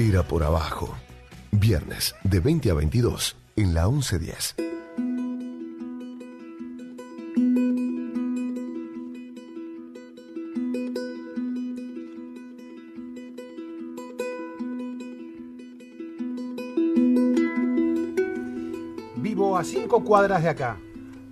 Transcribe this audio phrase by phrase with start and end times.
[0.00, 0.94] Era por abajo.
[1.50, 4.54] Viernes de 20 a 22 en la 1110.
[19.16, 20.76] Vivo a cinco cuadras de acá.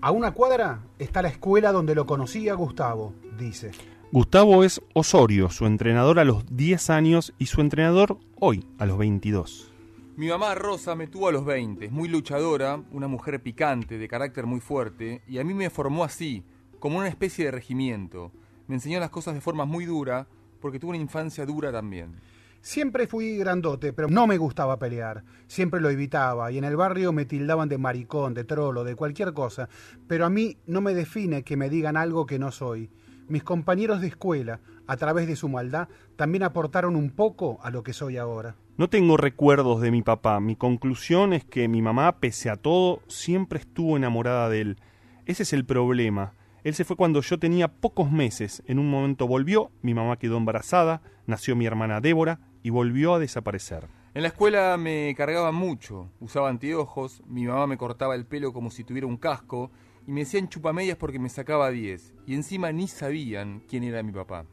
[0.01, 3.71] A una cuadra está la escuela donde lo conocía Gustavo, dice.
[4.17, 8.97] Gustavo es Osorio, su entrenador a los 10 años y su entrenador hoy, a los
[8.97, 9.71] 22.
[10.17, 14.09] Mi mamá Rosa me tuvo a los 20, es muy luchadora, una mujer picante, de
[14.09, 16.43] carácter muy fuerte, y a mí me formó así,
[16.79, 18.33] como una especie de regimiento.
[18.69, 20.27] Me enseñó las cosas de forma muy dura,
[20.63, 22.19] porque tuve una infancia dura también.
[22.63, 25.25] Siempre fui grandote, pero no me gustaba pelear.
[25.47, 29.35] Siempre lo evitaba y en el barrio me tildaban de maricón, de trolo, de cualquier
[29.35, 29.69] cosa.
[30.09, 32.89] Pero a mí no me define que me digan algo que no soy.
[33.29, 37.83] Mis compañeros de escuela, a través de su maldad, también aportaron un poco a lo
[37.83, 38.55] que soy ahora.
[38.77, 40.39] No tengo recuerdos de mi papá.
[40.39, 44.77] Mi conclusión es que mi mamá, pese a todo, siempre estuvo enamorada de él.
[45.25, 46.35] Ese es el problema.
[46.63, 48.63] Él se fue cuando yo tenía pocos meses.
[48.67, 53.19] En un momento volvió, mi mamá quedó embarazada, nació mi hermana Débora y volvió a
[53.19, 53.89] desaparecer.
[54.15, 58.71] En la escuela me cargaban mucho, usaba anteojos, mi mamá me cortaba el pelo como
[58.71, 59.71] si tuviera un casco
[60.07, 64.13] y me decían chupamedias porque me sacaba 10 y encima ni sabían quién era mi
[64.13, 64.45] papá.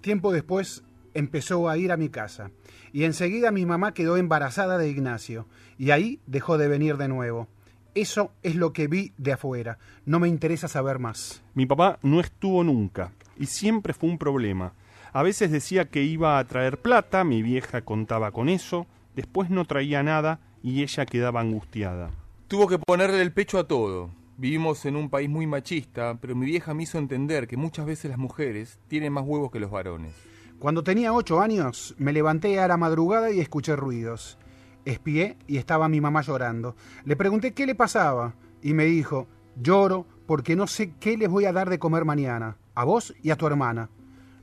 [0.00, 2.50] Tiempo después empezó a ir a mi casa
[2.92, 5.46] y enseguida mi mamá quedó embarazada de Ignacio
[5.78, 7.48] y ahí dejó de venir de nuevo.
[7.94, 9.78] Eso es lo que vi de afuera.
[10.04, 11.42] No me interesa saber más.
[11.54, 14.74] Mi papá no estuvo nunca y siempre fue un problema.
[15.12, 19.64] A veces decía que iba a traer plata, mi vieja contaba con eso, después no
[19.64, 22.10] traía nada y ella quedaba angustiada.
[22.48, 24.10] Tuvo que ponerle el pecho a todo.
[24.36, 28.10] Vivimos en un país muy machista, pero mi vieja me hizo entender que muchas veces
[28.10, 30.12] las mujeres tienen más huevos que los varones.
[30.58, 34.36] Cuando tenía ocho años, me levanté a la madrugada y escuché ruidos.
[34.84, 36.74] Espié y estaba mi mamá llorando.
[37.04, 41.44] Le pregunté qué le pasaba y me dijo, lloro porque no sé qué les voy
[41.44, 43.90] a dar de comer mañana, a vos y a tu hermana.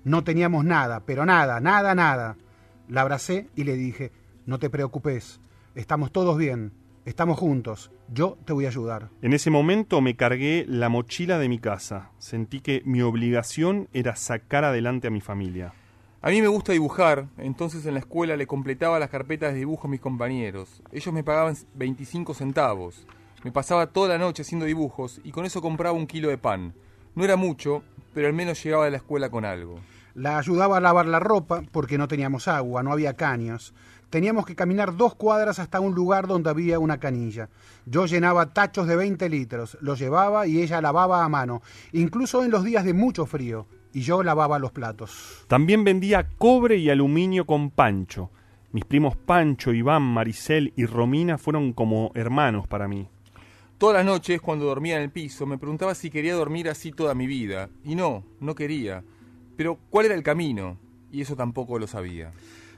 [0.06, 2.38] No teníamos nada, pero nada, nada, nada.
[2.88, 4.14] La abracé y le dije,
[4.46, 5.42] no te preocupes,
[5.76, 6.72] estamos todos bien,
[7.06, 9.10] estamos juntos, yo te voy a ayudar.
[9.22, 12.12] En ese momento me cargué la mochila de mi casa.
[12.18, 15.74] Sentí que mi obligación era sacar adelante a mi familia.
[16.22, 19.88] A mí me gusta dibujar, entonces en la escuela le completaba las carpetas de dibujo
[19.88, 20.84] a mis compañeros.
[20.92, 23.08] Ellos me pagaban 25 centavos.
[23.44, 26.76] Me pasaba toda la noche haciendo dibujos y con eso compraba un kilo de pan.
[27.16, 27.82] No era mucho,
[28.14, 29.80] pero al menos llegaba de la escuela con algo.
[30.14, 33.74] La ayudaba a lavar la ropa porque no teníamos agua, no había caños.
[34.12, 37.48] Teníamos que caminar dos cuadras hasta un lugar donde había una canilla.
[37.86, 41.62] Yo llenaba tachos de 20 litros, los llevaba y ella lavaba a mano,
[41.94, 45.46] incluso en los días de mucho frío, y yo lavaba los platos.
[45.48, 48.32] También vendía cobre y aluminio con Pancho.
[48.74, 53.08] Mis primos Pancho, Iván, Maricel y Romina fueron como hermanos para mí.
[53.78, 57.16] Todas las noches, cuando dormía en el piso, me preguntaba si quería dormir así toda
[57.16, 57.70] mi vida.
[57.86, 59.06] Y no, no quería.
[59.56, 60.78] Pero, ¿cuál era el camino?
[61.12, 62.34] Y eso tampoco lo sabía.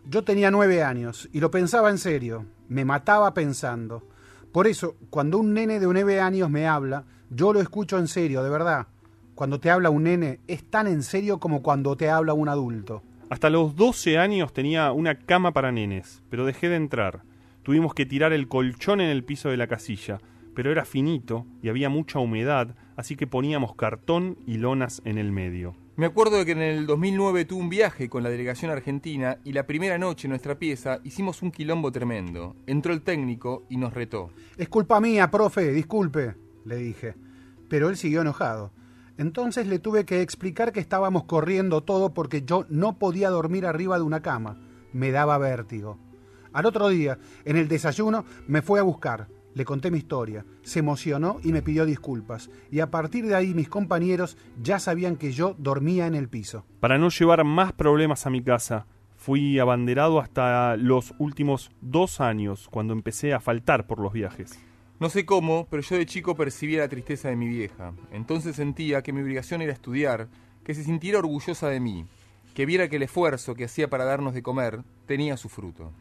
[0.06, 2.46] Yo tenía nueve años y lo pensaba en serio.
[2.68, 4.08] Me mataba pensando.
[4.52, 8.44] Por eso, cuando un nene de nueve años me habla, yo lo escucho en serio,
[8.44, 8.88] de verdad.
[9.34, 13.02] Cuando te habla un nene, es tan en serio como cuando te habla un adulto.
[13.30, 17.24] Hasta los 12 años tenía una cama para nenes, pero dejé de entrar.
[17.64, 20.20] Tuvimos que tirar el colchón en el piso de la casilla,
[20.54, 25.32] pero era finito y había mucha humedad, así que poníamos cartón y lonas en el
[25.32, 25.76] medio.
[25.96, 29.54] Me acuerdo de que en el 2009 tuve un viaje con la delegación argentina y
[29.54, 32.56] la primera noche en nuestra pieza hicimos un quilombo tremendo.
[32.66, 34.32] Entró el técnico y nos retó.
[34.58, 36.34] Es culpa mía, profe, disculpe,
[36.66, 37.14] le dije.
[37.70, 38.72] Pero él siguió enojado.
[39.20, 43.98] Entonces le tuve que explicar que estábamos corriendo todo porque yo no podía dormir arriba
[43.98, 44.60] de una cama.
[44.94, 46.00] Me daba vértigo.
[46.54, 49.28] Al otro día, en el desayuno, me fue a buscar.
[49.56, 53.54] Le conté mi historia, se emocionó y me pidió disculpas, y a partir de ahí
[53.54, 56.66] mis compañeros ya sabían que yo dormía en el piso.
[56.80, 62.68] Para no llevar más problemas a mi casa, fui abanderado hasta los últimos dos años,
[62.70, 64.60] cuando empecé a faltar por los viajes.
[65.00, 67.94] No sé cómo, pero yo de chico percibía la tristeza de mi vieja.
[68.12, 70.30] Entonces sentía que mi obligación era estudiar,
[70.64, 72.06] que se sintiera orgullosa de mí,
[72.54, 75.92] que viera que el esfuerzo que hacía para darnos de comer tenía su fruto.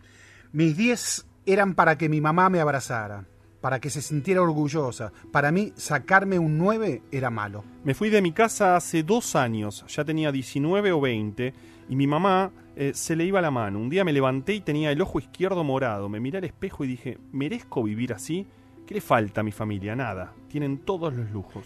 [0.52, 3.24] Mis diez eran para que mi mamá me abrazara,
[3.62, 5.12] para que se sintiera orgullosa.
[5.30, 7.64] Para mí, sacarme un 9 era malo.
[7.84, 11.54] Me fui de mi casa hace dos años, ya tenía 19 o 20,
[11.88, 13.78] y mi mamá eh, se le iba la mano.
[13.78, 16.08] Un día me levanté y tenía el ojo izquierdo morado.
[16.08, 18.46] Me miré al espejo y dije, ¿merezco vivir así?
[18.86, 19.94] ¿Qué le falta a mi familia?
[19.94, 20.34] Nada.
[20.48, 21.64] Tienen todos los lujos.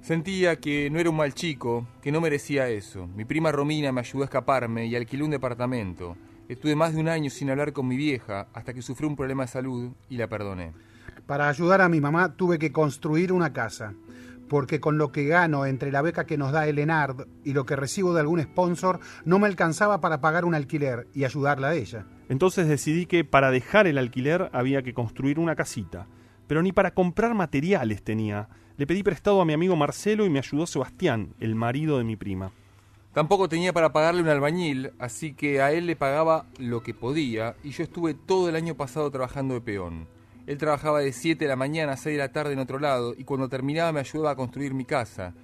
[0.00, 3.06] Sentía que no era un mal chico, que no merecía eso.
[3.06, 6.16] Mi prima Romina me ayudó a escaparme y alquiló un departamento.
[6.48, 9.44] Estuve más de un año sin hablar con mi vieja hasta que sufrió un problema
[9.44, 10.72] de salud y la perdoné.
[11.26, 13.94] Para ayudar a mi mamá tuve que construir una casa,
[14.48, 17.64] porque con lo que gano entre la beca que nos da el ENARD y lo
[17.64, 21.74] que recibo de algún sponsor, no me alcanzaba para pagar un alquiler y ayudarla a
[21.74, 22.04] ella.
[22.28, 26.08] Entonces decidí que para dejar el alquiler había que construir una casita,
[26.46, 28.50] pero ni para comprar materiales tenía.
[28.76, 32.16] Le pedí prestado a mi amigo Marcelo y me ayudó Sebastián, el marido de mi
[32.16, 32.52] prima.
[33.14, 37.54] Tampoco tenía para pagarle un albañil, así que a él le pagaba lo que podía
[37.62, 40.13] y yo estuve todo el año pasado trabajando de peón.
[40.46, 43.14] Él trabajaba de 7 de la mañana a 6 de la tarde en otro lado
[43.16, 45.34] y cuando terminaba me ayudaba a construir mi casa.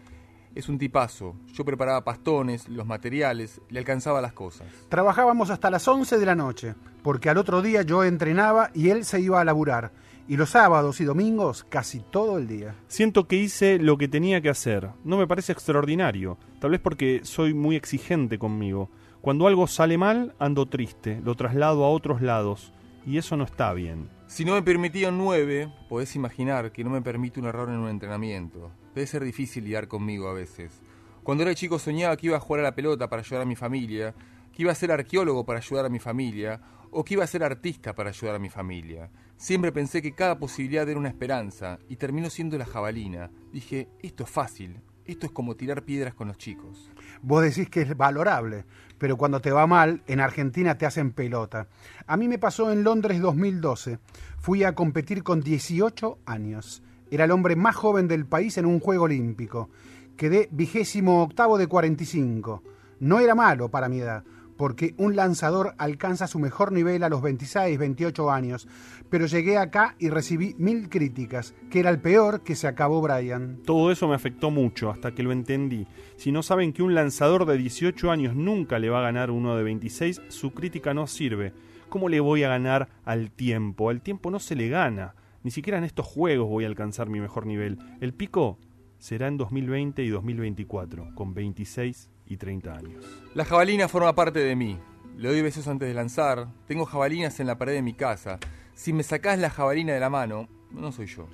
[0.54, 1.36] Es un tipazo.
[1.54, 4.66] Yo preparaba pastones, los materiales, le alcanzaba las cosas.
[4.88, 9.04] Trabajábamos hasta las 11 de la noche, porque al otro día yo entrenaba y él
[9.04, 9.92] se iba a laburar.
[10.28, 12.74] Y los sábados y domingos casi todo el día.
[12.88, 14.90] Siento que hice lo que tenía que hacer.
[15.02, 16.36] No me parece extraordinario.
[16.60, 18.90] Tal vez porque soy muy exigente conmigo.
[19.22, 21.20] Cuando algo sale mal, ando triste.
[21.24, 22.72] Lo traslado a otros lados.
[23.06, 24.19] Y eso no está bien.
[24.30, 27.78] Si no me permitía un 9, podés imaginar que no me permite un error en
[27.78, 28.70] un entrenamiento.
[28.94, 30.82] Debe ser difícil lidiar conmigo a veces.
[31.24, 33.56] Cuando era chico soñaba que iba a jugar a la pelota para ayudar a mi
[33.56, 34.14] familia,
[34.52, 36.60] que iba a ser arqueólogo para ayudar a mi familia,
[36.92, 39.10] o que iba a ser artista para ayudar a mi familia.
[39.36, 43.32] Siempre pensé que cada posibilidad era una esperanza, y terminó siendo la jabalina.
[43.52, 46.88] Dije, esto es fácil, esto es como tirar piedras con los chicos.
[47.22, 48.64] Vos decís que es valorable,
[48.98, 51.68] pero cuando te va mal, en Argentina te hacen pelota.
[52.06, 53.98] A mí me pasó en Londres 2012.
[54.38, 56.82] Fui a competir con 18 años.
[57.10, 59.68] Era el hombre más joven del país en un juego olímpico.
[60.16, 62.62] Quedé vigésimo octavo de 45.
[63.00, 64.22] No era malo para mi edad,
[64.60, 68.68] porque un lanzador alcanza su mejor nivel a los 26, 28 años,
[69.08, 73.62] pero llegué acá y recibí mil críticas, que era el peor que se acabó Brian.
[73.64, 75.86] Todo eso me afectó mucho hasta que lo entendí.
[76.16, 79.56] Si no saben que un lanzador de 18 años nunca le va a ganar uno
[79.56, 81.54] de 26, su crítica no sirve.
[81.88, 83.88] ¿Cómo le voy a ganar al tiempo?
[83.88, 85.14] Al tiempo no se le gana.
[85.42, 87.78] Ni siquiera en estos juegos voy a alcanzar mi mejor nivel.
[88.02, 88.58] El pico
[88.98, 93.04] será en 2020 y 2024, con 26 y 30 años.
[93.34, 94.78] La jabalina forma parte de mí.
[95.18, 96.48] Le doy besos antes de lanzar.
[96.66, 98.38] Tengo jabalinas en la pared de mi casa.
[98.72, 101.26] Si me sacás la jabalina de la mano, no soy yo.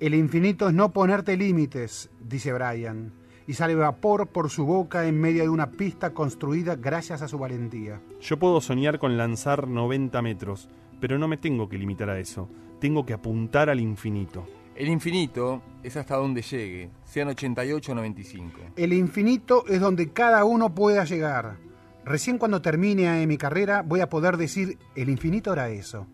[0.00, 3.12] El infinito es no ponerte límites, dice Brian,
[3.46, 7.38] y sale vapor por su boca en medio de una pista construida gracias a su
[7.38, 8.00] valentía.
[8.20, 10.68] Yo puedo soñar con lanzar 90 metros,
[11.00, 12.48] pero no me tengo que limitar a eso.
[12.80, 14.46] Tengo que apuntar al infinito.
[14.78, 18.60] El infinito es hasta donde llegue, sean 88 o 95.
[18.76, 21.56] El infinito es donde cada uno pueda llegar.
[22.04, 26.06] Recién cuando termine mi carrera voy a poder decir, el infinito era eso.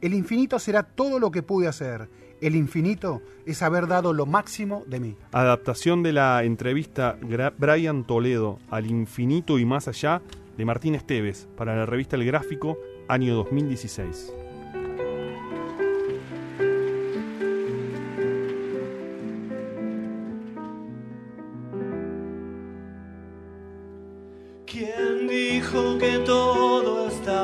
[0.00, 2.08] El infinito será todo lo que pude hacer.
[2.40, 5.16] El infinito es haber dado lo máximo de mí.
[5.32, 10.22] Adaptación de la entrevista Gra- Brian Toledo al infinito y más allá
[10.56, 14.32] de Martín Esteves para la revista El Gráfico, año 2016.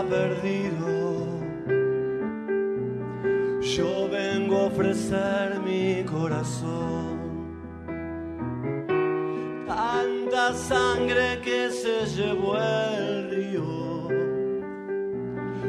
[0.05, 1.23] Perdido?
[3.61, 7.21] Yo vengo a ofrecer mi corazón.
[9.67, 14.09] Tanta sangre que se llevó el río.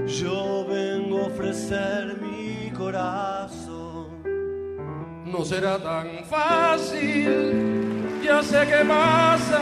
[0.05, 4.07] Yo vengo a ofrecer mi corazón.
[5.25, 9.61] No será tan fácil, ya sé qué pasa.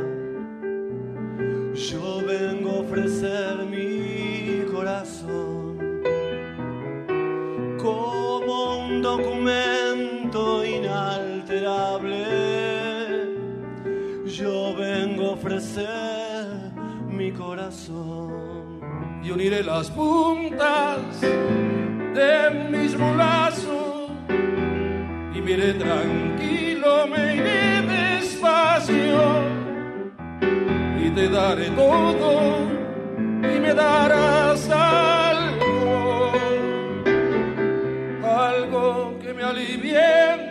[19.31, 24.11] Uniré las puntas de mis brazos
[25.33, 29.21] y me iré tranquilo, me iré despacio
[31.01, 32.57] y te daré todo
[33.43, 36.31] y me darás algo,
[38.23, 39.99] algo que me alivie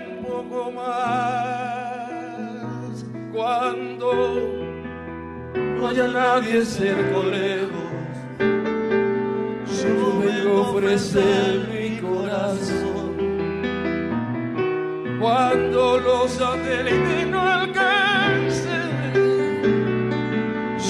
[0.08, 1.84] un poco más
[3.32, 4.12] cuando
[5.54, 7.79] no haya nadie cerca lejos.
[10.52, 13.16] Ofrecer mi corazón.
[15.20, 19.12] Cuando los satélites no alcancen,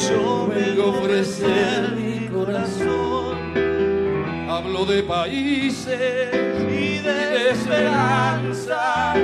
[0.09, 3.37] yo vengo a ofrecer mi corazón.
[4.49, 6.31] Hablo de países
[6.69, 9.19] y de esperanzas.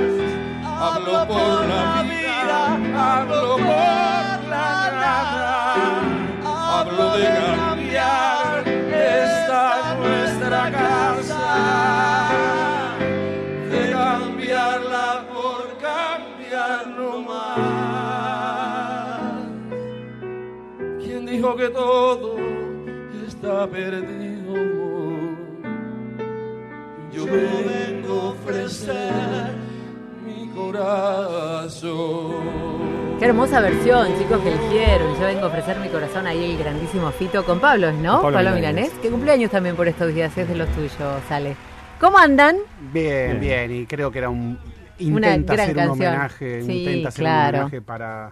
[0.63, 5.99] Hablo por la vida, hablo por la nada.
[6.43, 7.56] Hablo de cambiar
[21.55, 22.35] ¿Quién dijo que todo
[23.27, 24.55] está perdido?
[27.13, 29.13] Yo vengo a ofrecer
[30.25, 31.87] mi corazón.
[33.19, 35.13] Qué hermosa versión, chicos, que eligieron.
[35.15, 38.21] Yo vengo a ofrecer mi corazón ahí el grandísimo Fito con Pablo, ¿no?
[38.21, 39.01] Con Pablo Milanés, Milanés.
[39.01, 40.91] que cumpleaños también por estos días, es de los tuyos,
[41.29, 41.55] sale.
[41.99, 42.57] ¿Cómo andan?
[42.93, 43.71] Bien, Bien.
[43.73, 44.59] y creo que era un
[44.99, 46.07] Una intenta gran hacer un canción.
[46.13, 47.57] homenaje, Sí, intenta hacer claro.
[47.57, 48.29] un homenaje para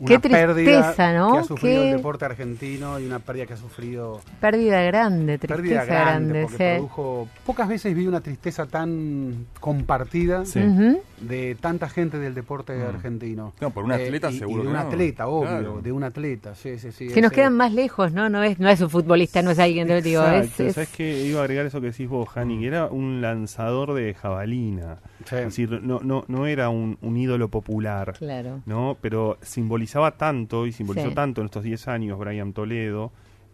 [0.00, 1.32] una Qué pérdida tristeza, ¿no?
[1.34, 5.38] que ha sufrido Qué- el deporte argentino y una pérdida que ha sufrido Pérdida grande,
[5.38, 6.42] tristeza pérdida grande, grande.
[6.42, 6.78] porque sí.
[6.78, 10.60] produjo pocas veces vi una tristeza tan compartida Sí.
[11.20, 12.82] De tanta gente del deporte Mm.
[12.94, 13.52] argentino.
[13.60, 14.80] No, por un atleta y- seguro y de un no.
[14.80, 15.80] atleta, obvio, Claro.
[15.82, 17.08] de un atleta, sí, sí, sí.
[17.08, 18.30] Que nos ese- quedan más lejos, ¿no?
[18.30, 21.24] No es, no es un futbolista, no es alguien del digo, es, es- ¿Sabes qué?
[21.26, 24.96] Iba a agregar eso que decís vos, Hani, que era un lanzador de jabalina.
[25.26, 25.36] Sí.
[25.36, 28.60] Es decir, no, no, no era un, un ídolo popular, Claro.
[28.64, 28.96] ¿no?
[29.02, 31.14] Pero simbolizaba tanto y simbolizó Sí.
[31.14, 33.12] tanto en estos 10 años Brian Toledo.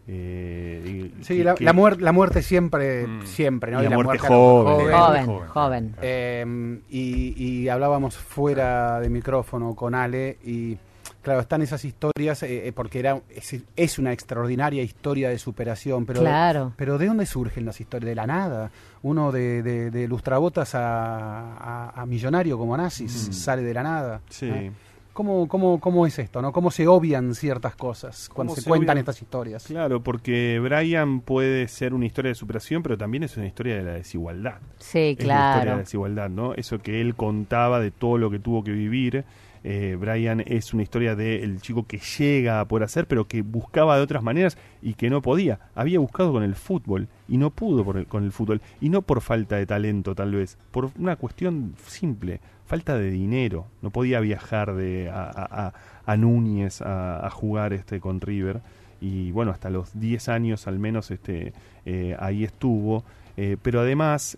[0.09, 3.25] eh, y Sí, que- la, que- la, muer- la muerte siempre, Mm.
[3.25, 3.81] siempre, ¿no?
[3.83, 4.91] Y la muerte joven.
[4.93, 5.47] Joven, joven.
[5.49, 5.95] joven.
[6.01, 10.77] Eh, y, y hablábamos fuera de micrófono con Ale y
[11.21, 16.05] claro, están esas historias eh, eh, porque era es, es una extraordinaria historia de superación,
[16.05, 16.71] pero Claro.
[16.77, 18.07] pero ¿de dónde surgen las historias?
[18.07, 18.71] De la nada.
[19.01, 23.33] Uno de, de, de lustrabotas a, a- a millonario como nazis Mm.
[23.33, 24.21] sale de la nada.
[24.29, 24.71] Sí.
[25.17, 26.43] ¿Cómo, cómo, ¿Cómo es esto?
[26.43, 26.51] ¿no?
[26.51, 28.97] ¿Cómo se obvian ciertas cosas cuando ¿Cómo se, se cuentan obvian?
[28.99, 29.63] estas historias?
[29.65, 33.81] Claro, porque Brian puede ser una historia de superación, pero también es una historia de
[33.81, 34.59] la desigualdad.
[34.77, 35.77] Sí, Es la historia de la claro.
[35.79, 36.53] desigualdad, ¿no?
[36.53, 39.25] Eso que él contaba de todo lo que tuvo que vivir.
[39.63, 43.97] Eh, Brian es una historia del chico que llega a poder hacer, pero que buscaba
[43.97, 45.59] de otras maneras y que no podía.
[45.75, 48.61] Había buscado con el fútbol y no pudo con el fútbol.
[48.81, 53.67] Y no por falta de talento, tal vez, por una cuestión simple, falta de dinero.
[53.81, 55.73] No podía viajar de, a,
[56.05, 58.61] a- Núñez a, a jugar este con River.
[59.01, 61.53] Y bueno, hasta los 10 años al menos este,
[61.85, 63.03] eh, ahí estuvo.
[63.35, 64.37] Eh, pero además,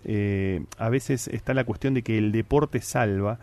[0.78, 3.40] a veces está la cuestión de que el deporte salva.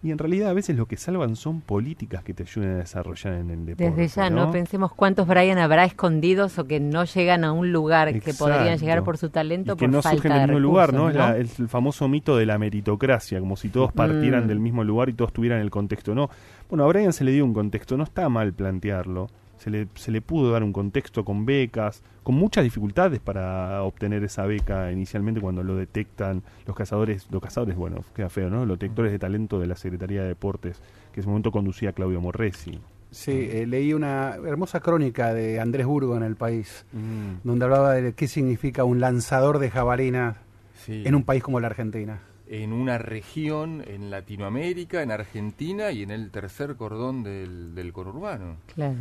[0.00, 3.32] Y en realidad a veces lo que salvan son políticas que te ayuden a desarrollar
[3.34, 3.90] en el deporte.
[4.00, 4.46] Desde ya, ¿no?
[4.46, 4.52] ¿no?
[4.52, 9.02] Pensemos cuántos Brian habrá escondidos o que no llegan a un lugar que podrían llegar
[9.02, 11.08] por su talento y que por no falta surgen del de mismo lugar, ¿no?
[11.10, 14.48] Es la- es el famoso mito de la meritocracia, como si todos partieran Mm.
[14.48, 16.14] del mismo lugar y todos tuvieran el contexto.
[16.14, 16.30] No,
[16.68, 19.26] bueno, a Brian se le dio un contexto, no está mal plantearlo.
[19.58, 24.22] Se le, se le pudo dar un contexto con becas, con muchas dificultades para obtener
[24.24, 28.64] esa beca inicialmente cuando lo detectan los cazadores, los cazadores, bueno, queda feo, ¿no?
[28.66, 30.78] Los detectores de talento de la Secretaría de Deportes,
[31.12, 32.78] que en ese momento conducía Claudio Morresi.
[33.10, 37.40] Sí, eh, leí una hermosa crónica de Andrés Burgo en El País, Mm.
[37.42, 40.36] donde hablaba de qué significa un lanzador de jabalina
[40.74, 41.02] Sí.
[41.06, 42.20] en un país como la Argentina.
[42.50, 48.56] en una región en Latinoamérica, en Argentina y en el tercer cordón del, del conurbano.
[48.74, 48.94] Claro.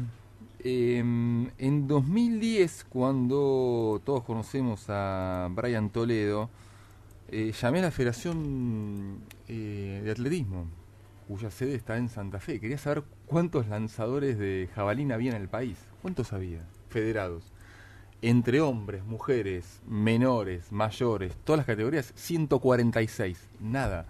[0.60, 6.50] Eh, en 2010, cuando todos conocemos a Brian Toledo,
[7.30, 10.66] eh, llamé a la Federación eh, de Atletismo,
[11.28, 12.60] cuya sede está en Santa Fe.
[12.60, 15.78] Quería saber cuántos lanzadores de jabalina había en el país.
[16.02, 16.62] ¿Cuántos había?
[16.90, 17.52] Federados.
[18.22, 23.50] Entre hombres, mujeres, menores, mayores, todas las categorías, 146.
[23.60, 24.06] Nada.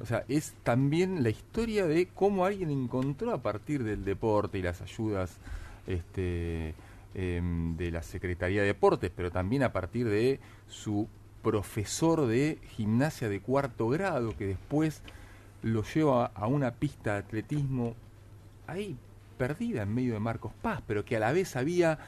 [0.00, 4.62] O sea, es también la historia de cómo alguien encontró a partir del deporte y
[4.62, 5.38] las ayudas
[5.86, 6.74] este,
[7.14, 11.08] em, de la Secretaría de Deportes, pero también a partir de su
[11.42, 15.02] profesor de gimnasia de cuarto grado, que después
[15.62, 17.94] lo lleva a una pista de atletismo
[18.66, 18.96] ahí,
[19.38, 21.98] perdida en medio de Marcos Paz, pero que a la vez había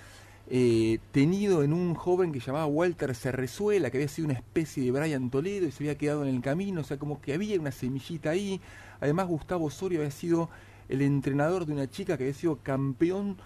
[0.49, 4.93] eh, tenido en un joven que llamaba Walter Cerrezuela, que había sido una especie de
[4.93, 7.73] Brian Toledo y se había quedado en el camino, o sea, como que había una
[7.73, 8.61] semillita ahí.
[9.01, 10.49] Además, Gustavo Osorio había sido
[10.89, 13.37] el entrenador de una chica que había sido campeón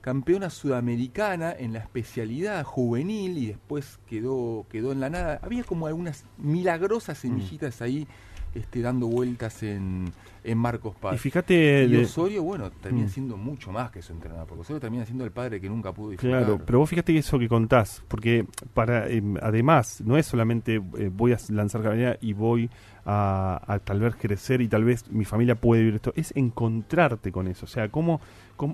[0.00, 5.38] campeona sudamericana en la especialidad juvenil y después quedó quedó en la nada.
[5.42, 8.06] Había como algunas milagrosas semillitas ahí
[8.54, 10.10] este, dando vueltas en,
[10.42, 11.14] en Marcos Paz.
[11.14, 11.84] Y fíjate...
[11.84, 13.10] Y de- Osorio, bueno, termina Mm.
[13.10, 16.10] siendo mucho más que su entrenador, porque Osorio termina siendo el padre que nunca pudo
[16.12, 16.44] disfrutar.
[16.44, 21.10] Claro, pero vos fíjate eso que contás, porque para eh, además no es solamente eh,
[21.12, 22.70] voy a lanzar caballería y voy
[23.04, 27.30] a, a tal vez crecer y tal vez mi familia puede vivir esto, es encontrarte
[27.30, 27.66] con eso.
[27.66, 28.20] O sea, cómo-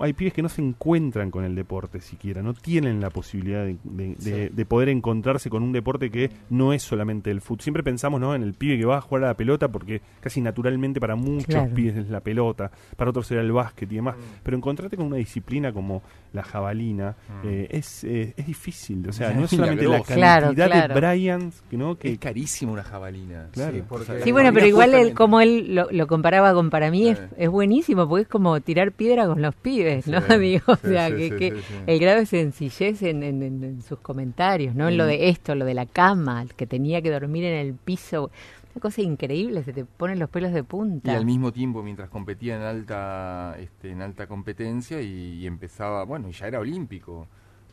[0.00, 3.76] hay pibes que no se encuentran con el deporte siquiera, no tienen la posibilidad de,
[3.84, 7.60] de- de- de poder encontrarse con un deporte que no es solamente el fútbol.
[7.62, 8.34] Siempre pensamos ¿no?
[8.34, 11.46] en el pibe que va a jugar a la pelota porque casi naturalmente para muchos
[11.46, 11.74] Claro.
[11.74, 14.16] pibes es la pelota, para otros era el básquet y demás.
[14.42, 17.14] Pero encontrarte con una disciplina como la jabalina
[17.44, 19.06] eh, es, eh, es difícil.
[19.08, 20.08] O sea, no es solamente la Milagroso.
[20.08, 20.94] cantidad Claro, claro.
[20.94, 21.96] de Bryans que, ¿no?
[21.96, 23.48] que es carísima una jabalina.
[23.52, 23.72] Claro.
[23.76, 26.90] Sí, porque Sí, la bueno, pero igual él, como él lo, lo comparaba con para
[26.90, 27.28] mí es, Eh.
[27.38, 29.74] es buenísimo, porque es como tirar piedra con los pibes,
[30.07, 30.21] ¿no?
[30.26, 31.75] Sí, Digo, o sí, sea, sí, que, sí, que sí, sí.
[31.87, 34.88] el grado de sencillez en, en- en- en sus comentarios, ¿no?
[34.88, 35.09] En lo Mm.
[35.09, 38.31] de esto, lo de la cama, que tenía que dormir en el piso,
[38.75, 40.64] una cosa increíble, se te ponen los pelos de
[41.02, 41.14] Y punta.
[41.14, 46.28] al mismo tiempo, mientras competía en alta, este, en alta competencia y, y empezaba, bueno,
[46.28, 47.28] y ya era olímpico,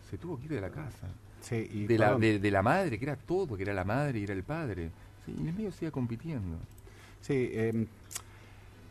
[0.10, 1.08] se tuvo que ir de la casa.
[1.40, 4.20] Sí, y De la, de, de la madre, que era todo, que era la madre
[4.20, 4.92] y era el padre.
[5.26, 6.58] Sí, y en el medio seguía compitiendo.
[7.22, 7.88] Sí, eh,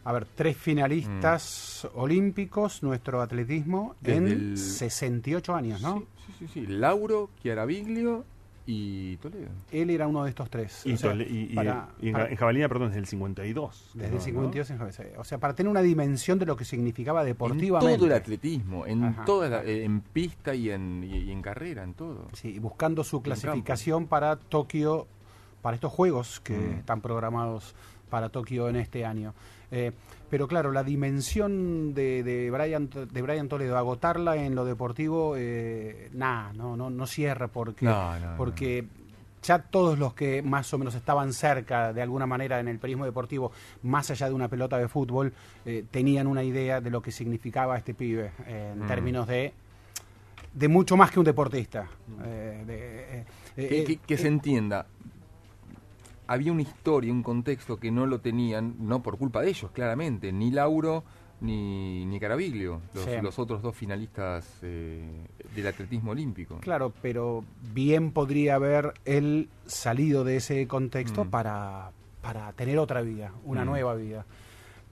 [0.05, 6.01] a ver, tres finalistas olímpicos, nuestro atletismo, Desde en el- 68 años, ¿no?
[6.01, 6.67] Sí, sí, sí, sí.
[6.67, 8.25] Lauro, Chiaraviglio
[8.67, 9.49] y Toledo.
[9.73, 10.83] Él era uno de estos tres.
[10.87, 13.07] y, O sea, tole- y- y- para- y en, para- en jabalina, perdón, desde el
[13.07, 13.91] 52.
[13.95, 14.17] desde ¿no?
[14.17, 15.03] el 52 en cabeza.
[15.19, 17.97] O sea, para tener una dimensión de lo que significaba En deportivamente.
[17.97, 19.25] todo el atletismo, en Ajá.
[19.25, 22.29] toda la- eh, en pista y en, y, y en carrera, en todo.
[22.35, 25.07] Sí, buscando su clasificación para Tokio,
[25.63, 26.73] para estos juegos que Mm.
[26.79, 27.75] están programados
[28.09, 29.35] para Tokio en este año.
[29.71, 29.93] Eh,
[30.29, 36.09] pero claro, la dimensión de, de, Brian, de Brian Toledo, agotarla en lo deportivo, eh,
[36.13, 38.37] nada, no, no, no cierra porque, No, no, no.
[38.37, 38.87] porque
[39.43, 43.07] ya todos los que más o menos estaban cerca de alguna manera en el periodismo
[43.07, 43.53] deportivo,
[43.83, 45.33] más allá de una pelota de fútbol,
[45.65, 48.87] eh, tenían una idea de lo que significaba este pibe eh, en Mm.
[48.87, 49.53] términos de
[50.53, 51.87] de mucho más que un deportista.
[52.25, 53.25] Eh, de- eh,
[53.69, 54.85] Que, que- que se entienda.
[56.33, 60.31] Había una historia, un contexto que no lo tenían, no por culpa de ellos, claramente,
[60.33, 61.03] ni Lauro
[61.41, 63.11] ni, ni Caraviglio, los, Sí.
[63.21, 66.59] los otros dos finalistas eh, del atletismo olímpico.
[66.61, 67.43] Claro, pero
[67.75, 71.31] bien podría haber él salido de ese contexto Mm.
[71.31, 71.91] para,
[72.23, 73.69] para tener otra vida, una Mm.
[73.69, 74.25] nueva vida.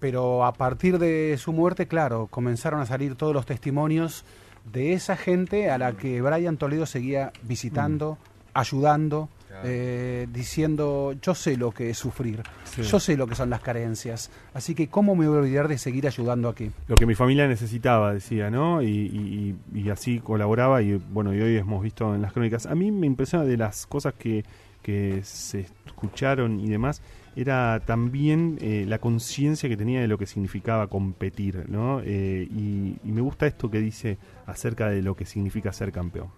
[0.01, 4.25] Pero a partir de su muerte, claro, comenzaron a salir todos los testimonios
[4.73, 8.19] de esa gente a la que Brian Toledo seguía visitando,
[8.55, 9.38] ayudando, Claro.
[9.65, 12.83] Eh, diciendo, yo sé lo que es sufrir, Sí.
[12.83, 15.79] yo sé lo que son las carencias, así que ¿cómo me voy a olvidar de
[15.79, 16.71] seguir ayudando aquí?
[16.87, 18.83] Lo que mi familia necesitaba, decía, ¿no?
[18.83, 22.67] Y, y- y- y así colaboraba y bueno, y hoy hemos visto en las crónicas.
[22.67, 24.45] A mí me impresiona de las cosas que,
[24.83, 27.03] que se escucharon y demás,
[27.37, 32.01] era también eh, la conciencia que tenía de lo que significaba competir, ¿no?
[32.05, 36.29] Eh, y, y me gusta esto que dice acerca de lo que significa ser campeón.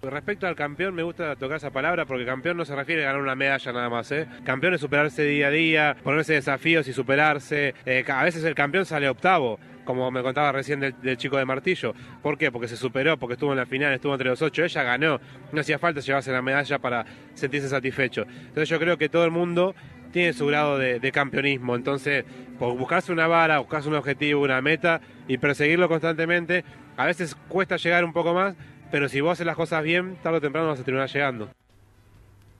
[0.00, 3.20] Respecto al campeón, me gusta tocar esa palabra porque campeón no se refiere a ganar
[3.20, 4.12] una medalla nada más.
[4.12, 4.28] ¿eh?
[4.44, 7.74] Campeón es superarse día a día, ponerse desafíos y superarse.
[7.84, 11.94] Eh, a veces el campeón sale octavo, como me contaba recién del, chico de martillo.
[12.22, 12.52] ¿Por qué?
[12.52, 14.62] Porque se superó, porque estuvo en la final, estuvo entre los ocho.
[14.62, 15.20] Ella ganó.
[15.50, 18.22] No hacía falta llevarse la medalla para sentirse satisfecho.
[18.22, 19.74] Entonces yo creo que todo el mundo
[20.12, 21.74] tiene su grado de, de campeonismo.
[21.74, 22.24] Entonces,
[22.56, 26.64] por buscarse una vara, buscarse un objetivo, una meta y perseguirlo constantemente,
[26.96, 28.56] a veces cuesta llegar un poco más,
[28.90, 31.48] pero si vos haces las cosas bien, tarde o temprano vas a terminar llegando.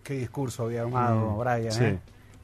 [0.05, 1.85] Qué discurso había armado Mm, Brian, sí.
[1.85, 1.99] ¿eh?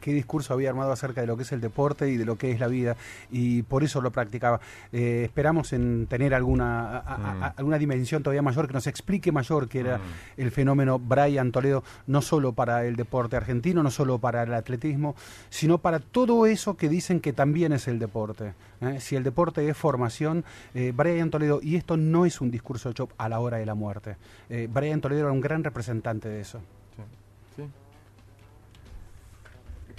[0.05, 2.51] Qué discurso había armado acerca de lo que es el deporte y de lo que
[2.51, 2.95] es la vida.
[3.31, 4.61] Y por eso lo practicaba.
[4.93, 7.53] Eh, esperamos en tener alguna, a- a- a- Mm.
[7.57, 10.01] alguna dimensión todavía mayor, que nos explique mayor que era Mm.
[10.43, 15.15] el fenómeno Brian Toledo, no solo para el deporte argentino, no solo para el atletismo,
[15.49, 18.53] sino para todo eso que dicen que también es el deporte.
[18.83, 19.01] ¿eh?
[19.01, 23.09] Si el deporte es formación, eh, Brian Toledo, y esto no es un discurso hecho
[23.17, 24.17] a la hora de la muerte,
[24.51, 26.61] eh, Brian Toledo era un gran representante de eso.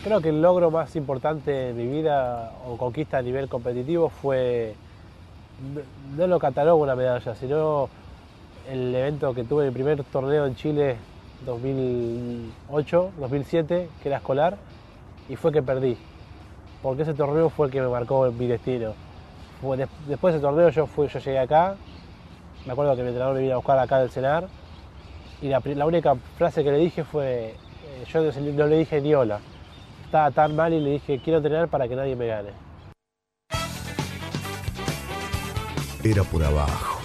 [0.04, 4.76] Creo que el logro más importante de mi vida o conquista a nivel competitivo fue,
[6.16, 7.90] no- lo catalogo una medalla, sino
[8.70, 10.98] el evento que tuve el primer torneo en Chile
[11.46, 14.58] 2008, 2007, que era escolar,
[15.28, 15.98] y fue que perdí.
[16.84, 18.94] Porque ese torneo fue el que me marcó mi destino.
[20.08, 21.78] después del torneo yo fui, yo llegué acá,
[22.66, 24.48] me acuerdo que mi entrenador me vino a buscar acá del cenar
[25.42, 29.40] y la, única frase que le dije fue, eh, yo no le dije ni hola,
[30.06, 32.50] estaba tan mal y le dije quiero entrenar para que nadie me gane.
[36.04, 37.02] Era por abajo.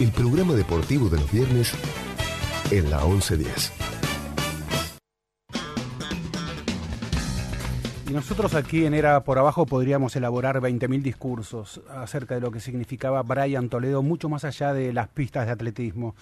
[0.00, 1.72] El programa deportivo de los viernes
[2.70, 3.72] en la 1110.
[8.08, 12.60] Y nosotros aquí en Era por Abajo podríamos elaborar 20.000 discursos acerca de lo que
[12.60, 16.14] significaba Brian Toledo, mucho más allá de las pistas de atletismo.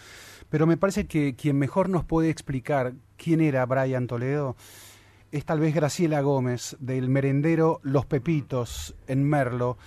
[0.49, 4.57] Pero me parece que quien mejor nos puede explicar quién era Brian Toledo
[5.35, 9.79] es tal vez Graciela Gómez, del merendero Los Pepitos en Merlo.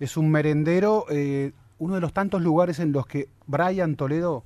[0.00, 4.42] Es un merendero, eh, uno de los tantos lugares en los que Brian Toledo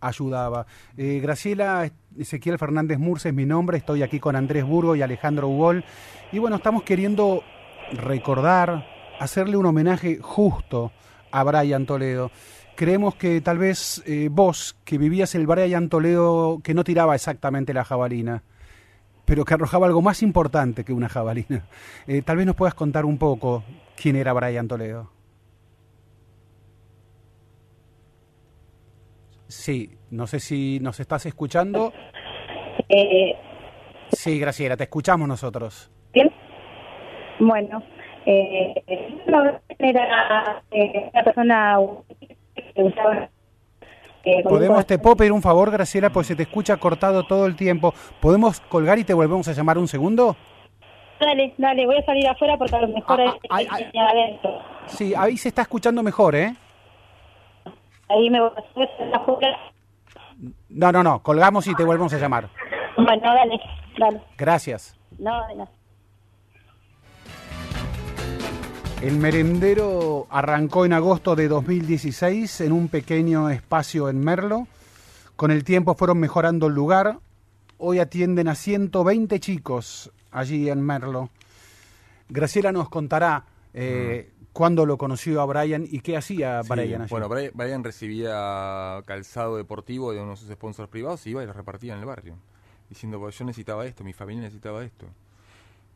[0.00, 0.66] ayudaba.
[0.96, 5.48] Eh, Graciela Ezequiel Fernández Murcia es mi nombre, estoy aquí con Andrés Burgo y Alejandro
[5.48, 5.84] Ugol.
[6.30, 7.42] Y bueno, estamos queriendo
[7.92, 8.86] recordar,
[9.18, 10.92] hacerle un homenaje justo
[11.32, 12.30] a Brian Toledo.
[12.76, 17.74] Creemos que tal vez eh, vos, que vivías el Brian Toledo, que no tiraba exactamente
[17.74, 18.44] la jabalina,
[19.24, 21.66] pero que arrojaba algo más importante que una jabalina,
[22.06, 23.64] eh, tal vez nos puedas contar un poco
[23.96, 25.10] quién era Brian Toledo.
[29.46, 31.92] Sí, no sé si nos estás escuchando.
[32.88, 33.36] Eh,
[34.14, 35.90] Sí, Graciela, te escuchamos nosotros.
[36.12, 36.30] Bien.
[37.40, 37.82] Bueno,
[38.26, 38.74] eh,
[39.78, 41.78] era eh, una persona
[42.56, 43.28] que usaba.
[44.24, 47.56] Eh, Podemos, te puedo pedir un favor, Graciela, pues se te escucha cortado todo el
[47.56, 47.94] tiempo.
[48.20, 50.36] ¿Podemos colgar y te volvemos a llamar un segundo?
[51.20, 54.58] Dale, dale, voy a salir afuera porque a lo mejor Ah, hay, ay, hay adentro.
[54.86, 56.54] Sí, ahí se está escuchando mejor, ¿eh?
[58.08, 58.50] Ahí me voy
[59.12, 59.58] a afuera.
[60.68, 62.48] No, no, no, colgamos y te volvemos a llamar.
[62.96, 63.60] Bueno, dale,
[63.98, 64.20] dale.
[64.36, 64.98] Gracias.
[65.18, 65.68] No, no.
[69.04, 74.66] El merendero arrancó en agosto de 2016 en un pequeño espacio en Merlo.
[75.36, 77.18] Con el tiempo fueron mejorando el lugar.
[77.76, 81.28] Hoy atienden a 120 chicos allí en Merlo.
[82.30, 87.10] Graciela nos contará eh, cuándo lo conoció a Brian y qué hacía Sí, Brian allí.
[87.10, 91.52] Bueno, Brian, recibía calzado deportivo de uno de sus sponsors privados y iba y lo
[91.52, 92.38] repartía en el barrio.
[92.88, 95.04] Diciendo, "Pues yo necesitaba esto, mi familia necesitaba esto.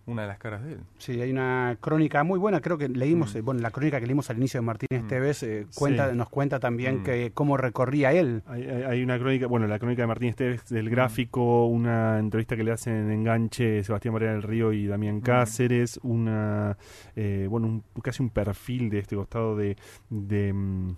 [0.08, 0.78] Una de las caras de él.
[0.96, 4.30] Sí, hay una crónica muy buena, creo que leímos, eh, bueno, la crónica que leímos
[4.30, 6.16] al inicio de Martínez Tevez eh, cuenta, Sí.
[6.16, 7.02] nos cuenta también Mm.
[7.04, 8.42] que cómo recorría él.
[8.46, 12.56] Hay, hay- hay una crónica, bueno, la crónica de Martín Esteves del gráfico, una entrevista
[12.56, 16.78] que le hacen en Enganche Sebastián María del Río y Damián Cáceres, una,
[17.14, 19.76] eh, bueno, un- casi un perfil de este costado de,
[20.08, 20.96] de, mm,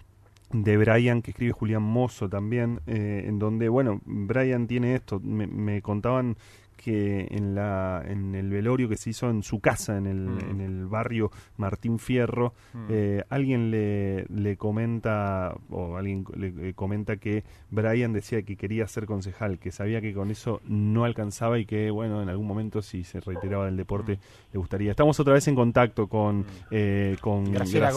[0.52, 5.46] de Brian que escribe Julián Mozo también, eh, en donde, bueno, Brian tiene esto, me,
[5.46, 6.36] me contaban
[6.82, 10.50] que en la en el velorio que se hizo en su casa en el, Mm.
[10.50, 12.86] en el barrio Martín Fierro Mm.
[12.88, 18.86] eh, alguien le, le comenta o alguien le, le comenta que Brian decía que quería
[18.86, 22.80] ser concejal que sabía que con eso no alcanzaba y que bueno en algún momento
[22.80, 24.18] si se reiteraba del deporte
[24.52, 24.92] le gustaría.
[24.92, 27.90] Estamos otra vez en contacto con eh, con Graciela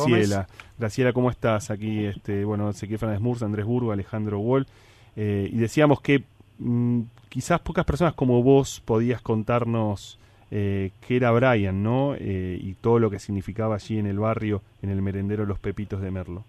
[0.77, 1.13] Graciela.
[1.13, 4.67] Cómo estás aquí este bueno Ezequiel Fernández Murza Andrés Burgo Alejandro Wall.
[5.15, 6.23] Eh, y decíamos que
[6.59, 10.19] mm, quizás pocas personas como vos podías contarnos
[10.51, 12.13] eh, qué era Brian, ¿no?
[12.15, 16.01] Eh, y todo lo que significaba allí en el barrio, en el merendero Los Pepitos
[16.01, 16.43] de Merlo.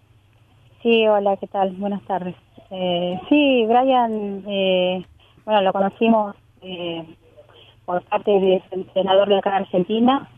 [0.83, 1.71] Sí, hola, ¿qué tal?
[1.77, 2.35] Buenas tardes.
[2.71, 5.07] Eh, sí, Brian, eh,
[5.47, 7.03] bueno, lo conocimos eh,
[7.87, 10.29] por parte del entrenador de acá en Argentina.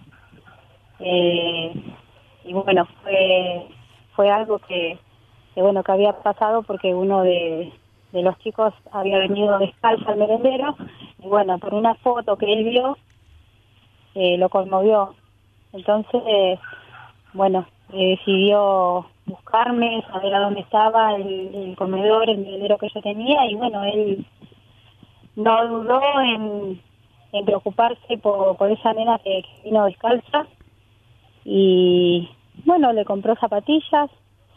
[1.00, 1.72] Eh,
[2.44, 3.66] y bueno, fue,
[4.14, 4.98] fue algo que,
[5.56, 7.72] bueno, que había pasado porque uno de,
[8.16, 10.74] de los chicos había venido descalzo al merendero
[11.22, 12.96] y bueno, por una foto que él vio,
[14.14, 15.14] eh, lo conmovió.
[15.72, 16.58] Entonces,
[17.34, 23.44] bueno, eh, decidió buscarme, saber a dónde estaba el, comedor, el merendero que yo tenía
[23.50, 24.26] y bueno, él
[25.34, 26.80] no dudó en,
[27.32, 30.46] en preocuparse por, por esa nena que vino descalza
[31.44, 32.28] y
[32.64, 34.10] bueno, le compró zapatillas,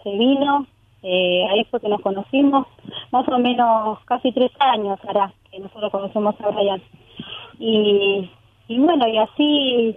[0.03, 0.65] se vino,
[1.03, 2.67] eh, ahí fue que nos conocimos,
[3.11, 6.81] más o menos casi tres años hará que nosotros conocemos a Brian.
[7.59, 8.29] Y,
[8.67, 9.95] y bueno, y así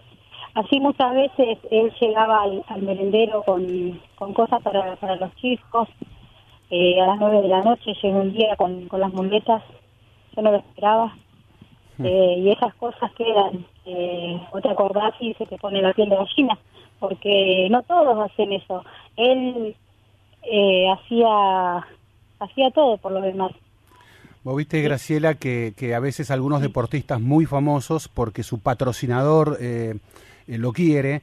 [0.55, 5.89] así muchas veces él llegaba al, al merendero con, con cosas para, para los chicos.
[6.71, 9.63] Eh, a las nueve de la noche llegó un día con, con las muletas,
[10.35, 11.15] yo no lo esperaba.
[12.03, 16.09] Eh, y esas cosas quedan, eh, o te acordás y se te pone la piel
[16.09, 16.59] de gallina,
[16.99, 18.83] porque no todos hacen eso.
[19.17, 19.77] Él
[20.51, 21.87] eh, hacía
[22.41, 23.53] hacía todo por lo demás.
[24.45, 29.95] Vos viste, Graciela, que, que a veces algunos deportistas muy famosos, porque su patrocinador eh,
[30.49, 31.23] lo quiere,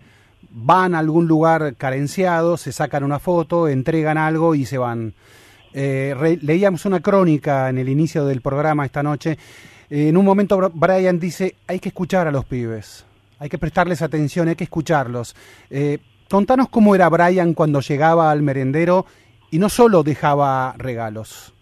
[0.51, 5.13] van a algún lugar carenciado, se sacan una foto, entregan algo y se van.
[5.73, 9.37] Eh, re- leíamos una crónica en el inicio del programa esta noche.
[9.89, 13.05] Eh, en un momento Brian dice, hay que escuchar a los pibes,
[13.37, 15.35] hay que prestarles atención, hay que escucharlos.
[15.69, 15.97] Eh,
[16.29, 19.05] contanos cómo era Brian cuando llegaba al merendero
[19.51, 21.53] y no solo dejaba regalos.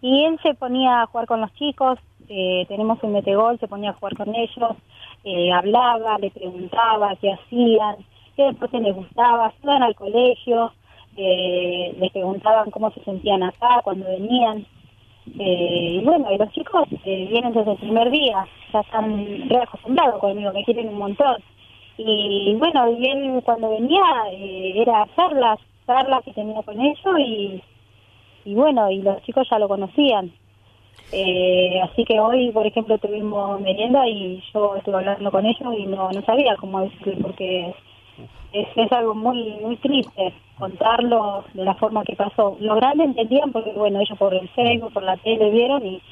[0.00, 3.90] Y él se ponía a jugar con los chicos, eh, tenemos un metegol, se ponía
[3.90, 4.76] a jugar con ellos,
[5.24, 7.96] eh, hablaba, le preguntaba qué hacían,
[8.36, 10.72] qué deporte les gustaba, iban al colegio,
[11.16, 14.66] eh, les preguntaban cómo se sentían acá cuando venían.
[15.38, 19.62] Eh, y bueno, y los chicos eh, vienen desde el primer día, ya están re
[19.62, 21.36] acostumbrados conmigo, me quieren un montón.
[21.98, 27.62] Y bueno, y él cuando venía eh, era charlas, charlas que tenía con ellos y,
[28.44, 30.30] y bueno, y los chicos ya lo conocían.
[31.12, 35.86] Eh, así que hoy, por ejemplo, tuvimos merienda y yo estuve hablando con ellos y
[35.86, 37.74] no, no sabía cómo decirle porque
[38.52, 42.56] es, es algo muy muy triste contarlo de la forma que pasó.
[42.60, 46.02] Los grandes entendían porque, bueno, ellos por el Facebook, por la tele vieron y,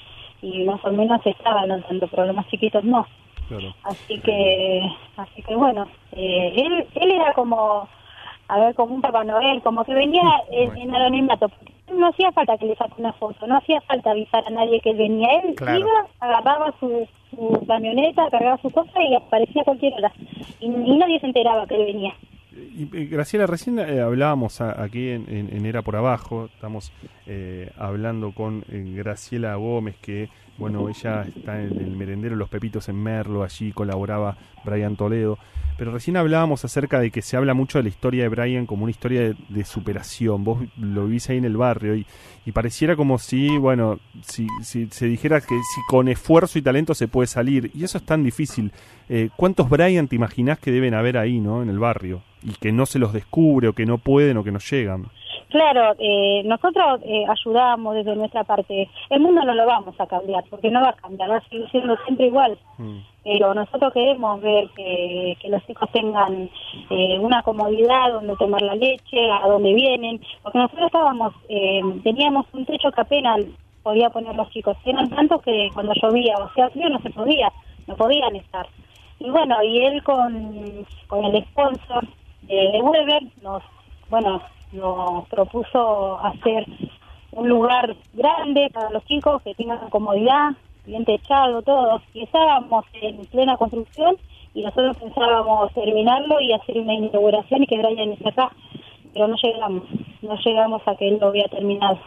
[0.43, 3.07] y más o menos estaban al tanto, más chiquitos no.
[3.85, 4.81] Así que,
[5.17, 7.89] así que bueno, eh, él, él era como,
[8.49, 11.51] a ver, como un Papá Noel, como que venía en, en anonimato.
[11.95, 14.91] No hacía falta que le saque una foto, no hacía falta avisar a nadie que
[14.91, 15.29] él venía.
[15.43, 15.81] Él Claro.
[15.81, 20.13] iba, agarraba su, su camioneta, cargaba su cosa y aparecía a cualquier hora.
[20.61, 22.15] Y, y nadie se enteraba que él venía.
[22.57, 26.93] Y, Graciela, recién eh, hablábamos a- aquí en, en- en Era por Abajo, estamos
[27.27, 30.29] eh, hablando con eh, Graciela Gómez, que,
[30.59, 35.39] bueno, ella está en el merendero Los Pepitos en Merlo, allí colaboraba Brian Toledo,
[35.77, 38.85] pero recién hablábamos acerca de que se habla mucho de la historia de Brian como
[38.85, 42.07] una historia de, superación, vos lo vivís ahí en el barrio y,
[42.47, 46.95] y pareciera como si, bueno, si, si se dijera que si con esfuerzo y talento
[46.95, 48.73] se puede salir, y eso es tan difícil.
[49.09, 51.63] Eh, ¿Cuántos Brian te imaginás que deben haber ahí, ¿no?
[51.63, 54.53] En el barrio y que no se los descubre o que no pueden o que
[54.53, 55.07] no llegan.
[55.55, 58.91] Claro, eh, nosotros eh, ayudamos desde nuestra parte.
[59.09, 61.71] El mundo no lo vamos a cambiar, porque no va a cambiar, va a seguir
[61.71, 62.59] siendo siempre igual.
[63.23, 66.51] Pero nosotros queremos ver que, que los chicos tengan
[66.91, 72.47] eh, una comodidad donde tomar la leche, a donde vienen, porque nosotros estábamos, eh, teníamos
[72.53, 73.43] un techo que apenas
[73.85, 74.77] podía poner los chicos.
[74.85, 77.53] Eran tantos que cuando llovía o sea frío no se podía,
[77.87, 78.67] no podían estar.
[79.21, 82.09] Y bueno, y él con, con el sponsor
[82.43, 83.63] de, de Weber nos,
[84.11, 84.43] bueno,
[84.75, 86.67] nos propuso hacer
[87.33, 90.51] un lugar grande para los chicos que tengan comodidad,
[90.87, 92.01] bien techado, todo.
[92.13, 94.17] Y estábamos en plena construcción
[94.55, 98.51] y nosotros pensábamos terminarlo y hacer una inauguración y que Brian esté acá,
[99.13, 99.85] pero no llegamos,
[100.23, 101.99] no llegamos a que él lo había terminado.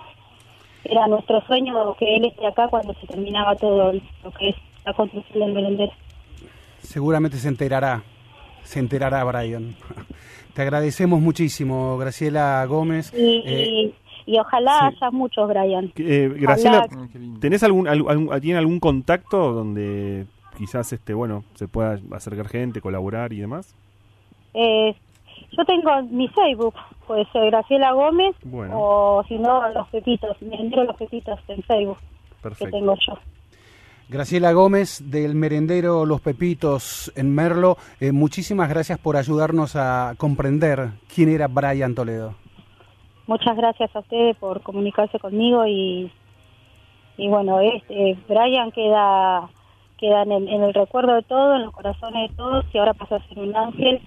[0.83, 3.91] Era nuestro sueño que él esté acá cuando se terminaba todo
[4.23, 5.91] lo que es la construcción del merendero.
[6.81, 8.03] Seguramente se enterará,
[8.63, 9.75] se enterará Brian.
[10.57, 13.13] Te agradecemos muchísimo, Graciela Gómez.
[13.13, 13.93] Y, Eh,
[14.25, 14.97] y, y ojalá sí.
[14.99, 15.93] haya muchos, Brian.
[15.97, 17.07] Eh, Graciela, Ojalá-
[17.39, 20.25] ¿tenés algún, algún, ¿tiene algún contacto donde
[20.57, 23.75] quizás este bueno se pueda acercar gente, colaborar y demás?
[24.55, 24.95] Eh,
[25.51, 26.73] yo tengo mi Facebook,
[27.05, 28.73] puede ser Graciela Gómez Bueno.
[28.79, 32.75] o si no, Los Pepitos, Merendero Los Pepitos en Facebook que Perfecto.
[32.79, 33.13] tengo yo.
[34.09, 40.91] Graciela Gómez del merendero Los Pepitos en Merlo, eh, muchísimas gracias por ayudarnos a comprender
[41.13, 42.33] quién era Brian Toledo.
[43.27, 46.09] Muchas gracias a ustedes por comunicarse conmigo y,
[47.17, 49.49] y bueno, este, Brian queda,
[49.97, 52.93] queda en, el, en el recuerdo de todos, en los corazones de todos y ahora
[52.93, 53.99] pasa a ser un ángel,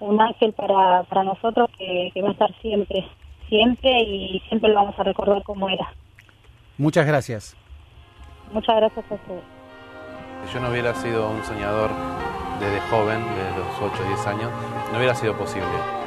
[0.00, 3.08] un ángel para, para nosotros que, que va a estar siempre,
[3.48, 5.90] siempre y siempre lo vamos a recordar como era.
[6.76, 7.56] Muchas gracias.
[8.52, 9.42] Muchas gracias a ustedes.
[10.46, 11.90] Si yo no hubiera sido un soñador
[12.60, 14.50] desde joven, de los 8 o 10 años,
[14.90, 16.01] no hubiera sido posible.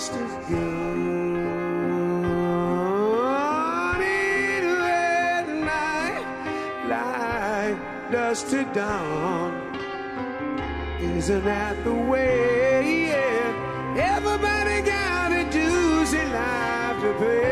[0.00, 1.60] Past is gone
[4.00, 6.24] in red night,
[6.88, 7.76] like
[8.10, 9.52] dust to dawn.
[11.00, 13.08] Isn't that the way?
[13.08, 14.16] Yeah.
[14.16, 17.49] Everybody got a dues in life to pay.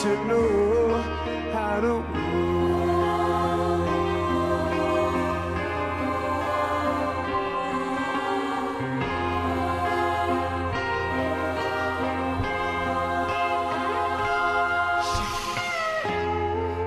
[0.00, 1.02] to know
[1.52, 2.00] how to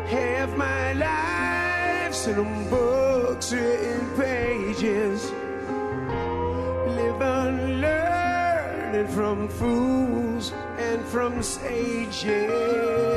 [0.10, 5.32] Half my life's in them books written pages.
[6.98, 10.13] Live and learning from fools
[11.14, 13.13] from aging.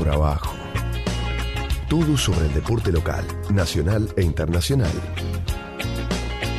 [0.00, 0.56] Por abajo.
[1.90, 4.90] Todo sobre el deporte local, nacional e internacional.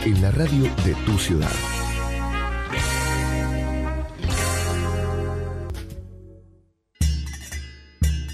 [0.05, 1.49] En la radio de tu ciudad.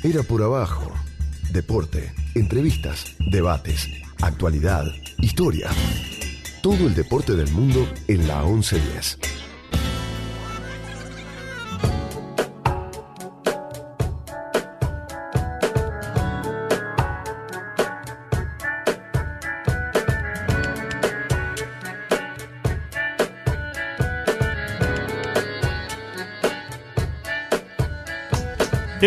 [0.04, 0.92] Era por abajo.
[1.54, 3.88] Deporte, entrevistas, debates,
[4.22, 4.84] actualidad,
[5.20, 5.70] historia.
[6.62, 9.27] Todo el deporte del mundo en la 1110.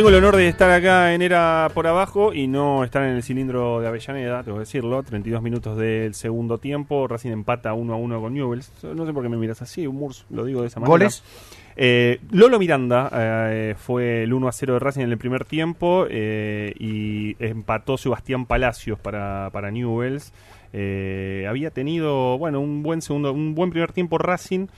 [0.00, 3.22] Tengo el honor de estar acá en Era por abajo y no estar en el
[3.22, 5.02] cilindro de Avellaneda, tengo que decirlo.
[5.02, 7.06] 32 minutos del segundo tiempo.
[7.06, 8.72] Racing empata 1 a 1 con Newells.
[8.82, 10.90] No sé por qué me miras así, Murs, lo digo de esa manera.
[10.90, 11.22] ¿Goles?
[11.76, 16.06] Eh, Lolo Miranda eh, fue el 1 a 0 de Racing en el primer tiempo
[16.08, 20.32] eh, y empató Sebastián Palacios para, para Newells.
[20.72, 24.68] Eh, había tenido, bueno, un buen segundo, un buen primer tiempo Racing.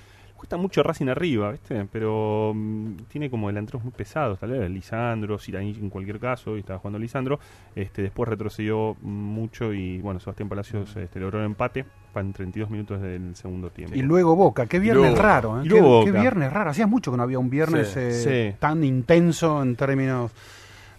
[0.43, 1.87] Cuesta mucho Racing arriba, ¿viste?
[1.93, 4.69] Pero mm, tiene como delanteros muy pesados, tal vez.
[4.69, 7.39] Lisandro, Siraní en cualquier caso, y estaba jugando Lisandro.
[7.77, 11.85] Este, después retrocedió mucho y, bueno, Sebastián Palacios este, logró el empate
[12.17, 13.95] en 32 minutos del segundo tiempo.
[13.95, 15.65] Y luego Boca, qué viernes luego- raro, ¿eh?
[15.65, 16.21] y Qué, luego qué Boca.
[16.23, 16.71] viernes raro.
[16.71, 18.57] Hacía mucho que no había un viernes Sí, eh, sí.
[18.59, 20.33] tan intenso en términos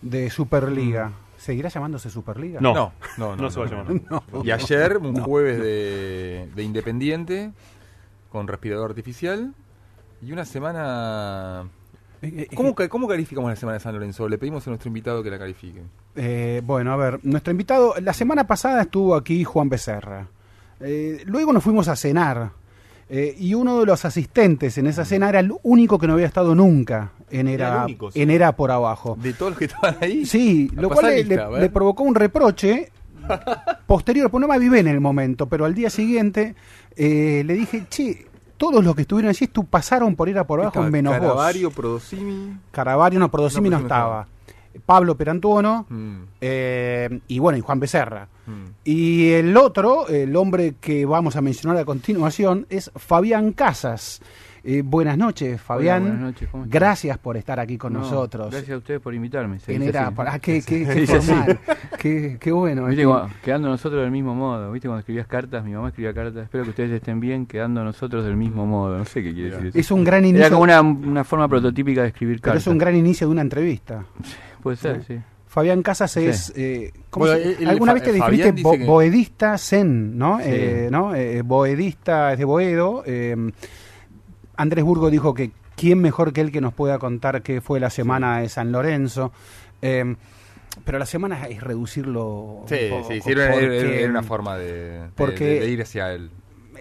[0.01, 1.11] de Superliga.
[1.35, 2.61] ¿Seguirá llamándose Superliga?
[2.61, 2.73] No.
[2.73, 3.41] No, no, no.
[3.43, 3.87] No se va a llamar.
[4.09, 4.23] No.
[4.45, 5.23] Y ayer, un No.
[5.25, 7.51] jueves de, de Independiente,
[8.33, 9.53] con respirador artificial.
[10.21, 11.69] Y una semana.
[12.55, 14.27] ¿Cómo, ca- ¿Cómo calificamos la semana de San Lorenzo?
[14.29, 15.81] Le pedimos a nuestro invitado que la califique.
[16.15, 20.27] Eh, bueno, a ver, nuestro invitado, la semana pasada estuvo aquí Juan Becerra.
[20.79, 22.51] Eh, luego nos fuimos a cenar.
[23.09, 26.25] eh, y uno de los asistentes en esa cena era el único que no había
[26.25, 28.21] estado nunca en Era Era, el único, sí.
[28.21, 29.17] en era por abajo.
[29.21, 30.25] De todos los que estaban ahí.
[30.25, 32.91] Sí, A lo cual lista, le provocó un reproche
[33.87, 36.55] posterior, pues no me avivé en el momento, pero al día siguiente
[36.95, 40.73] eh, le dije, che, todos los que estuvieron allí estu- pasaron por Era por abajo
[40.79, 41.75] Estaba menos Caravario, vos.
[41.75, 42.57] Prodosimi.
[42.71, 44.27] Caravario, no, Prodosimi no, no estaba.
[44.85, 48.27] Pablo Perantuono Mm, eh, y bueno, y Juan Becerra.
[48.47, 48.63] mm.
[48.85, 54.21] Y el otro, el hombre que vamos a mencionar a continuación, es Fabián Casas.
[54.65, 56.03] Eh, buenas noches, Fabián.
[56.03, 56.79] buenas noches, ¿cómo estás?
[56.79, 58.49] gracias por estar aquí con No, nosotros.
[58.49, 59.59] Gracias a ustedes por invitarme.
[59.59, 60.15] se En dice Era- así.
[60.25, 61.59] ah, qué, qué- formal.
[61.99, 62.85] Qué, qué bueno.
[62.85, 64.71] Viste, cuando- quedando nosotros del mismo modo.
[64.71, 65.65] ¿Viste cuando escribías cartas?
[65.65, 66.43] Mi mamá escribía cartas.
[66.45, 68.97] Espero que ustedes estén bien, quedando nosotros del mismo modo.
[68.97, 69.77] No sé qué quiere decir eso.
[69.79, 70.49] Es un gran Era inicio.
[70.51, 72.63] como una, una forma prototípica de escribir Pero cartas.
[72.63, 74.05] es un gran inicio de una entrevista.
[74.61, 75.19] Puede ser, sí.
[75.45, 76.25] Fabián Casas Sí.
[76.25, 76.53] es.
[76.55, 80.37] eh, ¿cómo Bueno, se- el- el ¿Alguna vez te definiste bo- que- boedista zen, ¿no?
[80.37, 80.45] Sí.
[80.47, 81.13] Eh, ¿no?
[81.13, 83.03] Eh, boedista es de Boedo.
[84.53, 87.79] Eh, Andrés Burgo dijo que quién mejor que él que nos pueda contar qué fue
[87.79, 89.31] la semana de San Lorenzo.
[89.81, 90.15] Eh,
[90.85, 92.25] pero la semana es reducirlo.
[92.61, 95.69] un Sí, poco, sí, era, era- porque- era una forma de, de- porque- de- de
[95.69, 96.31] ir hacia él.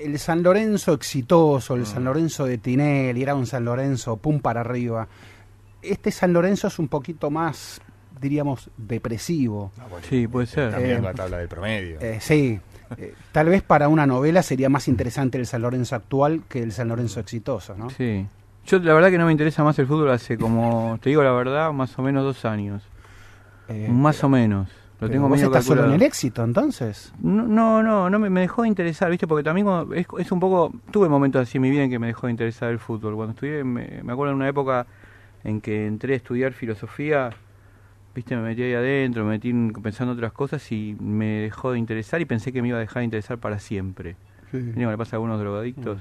[0.01, 1.87] el San Lorenzo exitoso, el Mm.
[1.87, 5.07] San Lorenzo de Tinelli, era un San Lorenzo pum para arriba.
[5.83, 7.81] Este San Lorenzo es un poquito más,
[8.21, 9.71] diríamos, depresivo.
[10.09, 10.71] Sí, puede ser.
[10.73, 12.01] También Eh, la tabla del promedio.
[12.01, 12.59] Eh, sí,
[12.99, 16.73] Eh, tal vez para una novela sería más interesante el San Lorenzo actual que el
[16.73, 17.91] San Lorenzo exitoso, ¿no?
[17.91, 18.27] Sí.
[18.67, 21.33] Yo la verdad que no me interesa más el fútbol hace como, te digo la
[21.33, 22.83] verdad, más o menos dos años.
[23.69, 24.69] Eh, más o menos.
[25.01, 26.05] Lo tengo vos medio estás solo en calculado.
[26.05, 27.13] el éxito, entonces.
[27.21, 29.27] No, no, no, no me, me dejó de interesar, ¿viste?
[29.27, 29.67] Porque también
[30.17, 30.73] es un poco...
[30.93, 33.17] Tuve momentos así en mi vida en que me dejó de interesar el fútbol.
[33.17, 34.87] Cuando estudié, me, me acuerdo en una época
[35.43, 37.31] en que entré a estudiar filosofía,
[38.15, 38.37] ¿viste?
[38.37, 41.79] Me metí ahí adentro, me metí en- pensando en otras cosas y me dejó de
[41.79, 44.17] interesar y pensé que me iba a dejar de interesar para siempre.
[44.53, 46.01] ¿Viste cómo le pasa a algunos drogadictos?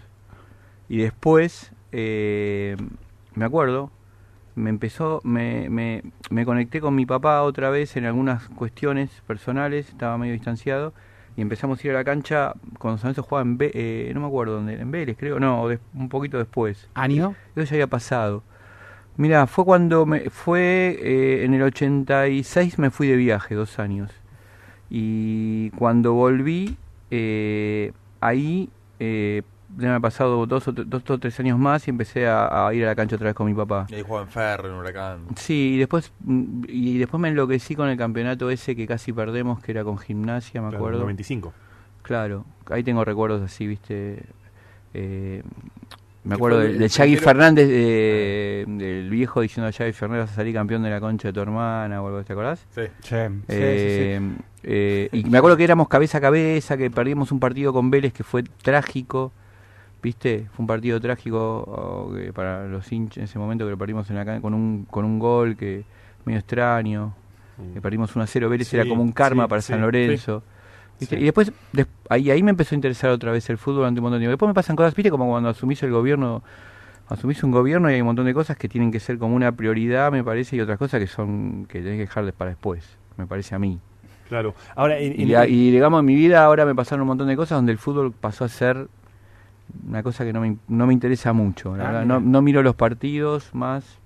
[0.89, 2.75] Y después, eh,
[3.35, 3.91] me acuerdo
[4.53, 9.87] me empezó, me, me, me conecté con mi papá otra vez en algunas cuestiones personales,
[9.87, 10.93] estaba medio distanciado,
[11.37, 14.19] y empezamos a ir a la cancha cuando San Lorenzo jugaba en Ve- eh, no
[14.19, 16.89] me acuerdo dónde, en Vélez creo, no, un poquito después.
[16.93, 17.33] ¿Año?
[17.55, 18.43] Eso ya había pasado.
[19.21, 24.09] Mira, fue cuando me fue eh, en el 86 me fui de viaje, dos años.
[24.89, 26.75] Y cuando volví,
[27.11, 28.67] eh, ahí
[28.99, 29.43] eh,
[29.77, 32.73] ya me ha pasado dos o, dos o tres años más y empecé a, a
[32.73, 33.85] ir a la cancha otra vez con mi papá.
[33.89, 35.19] Y ahí jugaba en Ferro, en Huracán.
[35.35, 39.61] Sí, y después, mm, y después me enloquecí con el campeonato ese que casi perdemos,
[39.61, 41.01] que era con gimnasia, me Claro, acuerdo.
[41.01, 41.53] 95.
[42.01, 44.23] Claro, ahí tengo recuerdos así, viste.
[44.95, 45.43] Eh,
[46.23, 47.25] me ¿Qué acuerdo fue de, Shaggy primero?
[47.25, 51.29] Fernández, de- del viejo diciendo a Shaggy Fernández vas a salir campeón de la concha
[51.29, 52.65] de tu hermana o algo, ¿te acordás?
[52.75, 52.81] Sí.
[53.01, 53.15] Sí,
[53.47, 54.43] Eh, sí, sí, sí.
[54.63, 58.13] eh, y me acuerdo que éramos cabeza a cabeza, que perdimos un partido con Vélez
[58.13, 59.31] que fue trágico,
[60.03, 60.47] ¿viste?
[60.53, 64.09] Fue un partido trágico oh, que para los hinchas en ese momento que lo perdimos
[64.09, 65.83] en la con un con un gol que
[66.25, 67.15] medio extraño.
[67.75, 69.81] Que perdimos 1 a 0, Vélez Sí, era como un karma sí, para sí, San
[69.81, 70.41] Lorenzo.
[71.01, 71.15] ¿Viste?
[71.17, 71.21] Sí.
[71.21, 74.03] Y después, des- ahí, ahí me empezó a interesar otra vez el fútbol durante un
[74.03, 74.31] montón de tiempo.
[74.31, 76.41] Después me pasan cosas, viste, como cuando asumís el gobierno,
[77.09, 79.51] asumís un gobierno y hay un montón de cosas que tienen que ser como una
[79.51, 83.27] prioridad, me parece, y otras cosas que son que tenés que dejar para después, me
[83.27, 83.79] parece a mí.
[84.29, 84.55] Claro.
[84.75, 87.35] Ahora, en- Y, en- y, digamos, en mi vida ahora me pasaron un montón de
[87.35, 88.87] cosas donde el fútbol pasó a ser
[89.87, 91.75] una cosa que no me, no me interesa mucho.
[91.75, 93.99] La Ah, verdad, no, no miro los partidos más,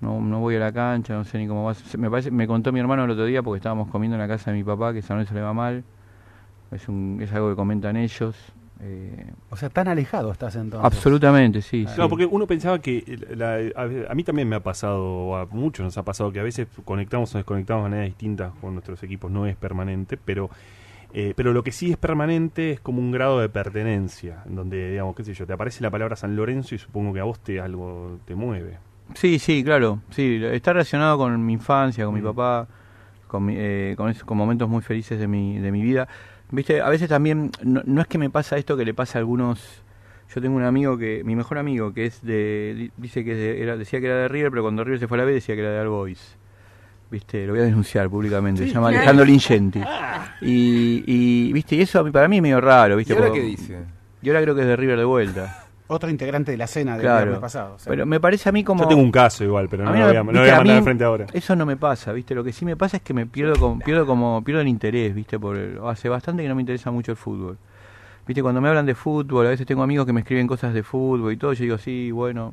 [0.00, 1.74] no, no voy a la cancha, no sé ni cómo va.
[1.74, 4.28] Se- Me, parece, me contó mi hermano el otro día porque estábamos comiendo en la
[4.28, 5.84] casa de mi papá que San Lorenzo le va mal.
[6.70, 8.36] Es, un, es algo que comentan ellos.
[8.80, 10.84] eh, O sea, tan alejado estás entonces.
[10.84, 11.84] absolutamente, sí.
[11.84, 12.08] Claro, sí.
[12.10, 13.02] porque uno pensaba que
[13.34, 16.44] la- a, a mí también me ha pasado, a muchos nos ha pasado, que a
[16.44, 20.50] veces conectamos o desconectamos de manera distinta con nuestros equipos, no es permanente, pero
[21.14, 24.90] eh, pero lo que sí es permanente es como un grado de pertenencia, en donde,
[24.90, 27.40] digamos, qué sé yo, te aparece la palabra San Lorenzo y supongo que a vos
[27.40, 28.76] te algo te mueve.
[29.14, 30.00] Sí, sí, claro.
[30.10, 32.68] Sí, está relacionado con mi infancia, con mi papá,
[33.26, 36.06] con, mi- eh, con, esos- con momentos muy felices de mi, de mi vida.
[36.50, 39.20] Viste, a veces también, no, no es que me pasa esto que le pasa a
[39.20, 39.82] algunos.
[40.34, 43.62] Yo tengo un amigo que, mi mejor amigo, que es de, di- dice que de-
[43.62, 45.54] era, decía que era de River, pero cuando River se fue a la B decía
[45.54, 46.36] que era de All Boys.
[47.10, 48.62] Viste, lo voy a denunciar públicamente.
[48.62, 48.98] Sí, se llama claro.
[49.02, 49.80] Alejandro Lingenti.
[50.42, 53.12] Y, y, viste, y eso para mí es medio raro, viste.
[53.12, 53.78] ¿Y ahora porque- qué dice?
[54.20, 55.64] Y ahora creo que es de River de vuelta.
[55.88, 57.18] Otro integrante de la cena del Claro.
[57.22, 57.74] viernes pasado.
[57.74, 57.90] o sea.
[57.90, 58.82] Pero me parece a mí como.
[58.84, 60.48] Yo tengo un caso igual, pero no A mí lo me- voy a, no voy
[60.50, 61.26] a mandar al frente ahora.
[61.32, 62.34] Eso no me pasa, ¿viste?
[62.34, 65.14] Lo que sí me pasa es que me pierdo como, pierdo como pierdo el interés,
[65.14, 65.38] ¿viste?
[65.38, 67.56] Por el- hace bastante que no me interesa mucho el fútbol.
[68.26, 68.42] ¿Viste?
[68.42, 71.32] Cuando me hablan de fútbol, a veces tengo amigos que me escriben cosas de fútbol
[71.32, 72.52] y todo, yo digo, "Sí, bueno",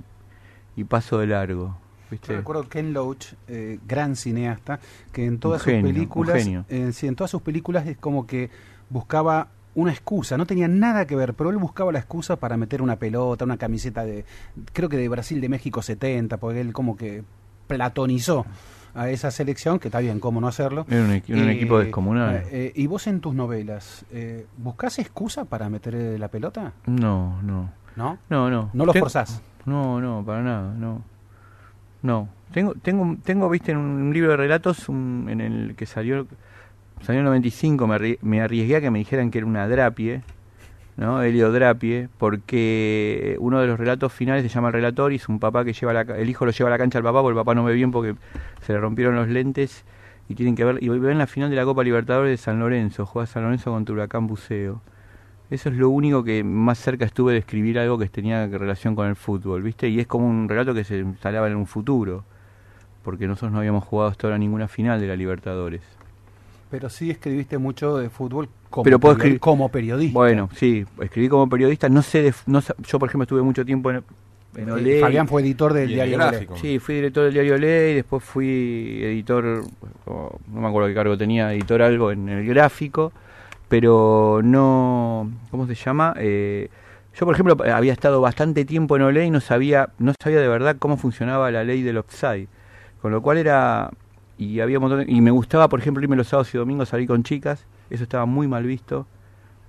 [0.77, 1.75] y paso de largo,
[2.09, 2.29] ¿viste?
[2.31, 4.79] Yo recuerdo Ken Loach, eh, gran cineasta,
[5.11, 6.65] que en todas Un genio, sus un películas, genio.
[6.69, 8.49] eh, sí, en todas sus películas es como que
[8.89, 12.81] buscaba una excusa, no tenía nada que ver, pero él buscaba la excusa para meter
[12.81, 14.25] una pelota, una camiseta de,
[14.73, 17.23] creo que de Brasil de México 70, porque él como que
[17.67, 18.45] platonizó
[18.93, 20.85] a esa selección, que está bien, cómo no hacerlo.
[20.89, 22.35] Era un, equi- un equipo descomunal.
[22.35, 26.71] eh, eh, ¿Y vos en tus novelas, eh, buscás excusa para meter eh, la pelota?
[26.85, 27.69] No, no.
[27.97, 28.17] ¿No?
[28.29, 28.69] No, no.
[28.73, 29.41] ¿No lo Ten- forzás?
[29.65, 31.01] No, no, para nada, no.
[32.01, 32.29] No.
[32.53, 36.27] Tengo, tengo, tengo viste, en un libro de relatos un- en el que salió,
[37.01, 40.21] salió en el 95, me, me arriesgué a que me dijeran que era una drapie,
[40.97, 41.21] ¿no?
[41.21, 45.65] Heliodrapie, porque uno de los relatos finales se llama el relator y es un papá
[45.65, 47.53] que lleva la, el hijo lo lleva a la cancha al papá porque el papá
[47.55, 48.15] no ve bien porque
[48.61, 49.83] se le rompieron los lentes
[50.29, 53.05] y tienen que ver, y ven la final de la Copa Libertadores de San Lorenzo,
[53.05, 54.81] juega San Lorenzo contra Huracán Buceo.
[55.51, 59.07] Eso es lo único que más cerca estuve de escribir algo que tenía relación con
[59.07, 59.89] el fútbol, ¿viste?
[59.89, 62.23] Y es como un relato que se instalaba en un futuro,
[63.03, 65.83] porque nosotros no habíamos jugado hasta ahora ninguna final de la Libertadores.
[66.75, 70.13] Pero sí escribiste mucho de fútbol como, Pero puedo escribir- como periodista.
[70.19, 73.41] Bueno, sí, escribí como periodista, no sé, de, f- no, sa- yo por ejemplo estuve
[73.43, 74.03] mucho tiempo en,
[74.57, 74.99] en Eh, Olé.
[74.99, 76.51] Fabián fue editor del diario gráfico.
[76.55, 76.61] Olé.
[76.61, 79.63] Sí, fui director del diario Olé y después fui editor,
[80.05, 83.13] no me acuerdo qué cargo tenía, editor algo en el gráfico,
[83.69, 86.13] pero no, ¿cómo se llama?
[86.17, 86.69] Eh,
[87.17, 90.49] yo, por ejemplo, había estado bastante tiempo en Olé y no sabía, no sabía de
[90.49, 92.47] verdad cómo funcionaba la ley del offside,
[93.01, 93.89] con lo cual era,
[94.37, 96.89] y había un montón de- y me gustaba, por ejemplo, irme los sábados y domingos
[96.89, 99.05] a salir con chicas, eso estaba muy mal visto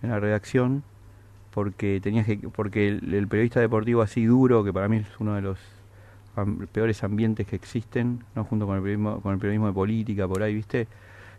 [0.02, 0.82] en la redacción,
[1.52, 5.34] porque tenías que, porque el, el periodista deportivo así duro, que para mí es uno
[5.34, 5.58] de los
[6.72, 10.42] peores ambientes que existen, no junto con el periodismo, con el periodismo de política por
[10.42, 10.86] ahí, ¿viste?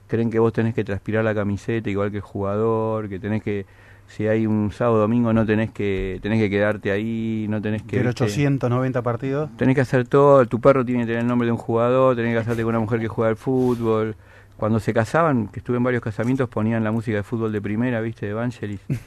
[0.07, 3.65] Creen que vos tenés que transpirar la camiseta igual que el jugador, que tenés que
[4.07, 7.83] si hay un sábado o domingo no tenés que tenés que quedarte ahí, no tenés
[7.83, 8.23] que ¿viste?
[8.23, 9.49] 890 partidos.
[9.57, 12.31] Tenés que hacer todo, tu perro tiene que tener el nombre de un jugador, tenés
[12.33, 14.15] que casarte con una mujer que juega al fútbol.
[14.57, 18.01] Cuando se casaban, que estuve en varios casamientos, ponían la música de fútbol de primera,
[18.01, 18.25] ¿viste?
[18.25, 18.79] De Evangelis.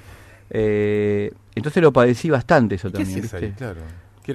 [0.53, 3.47] Eh, entonces lo padecí bastante eso ¿Qué también, hacías ¿viste?
[3.47, 3.53] ahí?
[3.57, 3.81] Claro.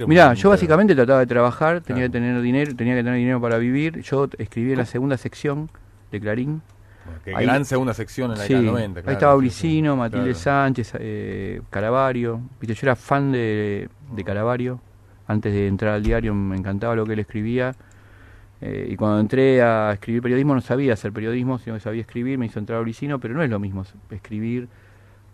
[0.06, 2.12] Mucho, yo básicamente trataba de trabajar, tenía Claro.
[2.12, 4.00] que tener dinero, tenía que tener dinero para vivir.
[4.00, 5.70] Yo escribí en la segunda sección
[6.10, 6.62] de Clarín.
[7.06, 9.92] Bueno, qué gran segunda sección en la sí, década del 90, claro, Ahí estaba Ulicino,
[9.92, 10.38] sí, Matilde claro.
[10.38, 12.40] Sánchez, eh, Caravario.
[12.60, 14.80] Viste, yo era fan de, de Caravario.
[15.28, 17.74] Antes de entrar al diario me encantaba lo que él escribía.
[18.60, 22.38] Eh, y cuando entré a escribir periodismo no sabía hacer periodismo, sino que sabía escribir,
[22.38, 24.68] me hizo entrar a Ulicino, pero no es lo mismo escribir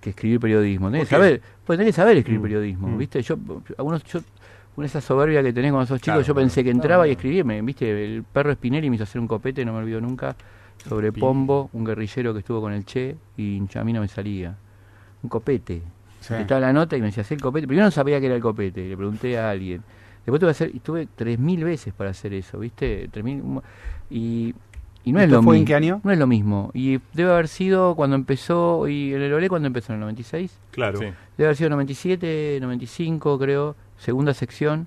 [0.00, 0.90] que escribir periodismo.
[0.90, 2.98] Tenés que saber, pues tenés que saber escribir Mm, periodismo, mm.
[2.98, 3.22] ¿viste?
[3.22, 3.38] Yo,
[3.78, 4.20] algunos, yo,
[4.74, 7.44] con esa soberbia que tenés cuando sos chico, Claro, yo pensé que entraba y escribía,
[7.44, 8.04] me, ¿viste?
[8.04, 10.34] El perro Spinelli me hizo hacer un copete, no me olvido nunca,
[10.88, 14.56] sobre Pombo, un guerrillero que estuvo con el Che, y a mí no me salía.
[15.22, 15.82] Un copete.
[16.20, 16.34] Sí.
[16.34, 17.66] Estaba la nota y me decía, hacer el copete.
[17.66, 19.82] Primero no sabía que era el copete, le pregunté a alguien.
[20.24, 23.10] Después tuve que hacer, y tuve 3.000 veces para hacer eso, ¿viste?
[23.10, 23.62] 3.000,
[24.10, 24.54] y,
[25.04, 25.66] y no es ¿Esto lo fue en mismo.
[25.66, 26.00] qué año?
[26.04, 26.70] No es lo mismo.
[26.74, 30.58] Y debe haber sido cuando empezó, y el Olé cuando empezó, en el 96.
[30.70, 30.98] Claro.
[30.98, 31.06] Sí.
[31.36, 34.86] Debe haber sido 97, 95, creo, segunda sección.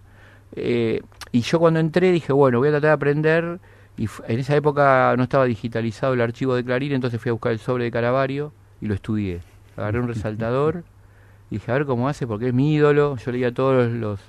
[0.55, 1.01] Eh,
[1.33, 3.59] y yo cuando entré dije, bueno, voy a tratar de aprender.
[3.97, 7.51] Y en esa época no estaba digitalizado el archivo de Clarín, entonces fui a buscar
[7.53, 9.41] el sobre de Caravario y lo estudié.
[9.77, 10.83] Agarré un resaltador
[11.51, 13.17] y dije, a ver cómo hace, porque es mi ídolo.
[13.17, 14.19] Yo leía todos los,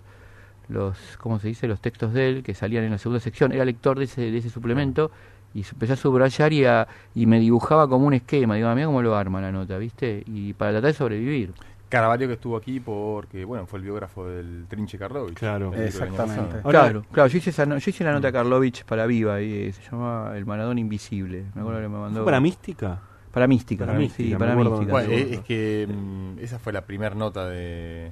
[0.68, 1.68] los, ¿cómo se dice?
[1.68, 3.52] Los textos de él que salían en la segunda sección.
[3.52, 5.10] Era lector de ese, de ese suplemento
[5.54, 8.56] y empecé a subrayar y, a- y me dibujaba como un esquema.
[8.56, 10.22] Digo, mira cómo lo arma la nota, ¿viste?
[10.26, 11.52] Y para tratar de sobrevivir.
[11.88, 15.34] Caravaggio que estuvo aquí porque, bueno, fue el biógrafo del Trinche Karlovich.
[15.38, 15.72] Claro.
[15.74, 16.56] Exactamente.
[16.64, 19.40] Ahora- claro, claro, yo hice, esa no- yo hice la nota a Karlovich para Viva
[19.40, 21.44] y eh, se llamaba El Maradona Invisible.
[21.54, 22.18] Me acuerdo que me mandó.
[22.20, 23.00] ¿Fue para Mística?
[23.30, 24.56] Para Mística, Para sí, Mística, me para.
[24.56, 24.90] Mística.
[24.92, 25.26] Bueno, sí.
[25.30, 28.10] es que mm, esa fue la primera nota de...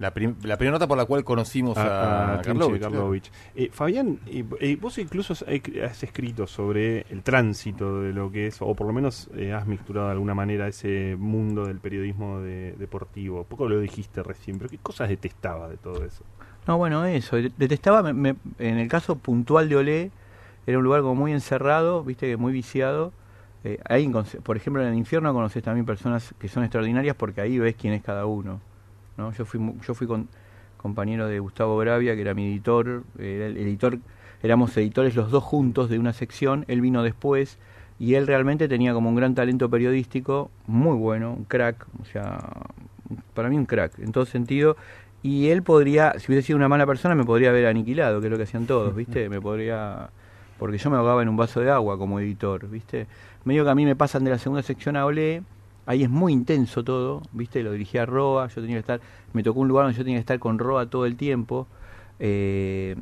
[0.00, 3.30] La, prim- la primera nota por la cual conocimos a, a, Karlovich, Karlovich.
[3.54, 8.32] Eh, Fabián, eh, eh, vos incluso has, eh, has escrito sobre el tránsito de lo
[8.32, 11.80] que es, o por lo menos eh, has mixturado de alguna manera ese mundo del
[11.80, 13.44] periodismo de- deportivo.
[13.44, 16.24] Poco lo dijiste recién, pero ¿qué cosas detestaba de todo eso?
[16.66, 17.36] No, bueno, eso.
[17.36, 20.10] de- Detestaba, me- me- en el caso puntual de Olé,
[20.66, 23.12] era un lugar como muy encerrado, viste, que muy viciado.
[23.64, 24.10] Eh, ahí,
[24.42, 27.92] por ejemplo, en el infierno conoces también personas que son extraordinarias porque ahí ves quién
[27.92, 28.62] es cada uno.
[29.20, 29.32] ¿No?
[29.32, 30.28] Yo fui, yo fui con,
[30.80, 33.98] compañero de Gustavo Bravia, que era mi editor, era el editor,
[34.42, 37.58] éramos editores los dos juntos de una sección, él vino después
[37.98, 42.38] y él realmente tenía como un gran talento periodístico, muy bueno, un crack, o sea,
[43.34, 44.76] para mí un crack, en todo sentido,
[45.22, 48.30] y él podría, si hubiese sido una mala persona, me podría haber aniquilado, que es
[48.30, 49.28] lo que hacían todos, ¿viste?
[49.28, 50.08] Me podría,
[50.58, 53.06] porque yo me ahogaba en un vaso de agua como editor, ¿viste?
[53.44, 55.42] Medio que a mí me pasan de la segunda sección a Olé,
[55.86, 57.62] ahí es muy intenso todo, ¿viste?
[57.62, 59.00] Lo dirigía a Roa, yo tenía que estar,
[59.32, 61.66] me tocó un lugar donde yo tenía que estar con Roa todo el tiempo,
[62.18, 62.96] eh,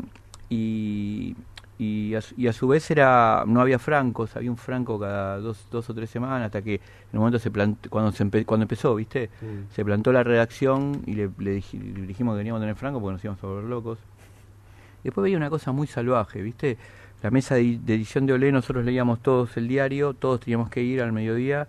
[0.51, 1.35] y,
[1.79, 5.39] y, a, su- y a su vez era no había francos, había un franco cada
[5.39, 6.81] dos, dos o tres semanas, hasta que en
[7.12, 9.31] un momento se plantó, cuando, se empe- cuando empezó, ¿viste?
[9.74, 13.01] Se plantó la redacción y le, le dij- le dijimos que teníamos que tener franco
[13.01, 13.99] porque nos íbamos a volver locos.
[15.05, 16.76] Después veía una cosa muy salvaje, ¿viste?
[17.22, 20.83] La mesa de, de edición de Olé, nosotros leíamos todos el diario, todos teníamos que
[20.83, 21.66] ir al mediodía,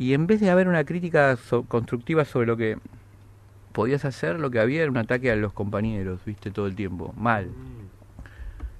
[0.00, 2.78] y en vez de haber una crítica so- constructiva sobre lo que
[3.72, 6.50] podías hacer, lo que había era un ataque a los compañeros, ¿viste?
[6.50, 7.48] Todo el tiempo, mal.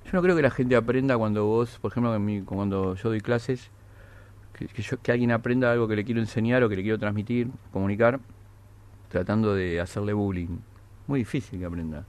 [0.04, 3.08] Yo no creo que la gente aprenda cuando vos, por ejemplo, en mi- cuando yo
[3.10, 3.70] doy clases,
[4.54, 6.98] que, que yo- que alguien aprenda algo que le quiero enseñar o que le quiero
[6.98, 8.18] transmitir, comunicar,
[9.08, 10.58] tratando de hacerle bullying.
[11.06, 12.04] Muy difícil que aprenda.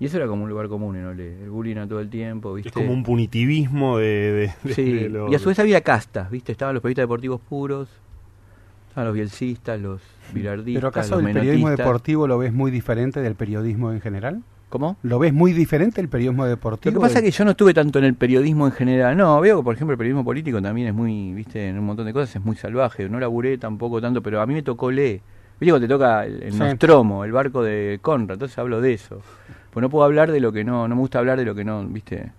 [0.00, 1.42] Y eso era como un lugar común en Olé.
[1.42, 2.68] El bullying a todo el tiempo, ¿viste?
[2.68, 4.06] Es como un punitivismo de...
[4.06, 6.52] de- de- Sí, de lo- y a su vez había castas, ¿viste?
[6.52, 7.88] Estaban los periodistas deportivos puros,
[8.96, 10.00] estaban los bielcistas, los
[10.32, 14.42] bilardistas, ¿Pero acaso los el periodismo deportivo lo ves muy diferente del periodismo en general?
[14.70, 14.96] ¿Cómo?
[15.02, 16.94] ¿Lo ves muy diferente el periodismo Lo deportivo?
[16.94, 19.14] que pasa es que yo no estuve tanto en el periodismo en general.
[19.16, 22.06] No, veo que, por ejemplo, el periodismo político también es muy, viste, en un montón
[22.06, 23.06] de cosas es muy salvaje.
[23.08, 25.20] No laburé tampoco tanto, pero a mí me tocó leer.
[25.60, 26.58] Viste cuando te toca el, el Sí.
[26.58, 29.20] Nostromo, el barco de Conrad, entonces hablo de eso.
[29.72, 31.64] Pues no puedo hablar de lo que no, no me gusta hablar de lo que
[31.64, 32.32] no, viste.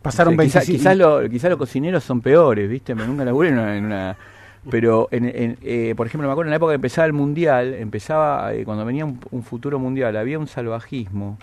[0.00, 2.94] Pasaron quizá- 25 quizás lo- quizás los cocineros son peores, ¿viste?
[2.94, 3.76] Me nunca laburé en una...
[3.76, 4.16] en una-
[4.70, 7.74] pero, en, en, eh, por ejemplo, me acuerdo en la época que empezaba el Mundial,
[7.74, 11.38] empezaba, eh, cuando venía un, un futuro Mundial, había un salvajismo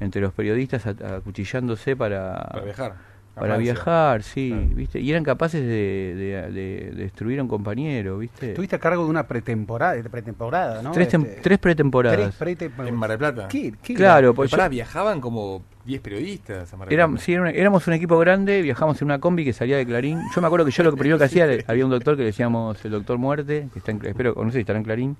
[0.00, 2.48] entre los periodistas acuchillándose para...
[2.52, 2.94] Para viajar.
[3.36, 3.72] Para Francia.
[3.74, 4.66] viajar, sí, Claro.
[4.74, 4.98] ¿viste?
[5.00, 8.48] Y eran capaces de, de- de- de destruir a un compañero, ¿viste?
[8.48, 10.90] Estuviste a cargo de una pretemporada, de pretemporada ¿no?
[10.92, 12.34] Tres, tem- Este, tres pretemporadas.
[12.38, 13.46] tres pretem- En Mar del Plata.
[13.48, 17.24] ¿Qué- qué Claro, pues yo- viajaban como 10 periodistas a Mar del Éramos, Plata.
[17.26, 20.18] sí, era una- éramos un equipo grande, viajamos en una combi que salía de Clarín.
[20.34, 22.82] Yo me acuerdo que yo lo primero que hacía, había un doctor que le decíamos
[22.86, 25.16] el doctor Muerte, que está en, espero, no sé si estará en Clarín.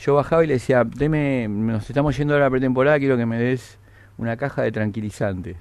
[0.00, 3.38] Yo bajaba y le decía, deme, nos estamos yendo a la pretemporada, quiero que me
[3.38, 3.78] des
[4.16, 5.56] una caja de tranquilizantes.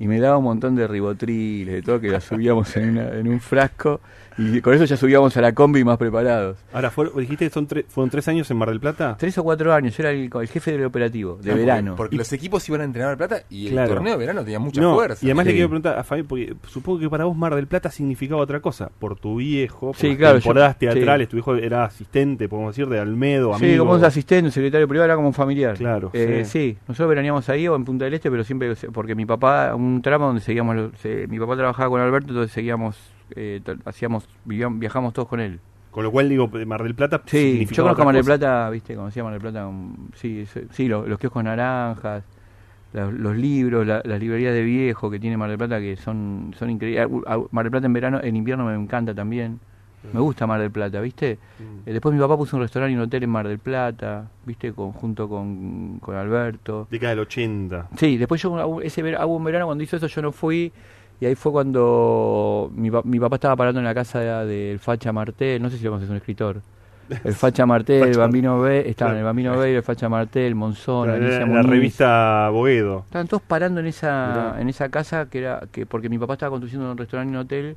[0.00, 3.28] Y me daba un montón de ribotriles, de todo, que la subíamos en, una- en
[3.28, 4.00] un frasco
[4.38, 6.56] y con eso ya subíamos a la combi más preparados.
[6.72, 9.16] Ahora, fue- dijiste que son tre- fueron tres años en Mar del Plata.
[9.18, 11.94] Tres o cuatro años, yo era el, el jefe del operativo, de Ah, porque- verano.
[11.96, 14.80] Porque los equipos iban a entrenar al Plata y el torneo de verano tenía mucha
[14.80, 15.18] No, fuerza.
[15.26, 15.56] Y además le Sí.
[15.56, 18.90] quiero preguntar a Fabi, porque supongo que para vos Mar del Plata significaba otra cosa.
[18.98, 20.86] Por tu viejo, por Sí, las claro, yo- temporadas sí.
[20.86, 23.84] teatrales, tu hijo era asistente, podemos decir, de Almedo, Sí, amigo.
[23.84, 25.76] como un asistente, un secretario privado, era como un familiar.
[25.76, 26.50] Claro, Eh, sí.
[26.72, 26.78] sí.
[26.88, 30.26] nosotros veraneamos ahí o en Punta del Este, pero siempre, porque mi papá, un tramo
[30.26, 32.96] donde seguíamos, se- mi papá trabajaba con Alberto, entonces seguíamos,
[33.36, 35.60] eh, hacíamos, vivíamos, viajamos todos con él.
[35.90, 38.24] Con lo cual digo, Mar del Plata Sí, yo conozco Mar del.
[38.24, 39.68] Plata, viste, conocía Mar del Plata,
[40.14, 42.22] sí, sí, sí, lo- los kioscos naranjas,
[42.92, 46.70] los libros, la- las librerías de viejo que tiene Mar del Plata que son, son
[46.70, 47.08] increíbles.
[47.50, 49.58] Mar del Plata en verano, en invierno me encanta también.
[50.12, 51.38] Me gusta Mar del Plata, ¿viste?
[51.86, 54.72] Eh, después mi papá puso un restaurante y un hotel en Mar del Plata, ¿viste?
[54.72, 56.88] Con, junto con, con Alberto.
[56.90, 57.88] Década del 80.
[57.96, 60.72] Sí, después yo ese ver- hago un verano cuando hizo eso yo no fui
[61.20, 65.12] y ahí fue cuando mi, mi papá estaba parando en la casa de- del Facha
[65.12, 66.62] Martel, no sé si lo conoces, es un escritor.
[67.24, 69.18] El Facha Martel, el Bambino B, estaban Claro.
[69.18, 73.00] el Bambino B, el Facha Martel, Monzón, La, revista Boedo.
[73.06, 74.60] Estaban todos parando en esa Mirá.
[74.62, 77.40] en esa casa que era que porque mi papá estaba construyendo un restaurante y un
[77.42, 77.76] hotel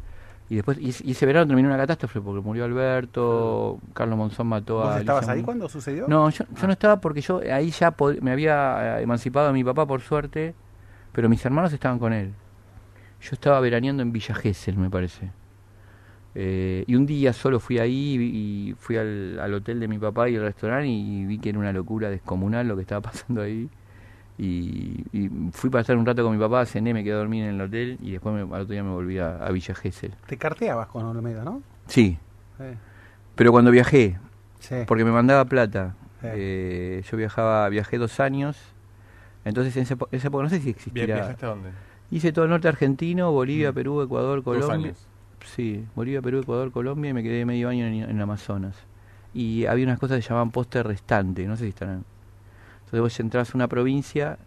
[0.53, 4.47] y después y, ese- y ese verano terminó una catástrofe porque murió Alberto, Carlos Monzón
[4.47, 6.07] mató a ¿Vos estabas Alicia ahí cuando sucedió?
[6.07, 9.63] No, yo, yo no estaba porque yo ahí ya me había eh, emancipado de mi
[9.63, 10.53] papá por suerte,
[11.11, 12.33] pero mis hermanos estaban con él.
[13.21, 15.31] Yo estaba veraneando en Villa Gesell, me parece.
[16.35, 19.99] Eh, y un día solo fui ahí y y fui al, al hotel de mi
[19.99, 23.41] papá y al restaurante y vi que era una locura descomunal lo que estaba pasando
[23.41, 23.69] ahí.
[24.37, 27.43] Y, y fui para estar un rato con mi papá, cené, me quedé a dormir
[27.43, 30.13] en el hotel y después me- al otro día me volví a, a Villa Gesell.
[30.25, 31.61] Te carteabas con Olmedo, ¿no?
[31.87, 32.17] Sí,
[33.35, 34.17] pero cuando viajé,
[34.59, 34.75] Sí.
[34.87, 36.27] porque me mandaba plata, Sí.
[36.31, 38.57] eh, yo viajaba, viajé dos años,
[39.45, 41.15] entonces en esa, esa época no sé si existirá.
[41.15, 41.69] ¿Viajaste a dónde?
[42.11, 44.89] Hice todo el norte argentino, Bolivia, Perú, Ecuador, Dos Colombia.
[44.89, 45.07] años.
[45.45, 48.75] Sí, Bolivia, Perú, Ecuador, Colombia y me quedé medio año en, en Amazonas.
[49.33, 52.05] Y había unas cosas que se llamaban poste restante, no sé si estarán.
[52.93, 54.37] Entonces vos entrabas a una provincia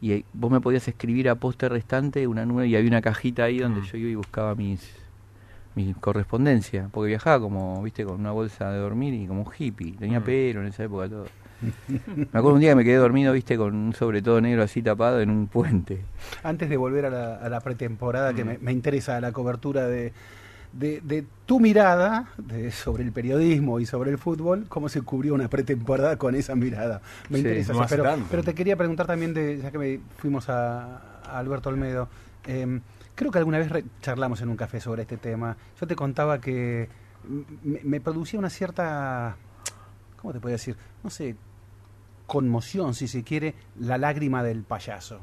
[0.00, 3.58] y vos me podías escribir a poste restante una nube y había una cajita ahí
[3.58, 4.88] donde yo iba y buscaba mis
[5.74, 9.92] mi correspondencia, porque viajaba como, viste, con una bolsa de dormir y como un hippie,
[9.92, 10.24] tenía Mm.
[10.24, 11.26] pelo en esa época todo.
[12.16, 14.80] Me acuerdo un día que me quedé dormido, viste, con un sobre todo negro así
[14.80, 16.00] tapado en un puente.
[16.44, 18.36] Antes de volver a la, a la pretemporada, Mm.
[18.36, 20.12] que me, me interesa la cobertura de,
[20.72, 25.34] de, de tu mirada de- sobre el periodismo y sobre el fútbol, cómo se cubrió
[25.34, 27.00] una pretemporada con esa mirada.
[27.30, 27.72] Me Sí, interesa.
[27.72, 31.68] no pero, pero te quería preguntar también, de, ya que me fuimos a, a Alberto
[31.70, 32.08] Olmedo,
[32.46, 32.80] eh,
[33.14, 33.70] creo que alguna vez
[34.02, 35.56] charlamos en un café sobre este tema.
[35.80, 36.88] Yo te contaba que
[37.64, 39.36] me, me producía una cierta,
[40.20, 40.76] ¿cómo te puedo decir?
[41.02, 41.34] No sé,
[42.26, 45.20] conmoción, si se quiere, la lágrima del payaso.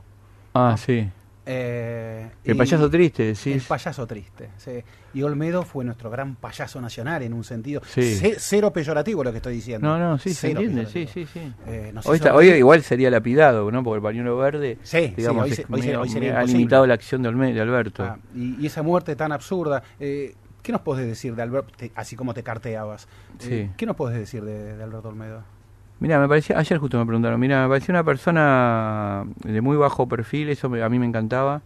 [0.53, 1.09] Ah, sí.
[1.47, 3.47] Eh, El y- payaso triste, decís.
[3.47, 4.49] El payaso triste.
[4.57, 4.83] sí.
[5.13, 7.81] Y Olmedo fue nuestro gran payaso nacional en un sentido.
[7.85, 8.19] Sí.
[8.37, 9.87] Cero peyorativo lo que estoy diciendo.
[9.87, 11.53] No, no, sí, se entiende, sí, sí, sí.
[11.67, 13.81] Eh, hoy, si está- Olmedo- hoy igual sería lapidado, ¿no?
[13.83, 16.85] Porque el pañuelo verde, Sí, sí, hoy se- hoy se- medio- hoy sería ha limitado
[16.85, 18.03] la acción de, Olme- de Alberto.
[18.03, 19.83] Ah, y, y esa muerte tan absurda.
[19.99, 23.07] eh, ¿Qué nos podés decir de Alberto, te- así como te carteabas?
[23.37, 23.69] Sí.
[23.77, 25.43] ¿Qué nos podés decir de, de Alberto Olmedo?
[25.99, 30.07] Mira, me parecía, ayer justo me preguntaron, mira, me parecía una persona de muy bajo
[30.07, 31.61] perfil, eso a mí me encantaba,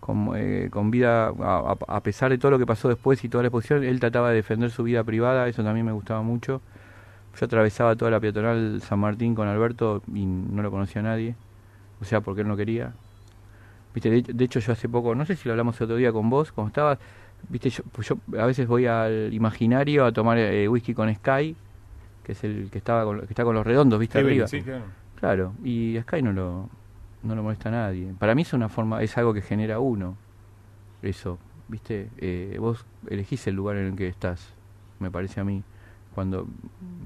[0.00, 3.48] con, eh, con vida, a pesar de todo lo que pasó después y toda la
[3.48, 6.60] exposición, él trataba de defender su vida privada, eso también me gustaba mucho.
[7.38, 11.36] Yo atravesaba toda la peatonal San Martín con Alberto y no lo conocía a nadie,
[12.00, 12.94] o sea, porque él no quería.
[13.94, 16.12] Viste, de, de hecho yo hace poco, no sé si lo hablamos el otro día
[16.12, 16.98] con vos, cuando estabas,
[17.48, 21.56] viste, yo, pues yo a veces voy al imaginario a tomar eh, whisky con Sky,
[22.24, 24.46] que es el que estaba con, que está con los redondos, viste arriba.
[24.46, 24.84] sí, claro.
[25.18, 26.68] Claro, y Sky no lo
[27.22, 28.12] no lo molesta a nadie.
[28.18, 30.16] Para mí es una forma, es algo que genera uno.
[31.02, 34.54] Eso, viste, Eh, vos elegís el lugar en el que estás,
[35.00, 35.62] me parece a mí.
[36.14, 36.46] Cuando,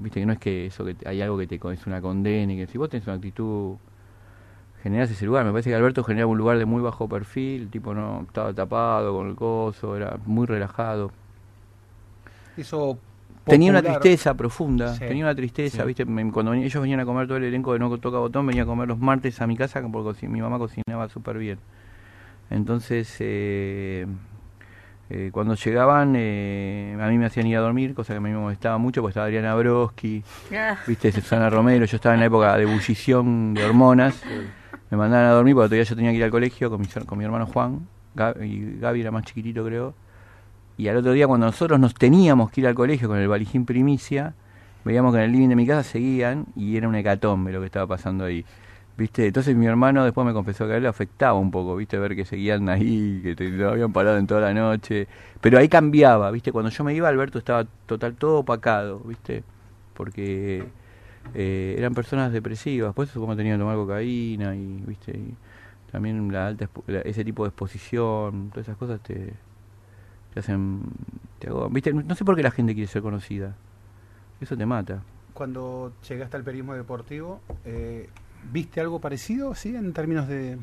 [0.01, 2.01] viste que no es que eso que te- hay algo que te co- es una
[2.01, 3.75] condena, y que si vos tenés una actitud
[4.83, 5.45] generás ese lugar.
[5.45, 8.53] Me parece que Alberto generaba un lugar de muy bajo perfil, el tipo no estaba
[8.53, 11.11] tapado con el coso, era muy relajado.
[12.55, 12.97] Eso
[13.47, 14.99] Tenía una tristeza profunda, Sí.
[14.99, 15.87] tenía una tristeza, Sí.
[15.87, 16.05] ¿viste?
[16.05, 18.63] Me- cuando venía- ellos venían a comer todo el elenco de No Toca Botón, venía
[18.63, 21.59] a comer los martes a mi casa porque mi mamá cocinaba súper bien.
[22.49, 24.05] Entonces, eh,
[25.09, 28.29] eh, cuando llegaban, eh, a mí me hacían ir a dormir, cosa que a mí
[28.29, 30.23] me molestaba mucho, porque estaba Adriana Broski,
[30.55, 30.77] Ah.
[30.87, 31.11] ¿viste?
[31.11, 34.21] Susana Romero, yo estaba en la época de ebullición de hormonas,
[34.89, 37.17] me mandaban a dormir porque todavía yo tenía que ir al colegio con mi, con
[37.17, 39.93] mi hermano Juan, Gab- y Gaby era más chiquitito creo,
[40.77, 43.65] y al otro día cuando nosotros nos teníamos que ir al colegio con el valijín
[43.65, 44.33] primicia,
[44.85, 47.65] veíamos que en el living de mi casa seguían y era un hecatombe lo que
[47.65, 48.45] estaba pasando ahí.
[48.97, 49.27] ¿Viste?
[49.27, 51.99] Entonces mi hermano después me confesó que a él le afectaba un poco, ¿viste?
[51.99, 55.07] Ver que seguían ahí, que te, lo habían parado en toda la noche.
[55.39, 56.51] Pero ahí cambiaba, ¿viste?
[56.51, 59.43] Cuando yo me iba, Alberto estaba total, todo opacado, ¿viste?
[59.93, 60.63] Porque
[61.35, 65.11] eh, eran personas depresivas, pues supongo que tenían que tomar cocaína y, ¿viste?
[65.11, 65.35] Y
[65.91, 66.67] también la alta,
[67.05, 69.33] ese tipo de exposición, todas esas cosas te,
[70.37, 70.81] te hacen...
[71.39, 71.91] Te agoban, ¿Viste?
[71.93, 73.55] No sé por qué la gente quiere ser conocida.
[74.39, 75.01] Eso te mata.
[75.33, 78.07] Cuando llegaste al periodismo deportivo, eh,
[78.51, 80.57] ¿viste algo parecido, sí, en términos de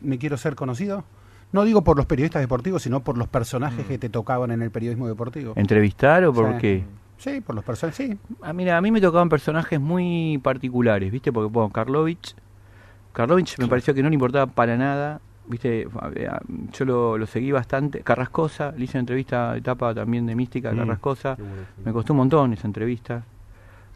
[0.00, 1.04] me quiero ser conocido?
[1.52, 4.70] No digo por los periodistas deportivos, sino por los personajes que te tocaban en el
[4.70, 5.52] periodismo deportivo.
[5.56, 6.58] ¿Entrevistar o por Sí.
[6.60, 6.84] qué?
[7.18, 8.18] Sí, por los personajes, sí.
[8.40, 11.32] Ah, mira, a mí me tocaban personajes muy particulares, ¿viste?
[11.32, 12.34] Porque, bueno, Karlovich,
[13.12, 15.20] Karlovich me pareció que no le importaba para nada,
[15.50, 15.86] ¿viste?
[15.98, 16.40] A- a-
[16.72, 18.00] Yo lo, lo seguí bastante.
[18.00, 21.36] Carrascosa, le hice una entrevista, etapa también de mística, Mm, Carrascosa.
[21.36, 21.82] qué bueno, sí.
[21.84, 23.22] Me costó un montón esa entrevista.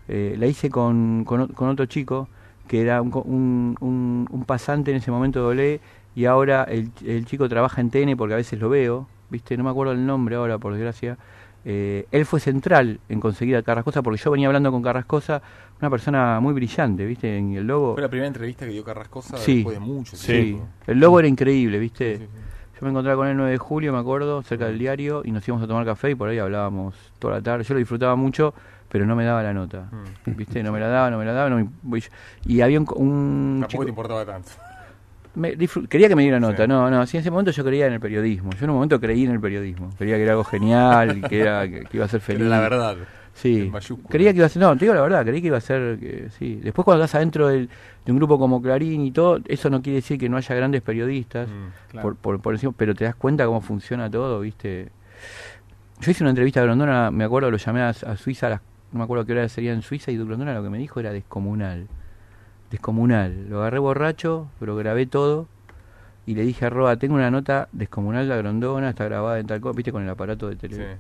[0.09, 2.29] Eh, la hice con, con, con otro chico
[2.69, 5.81] que era un, un, un- un pasante en ese momento de Olé
[6.15, 9.57] y ahora el, el chico trabaja en TN porque a veces lo veo, ¿viste?
[9.57, 11.17] No me acuerdo el nombre ahora, por desgracia.
[11.65, 15.41] Eh, él fue central en conseguir a Carrascosa porque yo venía hablando con Carrascosa,
[15.81, 17.39] una persona muy brillante, ¿viste?
[17.39, 17.95] En el logo.
[17.95, 20.27] Fue la primera entrevista que dio Carrascosa Sí, después de mucho sí.
[20.33, 20.67] tiempo.
[20.87, 22.19] El logo era increíble, ¿viste?
[22.19, 22.41] Sí, sí, sí.
[22.81, 25.31] Yo me encontraba con él el 9 de julio, me acuerdo, cerca del diario, y
[25.31, 27.65] nos íbamos a tomar café y por ahí hablábamos toda la tarde.
[27.65, 28.53] Yo lo disfrutaba mucho,
[28.89, 29.89] pero no me daba la nota.
[30.27, 30.37] Mm.
[30.37, 30.63] ¿Viste?
[30.63, 31.51] No me la daba, no me la daba.
[31.51, 32.01] no me-
[32.47, 34.51] y había un, un Tampoco chico- te importaba tanto.
[35.35, 35.57] Me
[35.89, 36.69] quería que me diera nota, Sí.
[36.69, 38.51] no, no, sí, en ese momento yo creía en el periodismo.
[38.53, 39.91] Yo en un momento creí en el periodismo.
[39.99, 42.47] Creía que era algo genial, que, era, que, que iba a ser feliz.
[42.47, 42.97] La verdad.
[43.35, 43.69] Sí.
[44.09, 45.99] Creía que iba a ser, no, te digo la verdad, creí que iba a ser,
[45.99, 46.61] que, sí.
[46.63, 47.69] Después cuando estás adentro del-
[48.07, 50.83] de un grupo como Clarín y todo, eso no quiere decir que no haya grandes
[50.83, 52.03] periodistas, Mm, claro.
[52.11, 54.91] por, por, por encima, pero te das cuenta cómo funciona todo, ¿viste?
[56.01, 58.61] Yo hice una entrevista a Grondona, me acuerdo, lo llamé a, a Suiza, a las-
[58.93, 61.13] no me acuerdo qué hora sería en Suiza, y Grondona lo que me dijo era
[61.13, 61.89] descomunal.
[62.75, 63.49] Descomunal.
[63.49, 65.47] Lo agarré borracho, pero grabé todo.
[66.27, 69.61] Y le dije a Roa, tengo una nota descomunal de Grondona, está grabada en tal
[69.61, 70.99] cosa, viste, con el aparato de televisión.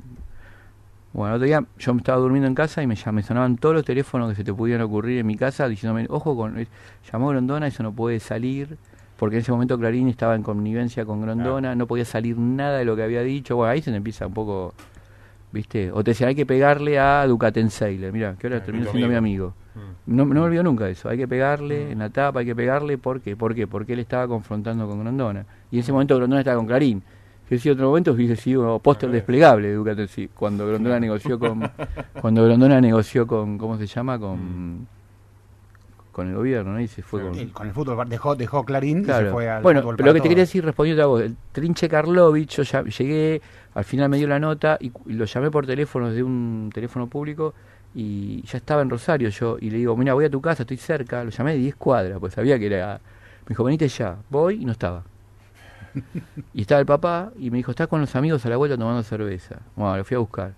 [1.13, 3.85] Bueno, el otro día yo me estaba durmiendo en casa y me, sonaban todos los
[3.85, 6.69] teléfonos que se te pudieran ocurrir en mi casa diciéndome, ojo con, eh,
[7.11, 8.79] llamó Grondona, eso no puede salir,
[9.17, 12.85] porque en ese momento Clarín estaba en connivencia con Grondona, no podía salir nada de
[12.85, 14.75] lo que había dicho, bueno, ahí se empieza un poco,
[15.55, 15.91] ¿viste?
[15.93, 19.09] O te decía, hay que pegarle a Ducatenseiler, mira, que ahora Ah, termina tu siendo
[19.09, 19.55] mi amigo.
[19.75, 20.17] Mm.
[20.17, 22.55] No, no me olvido nunca de eso, hay que pegarle en la tapa, hay que
[22.55, 23.37] pegarle, ¿por qué?
[23.37, 23.67] ¿Por qué?
[23.67, 25.47] Porque él estaba confrontando con Grondona.
[25.71, 27.03] Y en ese momento Grondona estaba con Clarín.
[27.49, 31.61] Si hubiese otro momento hubiese sido póster desplegable de Ducati, sí, cuando Grondona negoció con
[32.21, 34.19] cuando Grondona negoció con ¿cómo se llama?
[34.19, 34.87] con
[36.15, 36.81] con el gobierno, ¿no?
[36.81, 39.63] Y se fue con Y con el fútbol dejó, dejó Clarín y se fue al
[39.63, 42.63] bueno, fútbol pero lo que te quería decir, respondiendo a vos, el Trinche Karlovich, yo
[42.63, 43.43] ya llegué,
[43.75, 47.09] al final me dio la nota y, y lo llamé por teléfono de un teléfono
[47.09, 47.55] público
[47.95, 50.77] y ya estaba en Rosario yo y le digo, mira, voy a tu casa, estoy
[50.77, 53.01] cerca, lo llamé de 10 cuadras, pues sabía que era...
[53.45, 55.05] Me dijo, venite ya, voy y no estaba.
[56.53, 59.03] Y estaba el papá y me dijo, estás con los amigos a la vuelta tomando
[59.03, 59.61] cerveza.
[59.77, 60.53] Bueno, lo fui a buscar.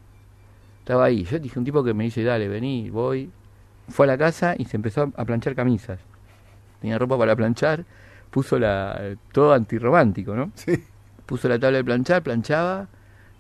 [0.79, 1.25] Estaba ahí.
[1.25, 3.31] Yo dije, un tipo que me dice, dale, vení, voy.
[3.89, 5.99] Fue a la casa y se empezó a planchar camisas.
[6.81, 7.85] Tenía ropa para planchar,
[8.31, 10.53] puso la todo antirromántico, ¿no?
[10.55, 10.83] Sí.
[11.27, 12.89] Puso la tabla de planchar, planchaba,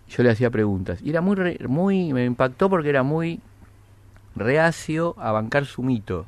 [0.09, 1.01] yo le hacía preguntas.
[1.03, 3.41] Y era muy, re- muy, me impactó porque era muy
[4.35, 6.27] reacio a bancar su mito.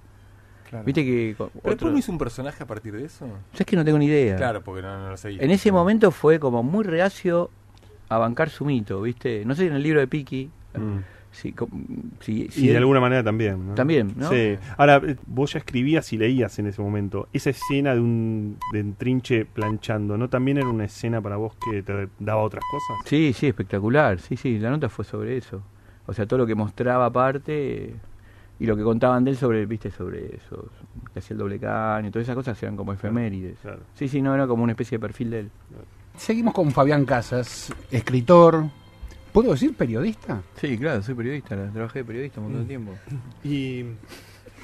[0.68, 0.84] Claro.
[0.84, 1.34] Viste que...
[1.36, 3.26] co- ¿Pero otro- después no hizo un personaje a partir de eso?
[3.52, 4.36] ¿Sabes que no tengo ni idea?
[4.36, 5.38] Claro, porque no, no lo seguí.
[5.40, 7.50] En ese momento fue como muy reacio
[8.08, 9.44] a bancar su mito, ¿viste?
[9.44, 10.50] No sé si en el libro de Piki.
[10.74, 10.98] Mm.
[11.30, 11.68] Si, com-
[12.20, 13.68] si- si Y de él- alguna manera también.
[13.68, 13.74] ¿no?
[13.74, 14.28] También, ¿no?
[14.30, 14.56] Sí.
[14.76, 17.28] Ahora, eh, vos ya escribías y leías en ese momento.
[17.32, 20.28] Esa escena de un, de un trinche planchando, ¿no?
[20.28, 22.96] ¿También era una escena para vos que te daba otras cosas?
[23.08, 24.18] Sí, sí, espectacular.
[24.20, 25.62] Sí, sí, la nota fue sobre eso.
[26.06, 27.94] O sea, todo lo que mostraba aparte
[28.58, 30.70] y lo que contaban de él sobre, viste, sobre eso,
[31.12, 33.58] que hacía el doble caño, todas esas cosas eran como efemérides.
[33.60, 33.80] claro.
[33.94, 35.50] Sí, sí, no, era como una especie de perfil de él.
[36.16, 38.64] Seguimos con Fabián Casas, escritor.
[39.38, 40.42] ¿Puedo decir periodista?
[40.56, 42.92] Sí, claro, soy periodista, trabajé de periodista un montón de tiempo.
[43.44, 43.84] Y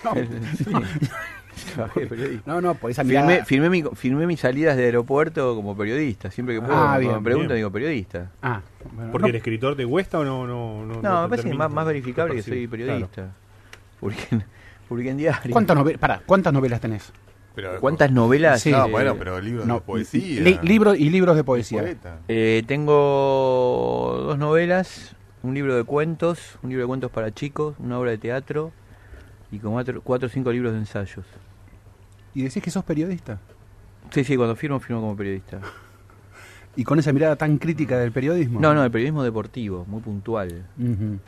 [0.59, 2.53] Sí, trabajé de periodista.
[2.53, 3.29] No, no, por esa mirada.
[3.29, 6.75] Firmé, firmé, mi, firmé mis salidas de aeropuerto como periodista, siempre que puedo.
[6.75, 7.59] Ah, cuando bien, me preguntan, bien.
[7.59, 8.33] digo periodista.
[8.43, 8.63] Ah,
[8.93, 10.45] bueno, ¿Porque no, el escritor te cuesta o no?
[10.45, 13.33] No, no, No, no me parece que es más, verificable que soy periodista.
[14.01, 14.45] Publiqué, en,
[14.89, 15.53] publiqué en diario.
[15.53, 17.13] ¿Cuántas, novelas, pará, ¿Cuántas novelas tenés?
[17.55, 18.61] Pero, ¿Cuántas novelas?
[18.63, 18.71] Sí.
[18.73, 20.43] No, eh, bueno, pero libros No, de poesía.
[20.43, 21.97] li- libro- y libros de poesía.
[22.29, 27.99] Eh, tengo dos novelas, un libro de cuentos, un libro de cuentos para chicos, una
[27.99, 28.73] obra de teatro
[29.53, 31.25] y como cuatro, cuatro o cinco libros de ensayos.
[32.35, 33.39] ¿Y decís que sos periodista?
[34.11, 35.61] Sí, sí, cuando firmo, firmo como periodista.
[36.77, 38.59] ¿Y con esa mirada tan crítica del periodismo?
[38.61, 40.65] No, no, el periodismo deportivo, muy puntual.
[40.77, 41.19] Ujú.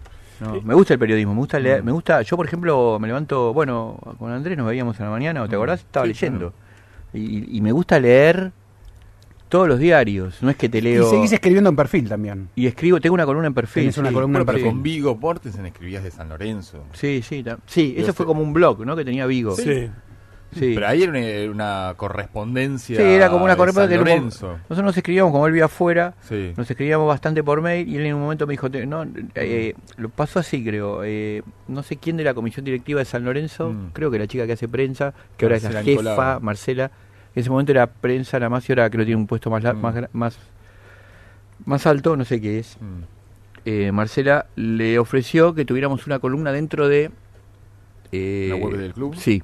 [0.41, 3.55] No, me gusta el periodismo, me gusta leer, me gusta, yo por ejemplo me levanto,
[3.55, 5.81] bueno, con Andrés nos veíamos en la mañana, ¿te acordás?
[5.81, 6.53] Estaba Sí, leyendo.
[7.15, 8.53] Y, y me gusta leer
[9.49, 10.43] todos los diarios.
[10.43, 11.07] No es que te leo.
[11.07, 12.49] Y seguís escribiendo en perfil también.
[12.57, 13.85] Y escribo, tengo una columna en perfil.
[13.85, 14.15] Tenés una sí.
[14.15, 14.65] columna en perfil.
[14.67, 16.85] con Vigo Portes escribías de San Lorenzo.
[16.93, 18.97] Sí, sí, sí, eso fue como un blog, ¿no?
[18.97, 19.55] Que tenía Vigo.
[19.57, 19.89] Sí.
[20.55, 20.73] Sí.
[20.75, 22.97] Pero ahí era una, una correspondencia.
[22.97, 23.99] Sí, era como una de correspondencia.
[23.99, 26.53] San que Nosotros nos escribíamos, como él vivía afuera, Sí.
[26.57, 30.09] nos escribíamos bastante por mail y él en un momento me dijo, no, eh, lo
[30.09, 33.91] pasó así creo, eh, no sé quién de la comisión directiva de San Lorenzo, Mm.
[33.93, 36.39] creo que la chica que hace prensa, que ahora es la jefa.
[36.41, 36.85] Marcela,
[37.35, 39.63] en ese momento era prensa la más y ahora creo que tiene un puesto más,
[39.63, 39.79] Mm.
[39.81, 40.39] más, más,
[41.67, 42.77] más alto, no sé qué es.
[42.81, 43.03] Mm.
[43.69, 47.11] Eh, Marcela le ofreció que tuviéramos una columna dentro de...
[48.13, 49.17] eh, ¿La web del club?
[49.17, 49.43] Sí.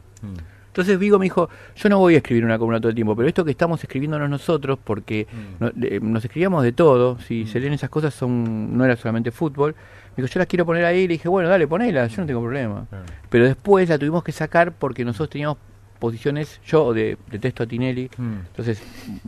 [0.73, 0.75] Mm.
[0.75, 3.29] Entonces Vigo me dijo, yo no voy a escribir una columna todo el tiempo, pero
[3.29, 5.65] esto que estamos escribiéndonos nosotros, porque Mm.
[5.65, 9.31] no- de- nos escribíamos de todo, si se leen esas cosas son no era solamente
[9.31, 9.75] fútbol,
[10.17, 12.41] me dijo, yo las quiero poner ahí, le dije, bueno, dale, ponela, yo no tengo
[12.41, 12.87] problema.
[12.89, 13.05] Claro.
[13.29, 15.59] Pero después la tuvimos que sacar porque nosotros teníamos
[15.99, 18.33] posiciones, yo de, detesto a Tinelli, Mm.
[18.49, 18.83] entonces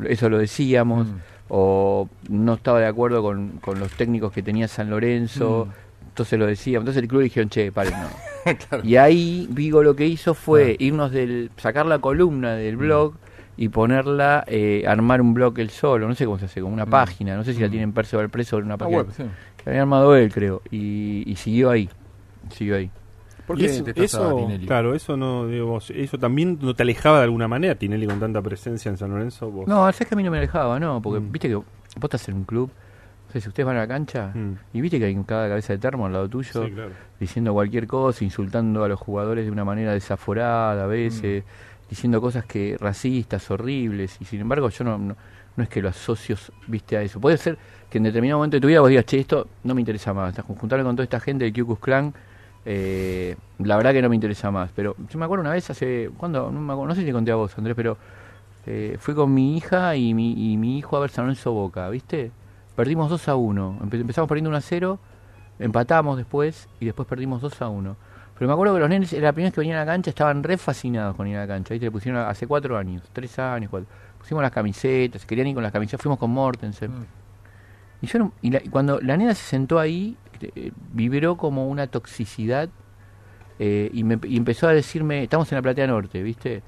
[0.08, 1.16] eso lo decíamos, Mm.
[1.50, 6.04] o no estaba de acuerdo con, con los técnicos que tenía San Lorenzo, Mm.
[6.08, 8.08] entonces lo decíamos, entonces el club dijeron, che, paren, no.
[8.68, 8.84] Claro.
[8.84, 13.14] Y ahí Vigo lo que hizo fue irnos del, sacar la columna del blog
[13.56, 16.86] y ponerla, eh, armar un blog él solo, no sé cómo se hace, como una
[16.86, 16.90] Mm.
[16.90, 17.70] página, no sé si la Mm.
[17.70, 19.22] tienen Percival Preso o en una Una página web, sí.
[19.56, 21.88] que había armado él, creo, y, y siguió ahí,
[22.50, 22.90] siguió ahí.
[23.46, 24.66] ¿Por Y qué eso, eso, Tinelli?
[24.66, 28.18] claro, eso no, digo, vos, eso también no te alejaba de alguna manera, Tinelli con
[28.18, 29.50] tanta presencia en San Lorenzo.
[29.50, 29.68] Vos.
[29.68, 31.30] No, sabes que a mí no me alejaba, no, porque Mm.
[31.32, 31.66] viste que vos
[32.02, 32.70] estás en un club,
[33.40, 34.52] si ustedes van a la cancha, Mm.
[34.72, 36.90] y viste que hay cada cabeza de termo al lado tuyo, Sí, claro.
[37.20, 41.44] diciendo cualquier cosa, insultando a los jugadores de una manera desaforada a veces,
[41.90, 45.16] diciendo cosas que racistas, horribles, y sin embargo yo no, no,
[45.56, 47.20] no es que lo asocio, viste, a eso.
[47.20, 47.56] Puede ser
[47.90, 50.34] que en determinado momento de tu vida vos digas, che, esto no me interesa más,
[50.40, 52.12] juntarme con toda esta gente del Ku Klux Klan,
[52.64, 54.70] eh, la verdad que no me interesa más.
[54.74, 56.50] Pero yo me acuerdo una vez hace, ¿cuándo?
[56.50, 57.96] No, me acuerdo, no sé si te conté a vos, Andrés, pero
[58.66, 61.88] eh, fui con mi hija y mi, y mi hijo a ver San Lorenzo Boca,
[61.90, 62.30] ¿viste?
[62.76, 63.78] Perdimos 2 a 1.
[63.82, 64.98] Empe- empezamos perdiendo 1 a 0,
[65.58, 67.96] empatamos después y después perdimos 2 a 1.
[68.36, 70.10] Pero me acuerdo que los nenes, era la primera vez que venían a la cancha,
[70.10, 71.72] estaban re fascinados con ir a la cancha.
[71.74, 71.86] ¿viste?
[71.86, 73.88] Le pusieron hace 4 años, 3 años, 4.
[74.18, 76.90] Pusimos las camisetas, querían ir con las camisetas, fuimos con Mortensen.
[76.90, 77.04] Mm.
[78.02, 81.86] Y, yo y, la- y cuando la nena se sentó ahí, eh, vibró como una
[81.86, 82.68] toxicidad
[83.60, 86.62] eh, y, me, y empezó a decirme, estamos en la platea norte, ¿viste?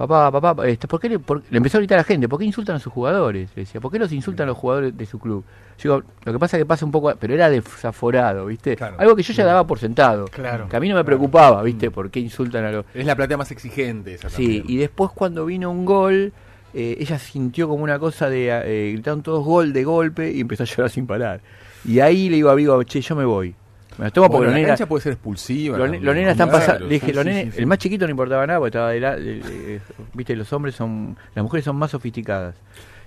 [0.00, 2.26] Papá, papá, este, ¿por qué le, por- le empezó a gritar a la gente?
[2.26, 3.50] ¿Por qué insultan a sus jugadores?
[3.54, 5.44] Le decía, ¿por qué los insultan a los jugadores de su club?
[5.78, 8.76] Yo digo, lo que pasa es que pasa un poco, pero era desaforado, ¿viste?
[8.76, 8.96] Claro.
[8.98, 10.24] Algo que yo ya daba por sentado.
[10.28, 10.70] Claro.
[10.70, 11.90] Que a mí no me preocupaba, ¿viste?
[11.90, 12.86] ¿Por qué insultan a los...
[12.94, 14.64] Es la platea más exigente esa Sí, también.
[14.68, 16.32] y después cuando vino un gol,
[16.72, 20.62] eh, ella sintió como una cosa de, eh, gritaron todos gol de golpe y empezó
[20.62, 21.42] a llorar sin parar.
[21.84, 23.54] Y ahí le digo a Vigo, che, yo me voy.
[23.98, 25.76] Me tomo porque Bueno, los la nenas, cancha puede ser expulsiva.
[25.76, 26.04] los, también.
[26.04, 26.86] los nenas están pasando.
[26.86, 27.58] Le dije, sí, los sí, nenes- sí, sí.
[27.58, 29.80] el más chiquito no importaba nada porque estaba de la, de-
[30.14, 32.54] viste, los hombres son, las mujeres son más sofisticadas.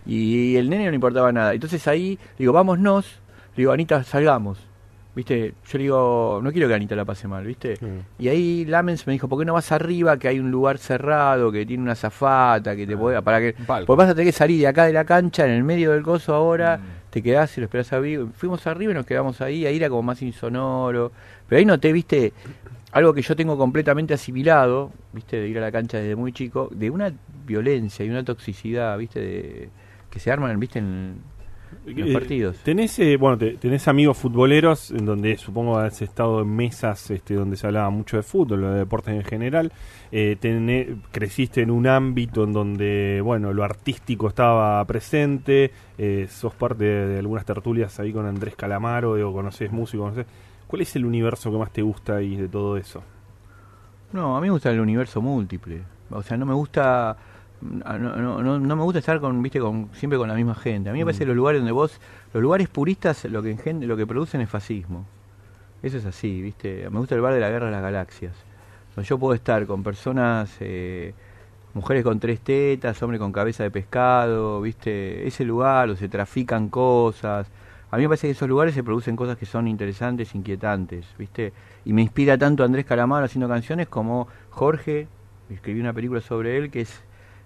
[0.05, 1.53] Y el nene no importaba nada.
[1.53, 3.19] Entonces ahí, digo, vámonos.
[3.55, 4.59] Le digo, Anita, salgamos.
[5.15, 5.53] ¿Viste?
[5.67, 7.77] Yo le digo, no quiero que Anita la pase mal, ¿viste?
[8.17, 10.17] Y ahí Lamens me dijo, ¿por qué no vas arriba?
[10.17, 13.21] Que hay un lugar cerrado, que tiene una zafata, que te puede.
[13.21, 13.53] Para que.
[13.85, 16.01] Porque vas a tener que salir de acá de la cancha, en el medio del
[16.01, 17.11] coso ahora, Mm.
[17.11, 18.29] te quedás y lo esperás a Vigo.
[18.35, 21.11] Fuimos arriba y nos quedamos ahí, ahí era como más insonoro.
[21.47, 22.33] Pero ahí noté, viste,
[22.91, 26.69] algo que yo tengo completamente asimilado, viste, de ir a la cancha desde muy chico,
[26.71, 27.13] de una
[27.45, 29.69] violencia y una toxicidad, viste, de,
[30.09, 31.17] que se arman, viste, en
[31.85, 32.57] los Eh, partidos.
[32.63, 37.33] Tenés, eh, bueno, te- tenés amigos futboleros en donde supongo has estado en mesas este,
[37.35, 39.71] donde se hablaba mucho de fútbol, de deportes en general.
[40.11, 45.71] Eh, tené- creciste en un ámbito en donde, bueno, lo artístico estaba presente.
[45.97, 50.25] eh, sos parte de, de algunas tertulias ahí con Andrés Calamaro, digo, conoces músico, conocés.
[50.67, 53.03] ¿Cuál es el universo que más te gusta ahí de todo eso?
[54.11, 55.81] No, a mí me gusta el universo múltiple.
[56.09, 57.15] O sea, no me gusta
[57.63, 60.89] no, no, me gusta estar con, viste, con siempre con la misma gente.
[60.89, 61.99] A mí me parece que los lugares donde vos,
[62.33, 65.05] los lugares puristas, lo que lo que producen es fascismo.
[65.81, 66.89] Eso es así, viste.
[66.89, 68.33] Me gusta el bar de la guerra de las galaxias.
[68.95, 71.13] Donde yo puedo estar con personas, eh,
[71.73, 75.27] mujeres con tres tetas, hombres con cabeza de pescado, viste.
[75.27, 77.47] Ese lugar, o se trafican cosas.
[77.91, 81.53] A mí me parece que esos lugares se producen cosas que son interesantes, inquietantes, ¿viste?
[81.85, 85.07] Y me inspira tanto Andrés Calamaro haciendo canciones como Jorge,
[85.49, 87.03] escribí una película sobre él, que es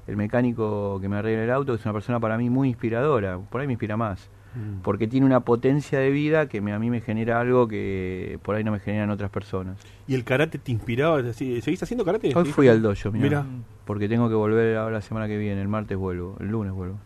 [0.07, 3.61] el mecánico que me arregla el auto, es una persona para mí muy inspiradora, por
[3.61, 4.81] ahí me inspira más, Mm.
[4.81, 8.55] porque tiene una potencia de vida que me- a mí me genera algo que por
[8.55, 9.77] ahí no me generan otras personas.
[10.07, 11.21] ¿Y el karate te inspiraba?
[11.33, 12.31] ¿Seguís haciendo karate?
[12.35, 13.45] Hoy fui al dojo, mirá, Mirá.
[13.85, 16.97] porque tengo que volver ahora la semana que viene, el martes vuelvo, el lunes vuelvo.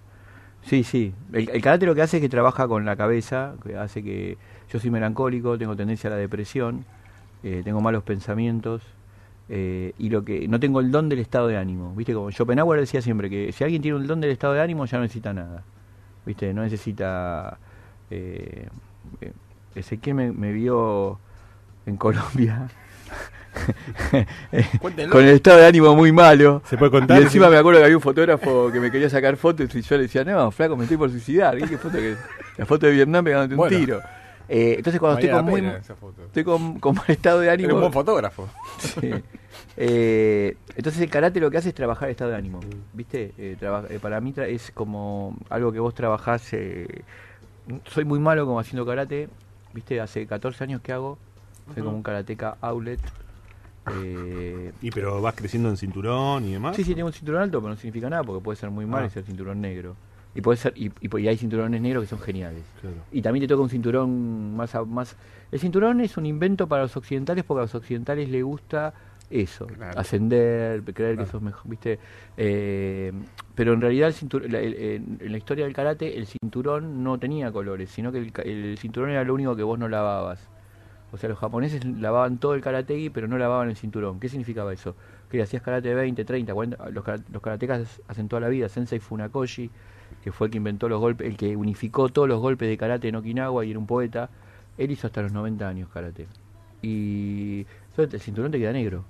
[0.62, 1.14] Sí, sí.
[1.34, 4.38] El, el karate lo que hace es que trabaja con la cabeza, que hace que
[4.72, 6.86] yo soy melancólico, tengo tendencia a la depresión,
[7.44, 8.84] eh, tengo malos pensamientos,
[9.54, 11.94] Eh, y lo que no tengo el don del estado de ánimo.
[11.94, 12.14] ¿Viste?
[12.14, 14.98] Como Schopenhauer decía siempre que si alguien tiene un don del estado de ánimo ya
[14.98, 15.64] no necesita nada.
[16.26, 16.54] ¿Viste?
[16.54, 17.58] No necesita.
[18.10, 18.70] Eh,
[19.20, 19.34] eh,
[19.76, 21.20] Ezequiel me, me vio
[21.86, 22.70] en Colombia.
[25.12, 26.62] Con el estado de ánimo muy malo.
[26.66, 27.20] ¿Se puede contar?
[27.20, 29.98] Y encima me acuerdo que había un fotógrafo que me quería sacar fotos y yo
[29.98, 31.58] le decía, no, flaco, me estoy por suicidar.
[31.58, 32.16] ¿Qué foto que
[32.58, 33.76] La foto de Vietnam pegándote Bueno.
[33.76, 34.02] un tiro.
[34.48, 35.66] Eh, entonces cuando estoy con muy
[36.26, 38.48] estoy con, con mal estado de ánimo Era un buen fotógrafo.
[38.80, 39.12] Sí.
[39.78, 42.60] Eh, entonces el karate lo que hace es trabajar el estado de ánimo
[42.94, 47.04] viste Eh, traba- eh, para mí tra- es como algo que vos trabajás eh,
[47.86, 49.30] soy muy malo como haciendo karate
[49.74, 51.18] viste hace 14 años que hago
[51.74, 53.00] soy como un karateca outlet
[53.94, 56.76] eh, Y pero vas creciendo en cinturón y demás.
[56.76, 59.04] Sí, sí, tengo un cinturón alto, pero no significa nada porque puede ser muy mal
[59.04, 59.08] Ah.
[59.08, 59.96] y ser cinturón negro.
[60.36, 62.62] Y puede ser y, y, y hay cinturones negros que son geniales.
[62.80, 62.98] Claro.
[63.12, 65.16] Y también te toca un cinturón más más
[65.52, 68.94] el cinturón es un invento para los occidentales porque a los occidentales les gusta
[69.32, 70.00] eso, Claro.
[70.00, 71.32] ascender, creer que Claro.
[71.32, 72.00] sos mejor, ¿viste?
[72.38, 73.12] Eh,
[73.56, 77.18] pero en realidad el cintur- la- el- en, la historia del karate el cinturón no
[77.18, 80.48] tenía colores, sino que el, el cinturón era lo único que vos no lavabas.
[81.14, 84.20] O sea, los japoneses lavaban todo el karategi, pero no lavaban el cinturón.
[84.20, 84.96] ¿Qué significaba eso?
[85.30, 86.90] Que hacías karate 20, 30, 40.
[86.90, 88.70] Los, los karatecas hacen toda la vida.
[88.70, 89.70] Sensei Funakoshi,
[90.24, 93.10] que fue el que inventó los golpes, el que unificó todos los golpes de karate
[93.10, 94.30] en Okinawa y era un poeta,
[94.78, 96.28] él hizo hasta los 90 años karate.
[96.82, 97.66] Y
[97.98, 99.04] el cinturón te queda negro.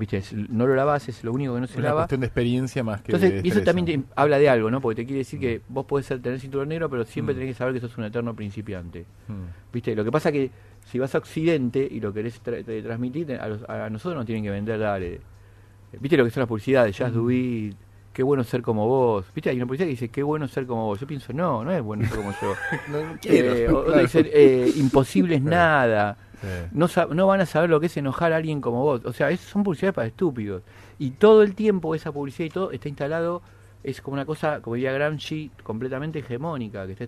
[0.00, 0.16] ¿Viste?
[0.16, 2.00] Es- no lo lavas, es lo único que no se Una lava.
[2.00, 4.80] cuestión de experiencia más que Entonces, de y eso también te habla de algo, ¿no?
[4.80, 7.38] Porque te quiere decir que vos podés ser, tener cinturón negro, pero siempre Mm.
[7.38, 9.04] tenés que saber que sos un eterno principiante.
[9.28, 9.72] Mm.
[9.74, 9.94] ¿Viste?
[9.94, 10.50] Lo que pasa que
[10.86, 14.24] si vas a Occidente y lo querés tra- tra- transmitir, a, los- a nosotros nos
[14.24, 15.20] tienen que vender, dale.
[16.00, 16.96] ¿Viste lo que son las publicidades?
[16.96, 17.76] Jazz Dubit,
[18.20, 19.24] qué bueno ser como vos.
[19.34, 19.48] ¿Viste?
[19.48, 21.00] Hay una publicidad que dice, qué bueno ser como vos.
[21.00, 22.52] Yo pienso, no, no es bueno ser como yo.
[22.88, 23.54] No, no quiero.
[23.54, 24.08] Eh, o- Claro.
[24.14, 26.18] eh, imposible es nada.
[26.42, 26.46] Sí.
[26.72, 29.00] No, van a saber lo que es enojar a alguien como vos.
[29.06, 30.62] O sea, es, son publicidades para estúpidos.
[30.98, 33.40] Y todo el tiempo esa publicidad y todo está instalado,
[33.82, 37.04] es como una cosa, como diría Gramsci, completamente hegemónica, que está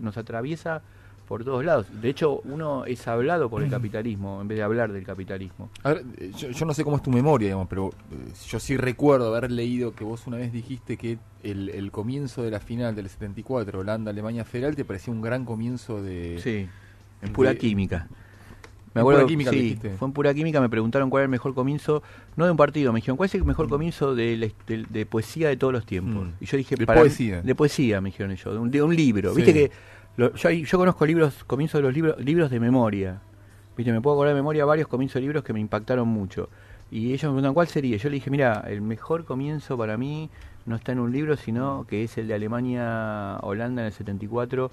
[0.00, 0.80] nos atraviesa
[1.28, 1.86] por todos lados.
[2.00, 5.70] De hecho, uno es hablado por el capitalismo en vez de hablar del capitalismo.
[5.82, 8.60] A ver, eh, yo, yo no sé cómo es tu memoria, digamos, pero eh, yo
[8.60, 12.60] sí recuerdo haber leído que vos una vez dijiste que el, el comienzo de la
[12.60, 16.38] final del 74, Holanda-Alemania Federal, te parecía un gran comienzo de...
[16.42, 16.66] Sí,
[17.22, 18.08] en pura de- química.
[18.92, 21.52] Me acuerdo, pura química sí, fue en pura química, me preguntaron cuál era el mejor
[21.52, 22.00] comienzo,
[22.36, 25.04] no de un partido, me dijeron, ¿cuál es el mejor comienzo de, la- de- de
[25.04, 26.26] poesía de todos los tiempos?
[26.28, 26.30] Mm.
[26.40, 27.42] Y yo dije, De para poesía.
[27.42, 29.30] De poesía, me dijeron ellos, de un, de un libro.
[29.34, 29.36] Sí.
[29.42, 29.70] Viste que
[30.16, 33.20] lo- yo, yo conozco libros, comienzos de los libros, libros de memoria.
[33.76, 36.48] Viste, me puedo acordar de memoria varios comienzos de libros que me impactaron mucho.
[36.90, 37.96] Y ellos me preguntan, ¿cuál sería?
[37.96, 40.30] Yo le dije, mira, el mejor comienzo para mí
[40.66, 44.70] no está en un libro, sino que es el de Alemania-Holanda en el 74,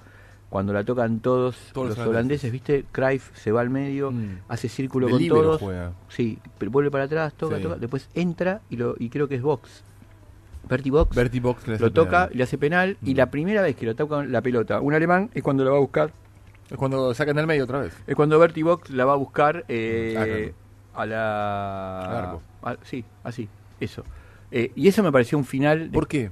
[0.49, 2.85] cuando la tocan todos, Todos los holandeses, ¿viste?
[2.91, 4.39] Cruyff se va al medio, Mm.
[4.49, 5.61] hace círculo De con todos.
[5.61, 5.93] juega.
[6.09, 7.63] Sí, pero vuelve para atrás, toca, Sí.
[7.63, 9.83] toca, después entra y, lo, y creo que es box.
[10.71, 12.29] Bertie Box Bertie Box le hace lo toca, penal.
[12.33, 13.17] le hace penal y Mm.
[13.17, 15.81] la primera vez que lo toca la pelota, un alemán, es cuando la va a
[15.81, 16.11] buscar.
[16.69, 17.93] Es cuando sacan del medio otra vez.
[18.07, 20.51] Es cuando Bertie Box la va a buscar eh, Ah, claro.
[20.93, 22.71] a la.
[22.71, 23.47] A- sí, así,
[23.79, 24.03] eso.
[24.51, 25.91] Eh, y eso me pareció un final.
[25.91, 26.31] de- ¿Por qué?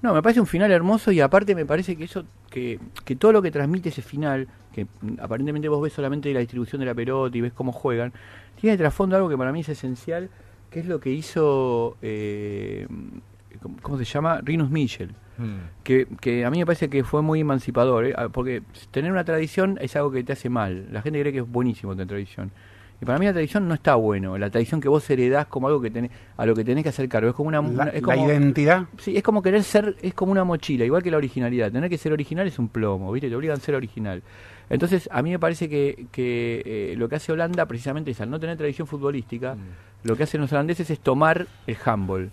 [0.00, 3.32] no, me parece un final hermoso y aparte me parece que eso, que, que todo
[3.32, 6.94] lo que transmite ese final, que mm, aparentemente vos ves solamente la distribución de la
[6.94, 8.12] pelota y ves cómo juegan,
[8.60, 10.30] tiene de trasfondo algo que para mí es esencial,
[10.70, 12.86] que es lo que hizo, eh,
[13.62, 14.40] ¿cómo- ¿cómo se llama?
[14.42, 15.10] Rinus Michel.
[15.38, 15.82] Mm.
[15.84, 18.14] Que, que a mí me parece que fue muy emancipador, ¿eh?
[18.16, 20.86] Ah, porque tener una tradición es algo que te hace mal.
[20.90, 22.50] La gente cree que es buenísimo tener tradición.
[23.00, 24.36] Y para mí la tradición no está bueno.
[24.38, 27.08] La tradición que vos heredás como algo que tenés, a lo que tenés que hacer
[27.08, 27.28] cargo.
[27.30, 28.86] Es como una, La, una- es la identidad.
[28.98, 31.70] Sí, es como querer ser, es como una mochila, igual que la originalidad.
[31.70, 33.28] Tener que ser original es un plomo, ¿viste?
[33.28, 34.20] Te obligan a ser original.
[34.68, 38.28] Entonces, a mí me parece que, que eh, lo que hace Holanda precisamente es al
[38.30, 39.56] no tener tradición futbolística,
[40.02, 42.30] lo que hacen los holandeses es tomar el handball.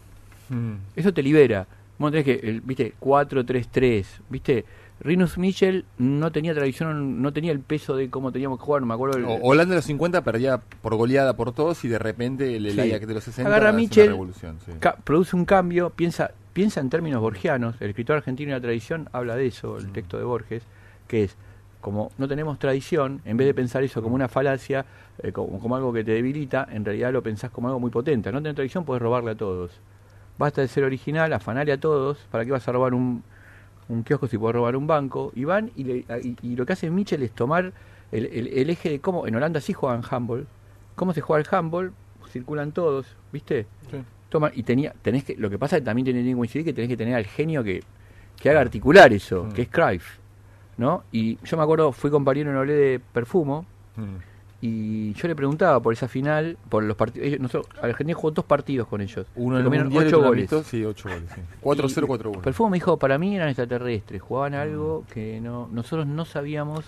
[0.50, 0.74] Mm.
[0.96, 1.68] Eso te libera.
[1.98, 4.66] Vos tenés que, el, viste, 4-3-3, viste.
[5.02, 8.88] Rinus Michel no tenía tradición, no tenía el peso de cómo teníamos que jugar, no
[8.88, 9.18] me acuerdo.
[9.18, 12.66] el- O- Holanda de los 50 perdía por goleada por todos y de repente el,
[12.66, 12.80] el Sí.
[12.80, 14.58] Ajax de los 60 Agarra una Michel, revolución.
[14.66, 14.72] sí.
[15.04, 17.76] produce un cambio, piensa, piensa en términos borgianos.
[17.82, 20.64] El escritor argentino de la tradición habla de eso, el texto de Borges,
[21.10, 21.36] que es
[21.82, 24.86] como no tenemos tradición, en vez de pensar eso como una falacia,
[25.22, 28.32] eh, como, como algo que te debilita, en realidad lo pensás como algo muy potente.
[28.32, 29.72] No tener tradición puedes robarle a todos.
[30.38, 32.18] Basta de ser original, afanarle a todos.
[32.32, 33.24] ¿Para qué vas a robar un,
[33.88, 35.32] un kiosco si puedes robar un banco?
[35.36, 37.72] Y van y, le- y- y lo que hace Mitchell es tomar
[38.12, 39.28] el, el- el eje de cómo.
[39.28, 40.48] En Holanda sí juegan handball.
[40.96, 41.94] ¿Cómo se juega el handball?
[42.30, 43.66] Circulan todos, ¿viste?
[43.90, 43.98] Sí.
[44.30, 46.74] Toma, y tenía, tenés que, lo que pasa es que también tiene que coincidir que
[46.74, 47.84] tenés que tener al genio que,
[48.38, 49.52] que haga articular eso, Mm.
[49.54, 50.18] que es Cruyff,
[50.78, 51.04] ¿no?
[51.14, 53.66] Y yo me acuerdo, fui compañero en Olé de Perfumo,
[53.96, 54.16] Mm.
[54.68, 57.28] Y yo le preguntaba por esa final, por los partidos.
[57.28, 59.28] ellos- Nosotros, Argentina jugó dos partidos con ellos.
[59.36, 60.52] Uno en el Comieron Mundial y ocho otro en goles.
[60.52, 61.42] amistoso, sí, ocho goles, sí.
[61.62, 62.40] 4-0, Y- 4-1.
[62.40, 66.26] Pero el fútbol me dijo, para mí eran extraterrestres, jugaban algo que no nosotros no
[66.26, 66.86] sabíamos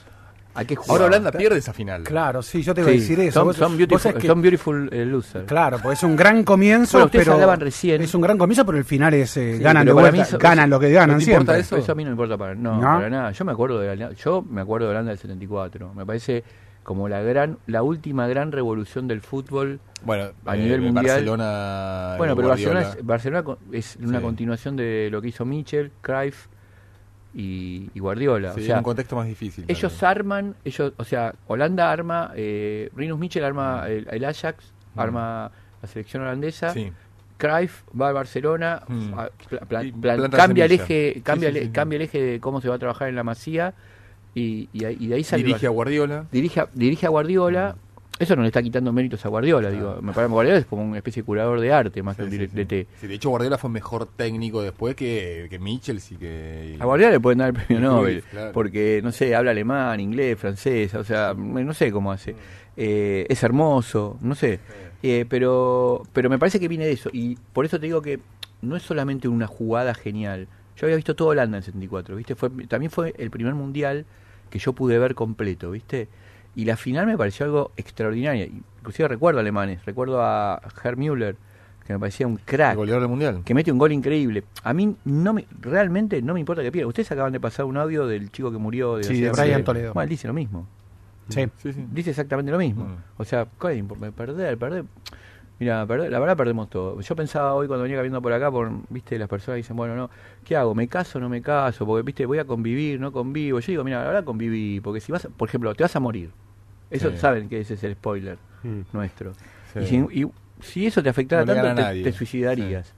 [0.56, 1.04] a qué jugaban.
[1.04, 2.02] Ahora Holanda pierde esa final.
[2.04, 3.40] Claro, sí, yo te iba a decir eso.
[3.42, 5.46] Son, Vos- son vos beautiful, que- son beautiful eh, losers.
[5.46, 8.02] Claro, pues es un gran comienzo, Bueno, ustedes pero hablaban recién.
[8.02, 10.40] es un gran comienzo, pero el final es eh, Sí, ganan de vuelta, mí eso-
[10.40, 11.60] ganan lo que ganan siempre.
[11.60, 11.76] Eso?
[11.76, 12.82] a mí no me importa para, no, ¿No?
[12.82, 13.32] para nada.
[13.34, 15.94] Yo me acuerdo de la- yo me acuerdo de Holanda del 74.
[15.94, 16.44] Me parece
[16.88, 21.06] como la gran la última gran revolución del fútbol Bueno, a eh, nivel mundial.
[21.06, 22.74] Barcelona, Bueno, pero Guardiola.
[22.80, 24.24] Barcelona es, Barcelona es una Sí.
[24.24, 26.48] continuación de lo que hizo Mitchell, Cruyff
[27.36, 28.54] y, y Guardiola.
[28.54, 29.66] Sí, o en un contexto más difícil.
[29.68, 35.00] ellos arman, ellos, o sea, Holanda arma, eh, Rinus Mitchell arma el, el Ajax, Mm.
[35.02, 36.70] arma la selección holandesa.
[36.72, 36.94] Sí.
[37.38, 39.14] Cruyff va a Barcelona, Mm.
[39.14, 39.30] a-
[39.68, 41.70] plan- cambia el eje, cambia, el- sí.
[41.70, 43.74] cambia el eje de cómo se va a trabajar en la Masía
[44.38, 46.26] y, y, de ahí sale Dirige a Guardiola.
[46.32, 47.76] dirige a, dirige a Guardiola.
[48.20, 49.98] Eso no le está quitando méritos a Guardiola, digo.
[50.02, 52.30] Me parece que Guardiola es como una especie de curador de arte más que un
[52.30, 52.88] DT.
[53.00, 56.78] Sí, de hecho, Guardiola fue mejor técnico después que, que Mitchell, sí que...
[56.80, 58.54] A Guardiola le pueden dar el premio Nobel, claro.
[58.54, 62.36] porque, no sé, habla alemán, inglés, francés, o sea, no sé cómo hace.
[62.76, 64.60] Eh, es hermoso, no sé.
[65.04, 68.20] Eh, pero, pero me parece que viene de eso, y por eso te digo que
[68.64, 70.48] no es solamente una jugada genial.
[70.76, 72.36] Yo había visto todo Holanda en el 74, ¿viste?
[72.36, 74.06] Fue, también fue el primer mundial
[74.50, 76.08] que yo pude ver completo, ¿viste?
[76.56, 78.46] Y la final me pareció algo extraordinario.
[78.80, 81.36] Inclusive recuerdo alemanes, recuerdo a Herr Müller,
[81.86, 82.72] que me parecía un crack.
[82.72, 83.42] El goleador del mundial.
[83.46, 84.44] Que mete un gol increíble.
[84.64, 86.88] A mí no me, realmente no me importa que pierda.
[86.88, 89.64] Ustedes acaban de pasar un audio del chico que murió de Sí, de Brian.
[89.64, 89.94] Toledo.
[89.94, 90.68] Bueno, él dice lo mismo.
[91.30, 91.48] Sí.
[91.92, 92.88] Dice exactamente lo mismo.
[93.18, 94.86] O sea, ¿cuál es perder, perder?
[95.60, 97.00] Mira, la verdad perdemos todo.
[97.02, 100.10] Yo pensaba hoy cuando venía caminando por acá, por, viste, las personas dicen, bueno, no,
[100.44, 100.76] ¿qué hago?
[100.76, 101.86] ¿Me caso o no me caso?
[101.86, 103.60] Porque, viste, voy a convivir, no convivo.
[103.60, 106.00] Yo digo, mira, la verdad conviví, porque si vas, a- por ejemplo, te vas a
[106.00, 106.30] morir.
[106.92, 107.18] Eso Sí.
[107.18, 108.82] saben que ese es el spoiler Mm.
[108.94, 109.34] nuestro.
[109.74, 109.80] Sí.
[109.80, 110.28] Y, si, y
[110.62, 112.94] si eso te afectara No tanto, te, suicidarías.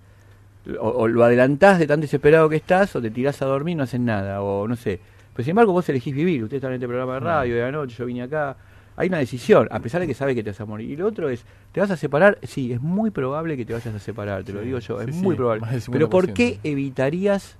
[0.79, 3.75] O, o lo adelantás de tan desesperado que estás, o te tirás a dormir y
[3.75, 4.99] no haces nada, o no sé.
[5.33, 6.43] Pero sin embargo, vos elegís vivir.
[6.43, 8.57] Ustedes están en este programa de radio de la noche, yo vine acá.
[8.99, 10.91] Hay una decisión, a pesar de que sabes que te vas a morir.
[10.91, 12.37] Y lo otro es, ¿te vas a separar?
[12.43, 15.37] Sí, es muy probable que te vayas a separar, te lo digo yo, es muy
[15.37, 15.65] probable.
[15.89, 16.33] Pero ¿por 50%.
[16.33, 17.57] qué evitarías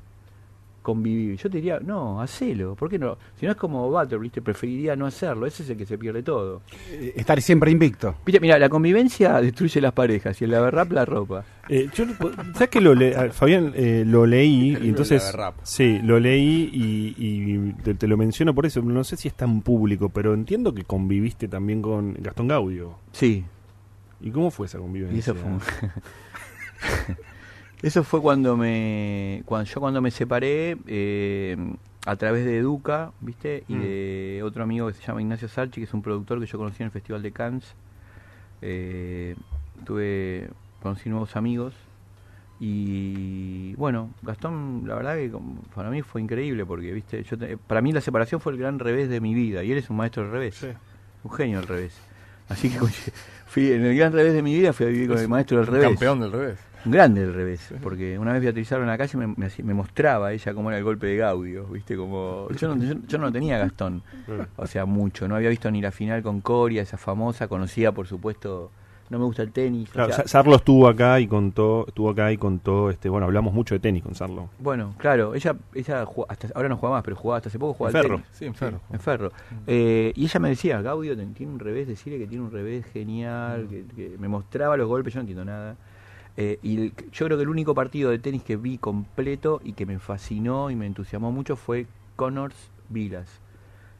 [0.94, 1.38] convivir?
[1.38, 2.76] Yo te diría, no, hacelo.
[2.76, 3.18] ¿Por qué no?
[3.40, 4.42] Si no es como Butter, ¿viste?
[4.42, 5.46] Preferiría no hacerlo.
[5.46, 6.62] Ese es el que se pierde todo.
[6.92, 8.16] Eh, Estar siempre invicto.
[8.26, 11.44] Viste, mira, la convivencia destruye las parejas y el rap la ropa.
[11.70, 12.06] Eh, yo,
[12.54, 15.56] ¿Sabes que lo le- Fabián eh, lo leí y entonces Laverrap.
[15.64, 19.36] sí lo leí y, y te, te lo menciono por eso no sé si es
[19.36, 23.46] tan público pero entiendo que conviviste también con Gastón Gaudio Sí.
[24.20, 25.60] y cómo fue esa convivencia Y eso fue un-
[27.82, 31.56] Eso fue cuando me cuando yo cuando me separé eh,
[32.06, 33.64] a través de Educa, ¿viste?
[33.68, 33.82] Y Mm.
[33.82, 36.78] de otro amigo que se llama Ignacio Sarchi, que es un productor que yo conocí
[36.84, 37.64] en el Festival de Cannes.
[38.62, 39.36] Eh,
[39.86, 40.50] tuve
[40.82, 41.74] conocí nuevos amigos
[42.60, 45.32] y bueno, Gastón, la verdad que
[45.74, 47.24] para mí fue increíble porque, ¿viste?
[47.24, 49.78] Yo te- para mí la separación fue el gran revés de mi vida y él
[49.78, 50.66] es un maestro del revés.
[51.24, 51.98] Un genio del revés.
[52.50, 52.80] Así que
[53.48, 55.58] fui en el gran revés de mi vida fui a vivir con Es el maestro
[55.58, 55.88] del revés.
[55.90, 56.60] campeón del revés.
[56.86, 59.74] Un grande del revés, porque una vez Beatrizaron en la calle me, me, hacía- me
[59.74, 61.98] mostraba ella cómo era el golpe de Gaudio, ¿viste?
[61.98, 64.02] Como yo no, yo, yo no lo tenía Gastón,
[64.56, 68.08] o sea, mucho, no había visto ni la final con Coria, esa famosa, conocía por
[68.08, 68.72] supuesto,
[69.10, 69.90] no me gusta el tenis.
[69.90, 73.54] o Claro, sea, Sarlo estuvo acá y contó estuvo acá y contó este bueno hablamos
[73.54, 77.16] mucho de tenis con Sarlo Bueno, claro, ella, ella hasta ahora no juega más, pero
[77.18, 78.16] jugaba hasta hace poco jugaba En al Ferro.
[78.18, 78.30] tenis.
[78.32, 78.80] Sí, en Ferro.
[78.94, 79.32] en Ferro.
[79.68, 83.68] Eh, y ella me decía, Gaudio tiene un revés, decirle que tiene un revés genial,
[83.70, 85.76] que, que me mostraba los golpes, yo no entiendo nada.
[86.42, 89.86] Eh, y yo creo que el único partido de tenis que vi completo y que
[89.86, 91.86] me fascinó y me entusiasmó mucho fue
[92.16, 92.56] Connors
[92.88, 93.28] Vilas.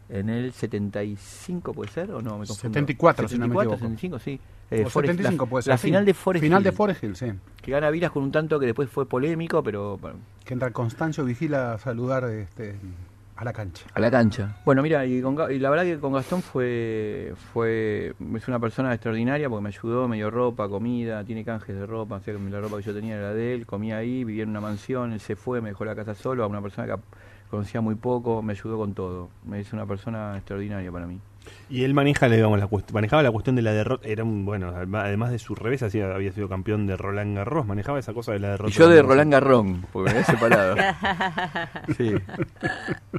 [0.08, 2.12] En el 75, ¿puede ser?
[2.12, 2.40] ¿O no?
[2.40, 2.56] Me confundo.
[2.56, 3.78] 74, si no me 74, equivoco.
[3.78, 4.40] 75, sí.
[4.72, 5.72] O Eh, Forest- 75 la, puede ser.
[5.72, 5.88] La sí.
[5.88, 7.26] final de Forest Final de Hill, Forest Hill, sí.
[7.62, 11.26] Que gana Vilas con un tanto que después fue polémico, pero bueno, Que entra Constancio
[11.26, 12.76] Vigila a saludar este,
[13.40, 13.86] a la cancha.
[13.94, 14.58] A la cancha.
[14.66, 18.60] Bueno, mira, y, con Ga- y la verdad que con Gastón fue, fue es una
[18.60, 22.34] persona extraordinaria porque me ayudó, me dio ropa, comida, tiene canjes de ropa, o sea
[22.34, 25.14] que la ropa que yo tenía era de él, comía ahí, vivía en una mansión,
[25.14, 27.02] él se fue, me dejó la casa solo, a una persona que
[27.50, 29.30] conocía muy poco, me ayudó con todo.
[29.54, 31.20] Es una persona extraordinaria para mí.
[31.70, 35.00] Y él maneja digamos la manejaba la cuestión de la derrota era un bueno adem-
[35.02, 38.50] además de su revés había sido campeón de Roland Garros manejaba esa cosa de la
[38.52, 39.02] derrota Y yo de.
[39.02, 40.76] Roland Garrón, porque me había separado.
[41.98, 42.14] Sí.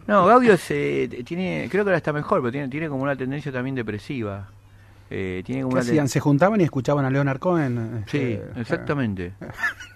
[0.06, 3.50] No, Gaudio se, tiene, creo que ahora está mejor, pero tiene, tiene como una tendencia
[3.52, 4.48] también depresiva.
[5.12, 6.08] Eh, tiene como ¿Qué una hacían?
[6.08, 8.04] ¿Se juntaban y escuchaban a Leonard Cohen?
[8.06, 9.32] Sí, Este, exactamente.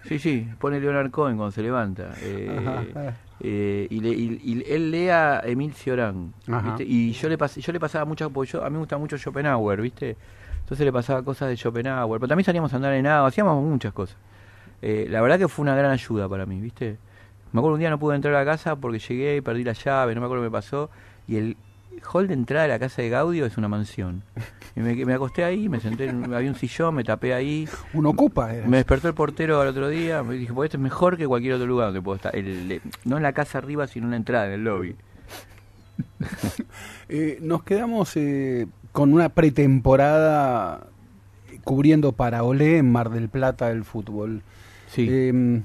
[0.09, 2.11] Sí, sí, pone Leonard Cohen cuando se levanta.
[2.23, 3.15] Eh, Ajá.
[3.47, 6.33] Eh, y, le- y- y él lee a Emil Cioran.
[6.81, 9.19] Y yo le, pas- yo le pasaba muchas, porque yo, a mí me gusta mucho
[9.19, 10.17] Schopenhauer, ¿viste?
[10.61, 12.19] Entonces le pasaba cosas de Schopenhauer.
[12.21, 14.17] Pero también salíamos a andar en agua, hacíamos muchas cosas.
[14.81, 16.97] Eh, la verdad que fue una gran ayuda para mí, ¿viste?
[17.53, 19.75] Me acuerdo un día no pude entrar a la casa porque llegué y perdí la
[19.75, 20.89] llave, no me acuerdo qué me pasó.
[21.29, 21.57] Y el
[22.13, 24.23] hall de entrada de la casa de Gaudio es una mansión.
[24.77, 27.69] Y me, me acosté ahí, me senté, en- había un sillón, me tapé ahí.
[27.93, 28.53] Uno ocupa.
[28.67, 31.55] Me despertó el portero al otro día, me dije, pues este es mejor que cualquier
[31.55, 32.35] otro lugar donde puedo estar.
[32.35, 34.97] El- el- no en la casa arriba, sino en la entrada, en el lobby.
[37.09, 40.87] Eh, nos quedamos eh, con una pretemporada
[41.65, 44.43] cubriendo para Olé en Mar del Plata el fútbol.
[44.89, 45.07] Sí.
[45.11, 45.61] Eh,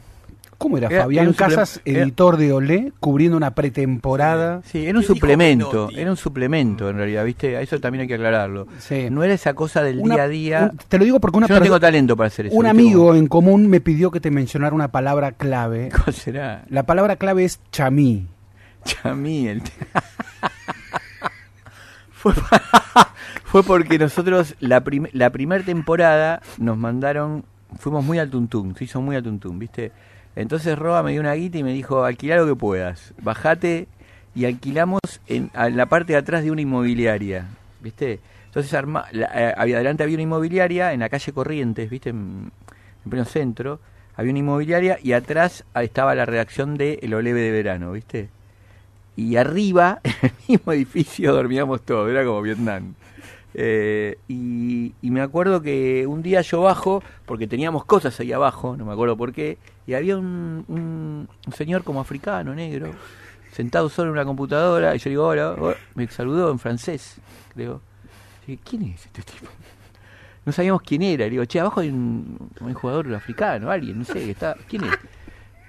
[0.60, 4.62] ¿Cómo era, Era- Fabián era Casas, era- editor de Olé, cubriendo una pretemporada?
[4.66, 7.56] Sí, era un suplemento, era un suplemento en realidad, ¿viste?
[7.58, 8.68] A Eso también hay que aclararlo.
[9.10, 10.70] No era esa cosa del Una- día a día.
[10.74, 12.56] un- te lo digo porque una Yo no tengo talento para hacer eso.
[12.56, 15.90] Un amigo en común me pidió que te mencionara una palabra clave.
[16.04, 16.66] ¿Cuál será?
[16.70, 18.28] La palabra clave es chamí.
[18.84, 19.62] Chamí, el
[22.12, 22.34] fue,
[23.46, 27.46] fue porque nosotros la, prim- la primera temporada nos mandaron,
[27.78, 29.92] fuimos muy al tuntún, se hizo muy al tuntún, ¿viste?
[30.36, 33.88] Entonces Roa me dio una guita y me dijo, alquilá lo que puedas, bajate
[34.36, 37.48] y alquilamos en, la parte de atrás de una inmobiliaria,
[37.82, 38.20] ¿viste?
[38.46, 42.10] Entonces arma, la- eh, había adelante había una inmobiliaria en la calle Corrientes, ¿viste?
[42.12, 42.52] En,
[43.04, 43.80] en pleno centro,
[44.16, 48.30] había una inmobiliaria y atrás estaba la redacción de El Oleve de Verano, ¿viste?
[49.16, 52.94] y arriba, en el mismo edificio, dormíamos todos, era como Vietnam.
[53.54, 58.78] Eh, y, y me acuerdo que un día yo bajo, porque teníamos cosas ahí abajo,
[58.78, 59.58] no me acuerdo por qué,
[59.90, 62.92] y había un, un- un señor como africano, negro,
[63.52, 67.16] sentado solo en una computadora, y yo digo, hola, hola", me saludó en francés,
[67.56, 67.82] creo.
[68.46, 69.48] Y dije, ¿quién es este tipo?
[70.46, 74.06] No sabíamos quién era, y digo, che, abajo hay un, un jugador africano, alguien, no
[74.06, 74.94] sé, que está, ¿quién es?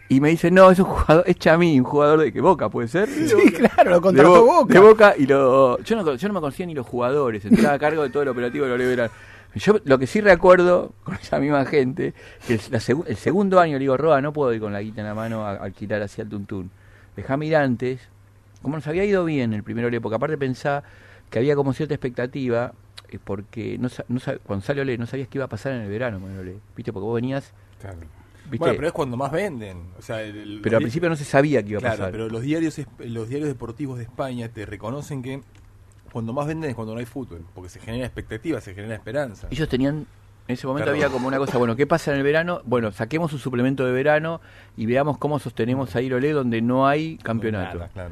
[0.08, 2.88] Y me dice, no, es un jugador, es Chamí, un jugador de que Boca, ¿puede
[2.88, 3.08] ser?
[3.08, 4.72] Sí, claro, lo contrató Bo- Boca.
[4.74, 7.78] de Boca y lo, yo, no, yo no me conocía ni los jugadores, entraba a
[7.78, 9.10] cargo de todo el operativo de Oliveral.
[9.54, 12.14] Yo lo que sí recuerdo con esa misma gente,
[12.46, 15.00] que el, la el segundo año le digo, Roa, no puedo ir con la guita
[15.00, 16.70] en la mano a, a alquilar hacia el Tuntún.
[17.16, 18.00] Dejá ir antes,
[18.62, 20.84] como nos había ido bien el primer Olé, porque aparte pensaba
[21.30, 22.72] que había como cierta expectativa,
[23.08, 25.88] eh, porque no, no cuando sale Olé no sabías qué iba a pasar en el
[25.90, 26.20] verano
[26.76, 26.92] ¿viste?
[26.92, 27.52] Porque vos venías...
[28.44, 28.58] ¿viste?
[28.58, 29.82] Bueno, pero es cuando más venden.
[29.98, 32.12] O sea, el- el- Pero al principio no se sabía qué iba a Claro, pasar.
[32.12, 35.40] pero los diarios, los diarios deportivos de España te reconocen que
[36.12, 39.48] cuando más venden es cuando no hay fútbol, porque se genera expectativa, se genera esperanza.
[39.50, 40.06] Ellos tenían,
[40.48, 42.62] en ese momento había como una cosa, bueno, ¿qué pasa en el verano?
[42.64, 44.40] Bueno, saquemos un suplemento de verano
[44.76, 47.78] y veamos cómo sostenemos a Irolé donde no hay campeonato.
[47.78, 48.10] Nada, claro,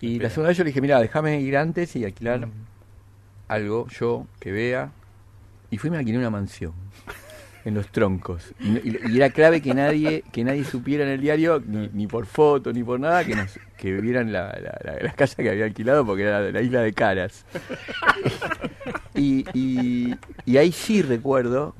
[0.00, 2.48] y la segunda vez yo le dije, mira, déjame ir antes y alquilar
[3.48, 4.92] algo, yo, que vea.
[5.70, 6.72] Y fui y me alquilé una mansión
[7.64, 8.54] en los troncos.
[8.60, 12.26] Y, y- era clave que nadie que nadie supiera en el diario, ni, ni por
[12.26, 15.64] foto, ni por nada, que nos que vieran la, la, la- la casa que había
[15.64, 17.44] alquilado porque era de la isla de Caras.
[19.14, 20.14] y, y,
[20.46, 21.74] y ahí sí recuerdo,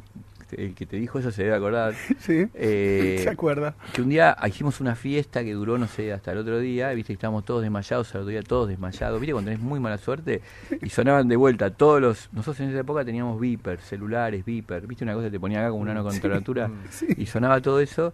[0.52, 1.94] el que te dijo eso se debe acordar.
[2.18, 3.74] Sí, eh, se acuerda.
[3.92, 7.08] Que un día hicimos una fiesta que duró, no sé, hasta el otro día, viste,
[7.08, 10.42] que estábamos todos desmayados, al otro día todos desmayados, viste, cuando tenés muy mala suerte,
[10.82, 15.04] y sonaban de vuelta todos los, nosotros en esa época teníamos beeper, celulares, beeper, viste,
[15.04, 17.06] una cosa que te ponía acá como una con Sí, temperatura, sí.
[17.16, 18.12] y sonaba todo eso,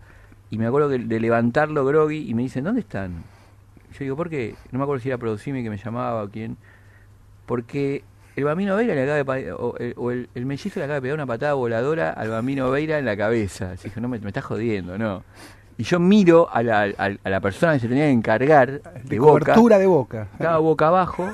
[0.51, 3.25] y me acuerdo que de levantarlo groggy, y me dicen, ¿dónde están?
[3.93, 4.55] Yo digo, ¿por qué?
[4.73, 6.57] No me acuerdo si era Producime que me llamaba o quién,
[7.47, 8.05] porque
[8.37, 11.03] el Bambino Veira le acaba de o, el, o el- el mellizo le acaba de
[11.03, 13.73] pegar una patada voladora al Bambino Veira en la cabeza.
[13.73, 15.23] Así que no me, me estás jodiendo, no.
[15.79, 18.81] Y yo miro a la, a, a la persona que se tenía que encargar de,
[19.05, 19.41] De boca.
[19.53, 20.27] cobertura de Boca.
[20.33, 21.29] Estaba boca abajo,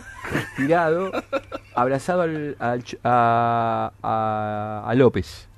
[0.56, 1.12] tirado,
[1.76, 5.48] abrazado al, al a, a- López.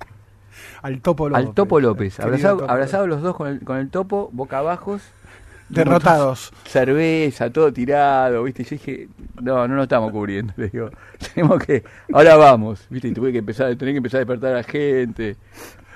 [0.83, 1.47] Al Topo López.
[1.47, 2.19] Al Topo López.
[2.19, 4.99] Abrazado, Topo abrazados los dos con el, con el topo, boca abajo.
[5.69, 6.51] Derrotados.
[6.65, 8.61] Cerveza, todo tirado, ¿viste?
[8.61, 9.07] Y yo dije,
[9.41, 10.53] no, no nos estamos cubriendo.
[10.57, 10.89] Le digo,
[11.33, 11.83] tenemos que,
[12.13, 13.07] ahora vamos, ¿viste?
[13.07, 15.35] Y tuve que empezar, tenía que empezar a despertar a la gente.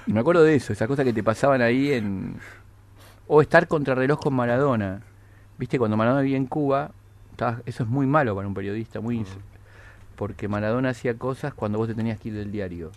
[0.08, 2.36] Me acuerdo de eso, esas cosas que te pasaban ahí en.
[3.28, 5.02] O estar contrarreloj con Maradona.
[5.60, 5.78] ¿Viste?
[5.78, 6.90] Cuando Maradona vivía en Cuba,
[7.32, 9.24] estaba- eso es muy malo para un periodista, muy.
[10.16, 12.92] Porque Maradona hacía cosas cuando vos te tenías que ir del diario.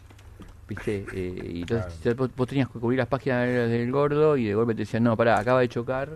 [0.69, 1.05] ¿Viste?
[1.13, 4.73] Eh, y entonces vos, vos tenías que cubrir las páginas del gordo y de golpe
[4.75, 6.09] te decían, no, pará, acaba de chocar.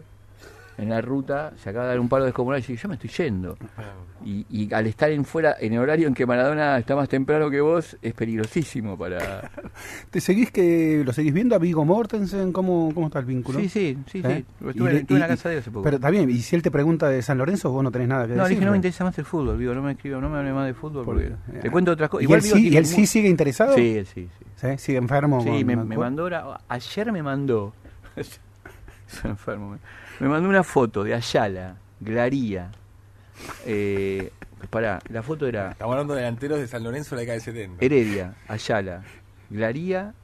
[0.78, 3.08] En la ruta, se acaba de dar un paro descomunal y dice, yo me estoy
[3.10, 3.56] yendo.
[4.24, 7.48] Y, y al estar en fuera, en el horario en que Maradona está más temprano
[7.50, 9.50] que vos, es peligrosísimo para...
[10.10, 12.52] ¿Te seguís que lo seguís viendo a Vigo Mortensen?
[12.52, 13.58] ¿Cómo, cómo está el vínculo?
[13.60, 14.44] Sí, sí, sí, ¿Eh?
[14.60, 14.66] sí.
[14.68, 15.84] Estuve, Y- estuve en la casa de él hace poco.
[15.84, 18.26] Pero está bien, y si él te pregunta de San Lorenzo, vos no tenés nada
[18.26, 18.56] que no, decir.
[18.56, 20.66] dije, no me interesa más el fútbol, digo, no me escribo, no me hable más
[20.66, 22.28] de fútbol porque eh, te cuento otras cosas.
[22.28, 23.74] ¿Y él, sí, Vigo ¿y él sí mu- sigue interesado?
[23.74, 24.44] Sí, él sí, sí.
[24.56, 24.78] ¿Sí?
[24.78, 25.40] ¿Sigue enfermo?
[25.40, 26.28] Sí, con- me, me mandó
[26.68, 27.72] ayer me mandó,
[29.06, 29.78] soy enfermo,
[30.20, 32.70] me, mandó una foto de Ayala, Glaría,
[33.66, 34.32] eh,
[34.70, 37.42] pará, la foto era Estamos hablando de delanteros de San Lorenzo de la década del
[37.42, 37.84] 70.
[37.84, 39.02] Heredia, Ayala,
[39.50, 40.14] Glaría,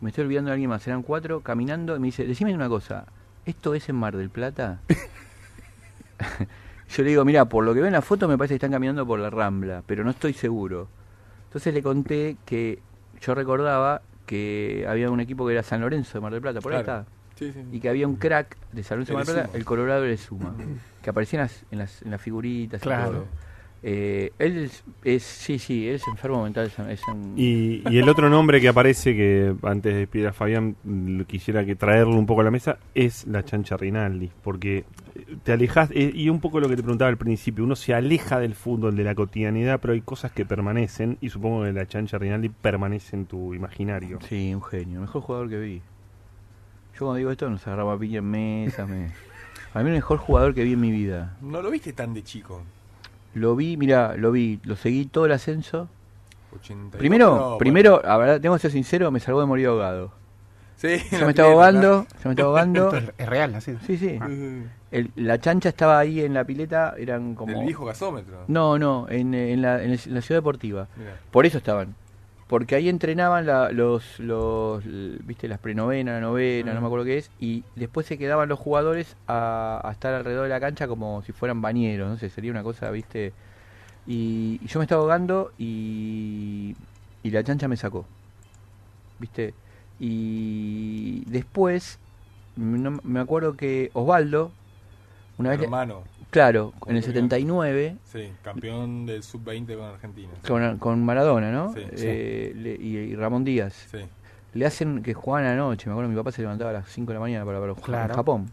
[0.00, 3.06] me estoy olvidando de alguien más, eran cuatro, caminando, y me dice, decime una cosa,
[3.44, 4.80] ¿esto es en Mar del Plata?
[6.88, 8.70] Yo le digo, mira, por lo que veo en la foto me parece que están
[8.70, 10.88] caminando por la Rambla, pero no estoy seguro.
[11.48, 12.80] Entonces le conté que
[13.20, 16.72] yo recordaba que había un equipo que era San Lorenzo de Mar del Plata, por
[16.72, 17.00] ahí Claro.
[17.00, 17.15] está.
[17.36, 17.60] Sí, sí.
[17.72, 20.16] Y que había un crack de San Lorenzo de Mar del Plata, el Colorado de
[20.16, 20.54] Suma,
[21.02, 23.12] que aparecía en las, en las, en las figuritas y Claro.
[23.12, 23.26] todo.
[23.82, 26.66] Eh, él es, es- sí, sí, él es enfermo mental.
[26.66, 30.32] Es, es un- Y, y el otro nombre que aparece, que antes de despedir a
[30.32, 30.74] Fabián,
[31.28, 34.30] quisiera que traerlo un poco a la mesa, es la chancha Rinaldi.
[34.42, 34.84] Porque
[35.44, 38.40] te alejas, eh, y un poco lo que te preguntaba al principio, uno se aleja
[38.40, 42.16] del fútbol, de la cotidianidad, pero hay cosas que permanecen, y supongo que la chancha
[42.18, 44.18] Rinaldi permanece en tu imaginario.
[44.26, 45.82] Sí, un genio, mejor jugador que vi.
[46.96, 48.88] Yo cuando digo esto nos agarraba a piña en mesas.
[48.88, 49.12] Me...
[49.74, 51.36] A mí el mejor jugador que vi en mi vida.
[51.42, 52.62] No lo viste tan de chico.
[53.34, 55.88] Lo vi, mira, lo vi, lo seguí todo el ascenso.
[56.58, 60.10] 82, Primero, no, primero, a verdad, tengo que ser sincero, me salvó de morir ahogado.
[60.76, 62.94] Sí, Yo la me estaba ahogando, yo me estaba ahogando.
[62.96, 63.76] Esto es, real, así.
[63.86, 64.18] Sí, sí.
[64.20, 64.28] Ah.
[64.90, 67.52] El- la chancha estaba ahí en la pileta, eran como...
[67.52, 68.44] Del viejo gasómetro.
[68.48, 70.88] No, no, en, en la, en el- en la ciudad deportiva.
[70.96, 71.16] Mirá.
[71.30, 71.94] Por eso estaban.
[72.48, 74.84] Porque ahí entrenaban la- los, los,
[75.26, 78.58] viste, las prenovenas, la novena, no me acuerdo qué es, y después se quedaban los
[78.60, 82.52] jugadores a, a estar alrededor de la cancha como si fueran bañeros, no sé, sería
[82.52, 83.32] una cosa, viste.
[84.06, 86.76] Y, y yo me estaba ahogando y,
[87.24, 88.06] y la chancha me sacó,
[89.18, 89.52] viste.
[89.98, 91.98] Y después,
[92.54, 94.52] no- me acuerdo que Osvaldo,
[95.38, 95.58] una vez...
[95.58, 96.04] le- Hermano.
[96.36, 97.14] Claro, Con en el Julián.
[97.30, 100.28] 79, Sí, campeón del sub-20 con Argentina.
[100.46, 101.72] con, con Maradona, ¿no?
[101.72, 103.72] Sí, Eh, le- y, y Ramón Díaz.
[103.90, 104.00] Sí.
[104.52, 105.86] Le hacen que jugaban a la noche.
[105.88, 107.86] Me acuerdo mi papá se levantaba a las 5 de la mañana para, para jugar
[107.86, 108.12] Claro.
[108.12, 108.50] en Japón.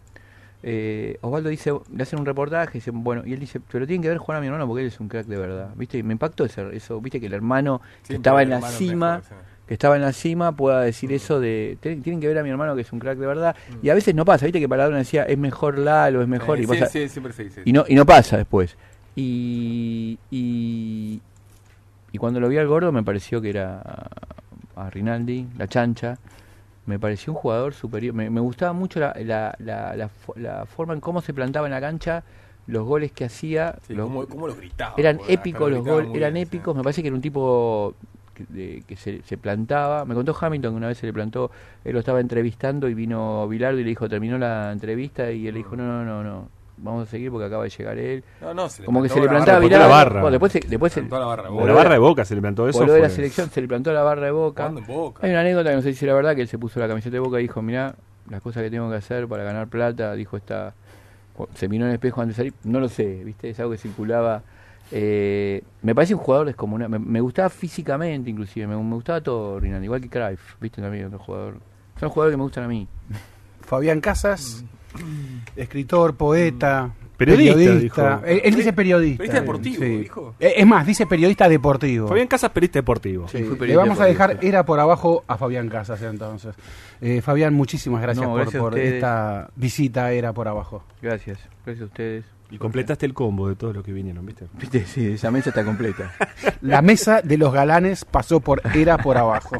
[0.65, 4.07] Eh, Osvaldo dice, le hacen un reportaje, dice, bueno, y él dice, pero tienen que
[4.07, 5.71] ver jugar a mi hermano porque él es un crack de verdad.
[5.75, 5.97] ¿Viste?
[5.97, 9.17] Y me impactó ese- eso, viste que el hermano que estaba el en la cima,
[9.17, 9.35] mejor, sí.
[9.67, 12.49] Que estaba en la cima, pueda decir eso de, "Ten- tienen que ver a mi
[12.49, 13.55] hermano que es un crack de verdad.
[13.81, 16.63] Y a veces no pasa, viste que Maradona decía, es mejor Lalo, es mejor, Eh,
[16.63, 18.75] y sí, pasa- sí, siempre se dice y no, y no pasa después.
[19.15, 21.21] Y, y,
[22.11, 24.09] y cuando lo vi al gordo me pareció que era
[24.75, 26.17] a Rinaldi, la chancha.
[26.85, 28.13] Me pareció un jugador superior.
[28.13, 31.65] Me, me gustaba mucho la, la, la, la fo- la forma en cómo se plantaba
[31.67, 32.23] en la cancha,
[32.67, 33.75] los goles que hacía.
[33.87, 34.95] Sí, los- cómo, cómo los gritaba.
[34.97, 36.57] eran épicos lo los goles, eran bien, sí.
[36.57, 36.75] épicos.
[36.75, 37.95] Me parece que era un tipo
[38.49, 40.05] de- que se, se plantaba.
[40.05, 41.51] Me contó Hamilton que una vez se le plantó,
[41.83, 45.53] él lo estaba entrevistando y vino Bilardo y le dijo, terminó la entrevista y él
[45.53, 46.47] le dijo, no, no, no, no,
[46.77, 48.23] vamos a seguir porque acaba de llegar él.
[48.41, 49.87] No, no, se le Como que se le la plantaba barra, Bilardo.
[49.89, 50.21] la barra.
[50.21, 51.65] Bueno, después se, después se, Plantó la barra de A Boca.
[51.67, 52.85] la barra de Boca se le plantó eso.
[52.85, 54.71] de la selección, se le plantó la barra de Boca.
[55.21, 57.13] Hay una anécdota que no sé si era verdad, que él se puso la camiseta
[57.13, 57.95] de Boca y dijo, mirá,
[58.29, 60.73] las cosas que tengo que hacer para ganar plata, dijo esta...
[61.55, 63.49] Se miró en el espejo antes de salir, no lo sé, ¿viste?
[63.49, 64.43] Es algo que circulaba.
[64.91, 69.59] Eh, me parece un jugador descomunal, me, me gustaba físicamente inclusive, me, me gustaba todo
[69.59, 70.81] Rinaldi, igual que Cruyff, ¿viste?
[70.81, 71.57] También otro jugador.
[71.99, 72.87] Son jugadores que me gustan a mí.
[73.61, 74.63] Fabián Casas,
[75.55, 78.15] escritor, poeta, Periodista, periodista.
[78.17, 78.25] dijo.
[78.25, 79.17] Él, él dice periodista.
[79.17, 79.97] Periodista deportivo, Sí.
[79.99, 80.35] dijo.
[80.39, 82.07] Eh, Es más, dice periodista deportivo.
[82.07, 83.27] Fabián Casas, perista deportivo.
[83.27, 86.53] Sí, fui le periodista vamos a dejar era por abajo a Fabián Casas entonces.
[87.01, 88.41] Eh, Fabián, muchísimas gracias No, por,
[88.73, 90.83] gracias esta visita era por abajo.
[91.01, 92.25] Gracias, gracias a ustedes.
[92.53, 94.45] Y completaste el combo de todos los que vinieron, ¿viste?
[94.59, 96.13] Viste, sí, esa mesa está completa.
[96.61, 99.55] La mesa de los galanes pasó por era por abajo.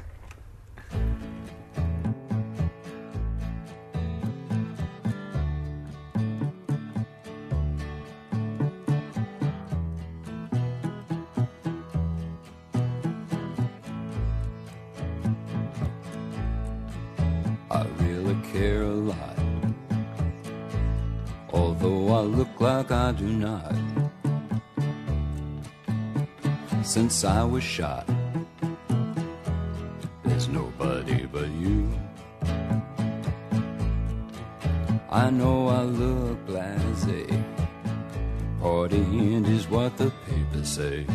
[21.83, 23.75] Although I look like I do not.
[26.81, 28.07] Since I was shot,
[30.23, 31.91] there's nobody but you.
[35.11, 37.27] I know I look blasé.
[38.61, 41.05] Partying is what the papers say.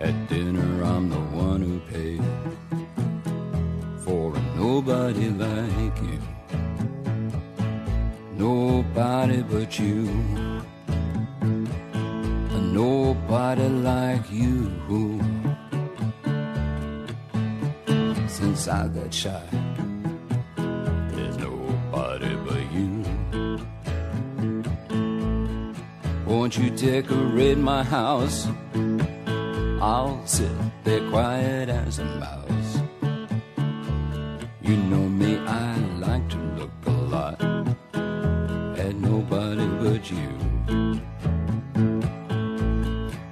[0.00, 2.20] At dinner, I'm the one who pays
[4.04, 6.31] for a nobody like you.
[8.36, 10.08] Nobody but you.
[12.72, 14.70] Nobody like you.
[18.26, 19.42] Since I got shy,
[20.56, 23.04] there's nobody but you.
[26.26, 28.48] Won't you decorate my house?
[29.80, 30.50] I'll sit
[30.84, 32.80] there quiet as a mouse.
[34.62, 35.71] You know me, I
[39.02, 40.32] nobody but you.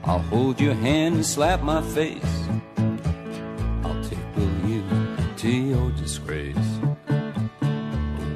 [0.04, 2.34] I'll hold your hand and slap my face.
[3.84, 4.82] I'll tickle you
[5.36, 6.70] to your disgrace.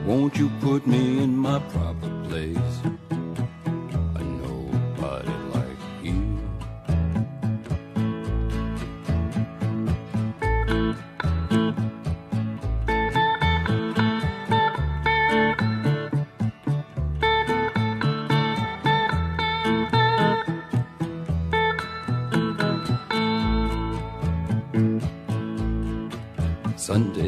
[0.06, 3.03] Won't you put me in my proper place?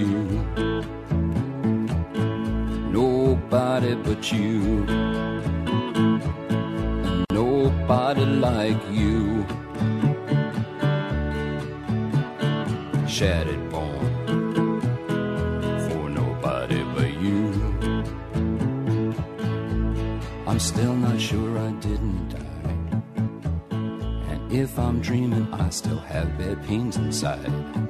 [0.00, 0.14] you.
[2.90, 4.86] Nobody but you.
[7.32, 9.44] Nobody like you.
[13.06, 14.80] Shattered bone
[15.86, 17.44] for nobody but you.
[20.46, 22.74] I'm still not sure I didn't die.
[24.30, 27.89] And if I'm dreaming, I still have bad pains inside.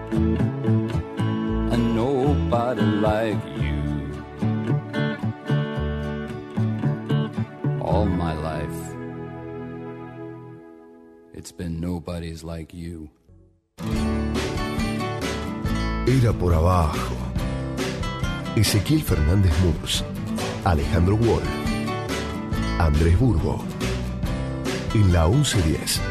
[2.71, 3.81] A nobody like you.
[7.81, 8.79] All my life,
[11.33, 13.09] it's been nobody's like you.
[16.07, 17.17] Era por abajo.
[18.55, 20.05] Ezequiel Fernández Murs,
[20.63, 21.43] Alejandro Wall,
[22.79, 23.65] Andrés Burgo.
[24.93, 26.10] En la 1110.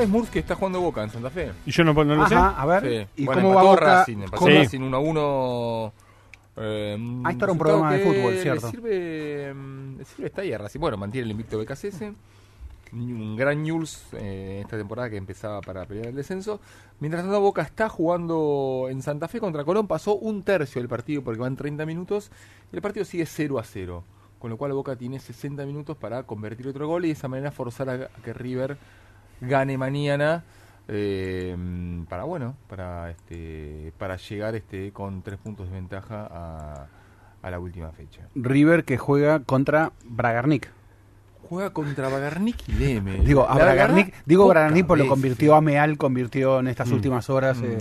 [0.00, 1.52] Sabés Murs que está jugando Boca en Santa Fe.
[1.66, 2.34] Y yo no, no lo sé.
[2.34, 3.08] Ajá, a ver.
[3.16, 3.22] Sí.
[3.22, 3.80] ¿Y Bueno, cómo va Boca?
[3.84, 4.56] Racing, empató ¿Cómo?
[4.56, 5.92] Racing 1 a 1.
[6.56, 8.70] Eh, Ahí está un programa de fútbol, le cierto.
[8.70, 10.80] Sirve, mm, le sirve esta y a Racing.
[10.80, 12.14] Bueno, mantiene el invicto de BKCS.
[12.92, 16.60] Un gran News eh, esta temporada que empezaba para pelear el descenso.
[16.98, 19.86] Mientras tanto, Boca está jugando en Santa Fe contra Colón.
[19.86, 22.30] Pasó un tercio del partido porque van 30 minutos.
[22.72, 24.02] Y el partido sigue 0 a 0.
[24.38, 27.50] Con lo cual, Boca tiene 60 minutos para convertir otro gol y de esa manera
[27.50, 28.78] forzar a que River
[29.40, 30.44] gane mañana.
[30.88, 31.56] eh,
[32.08, 36.86] para bueno, para este, para llegar este con tres puntos de ventaja a,
[37.42, 38.22] a la última fecha.
[38.34, 40.68] River que juega contra Bragarnik.
[41.48, 43.18] Juega contra Bragarnik y Leme.
[43.24, 46.94] Digo, a Bragarnik, digo Bragarnik por lo convirtió a Meal, convirtió en estas Mm.
[46.94, 47.58] últimas horas.
[47.58, 47.64] Mm.
[47.64, 47.78] eh,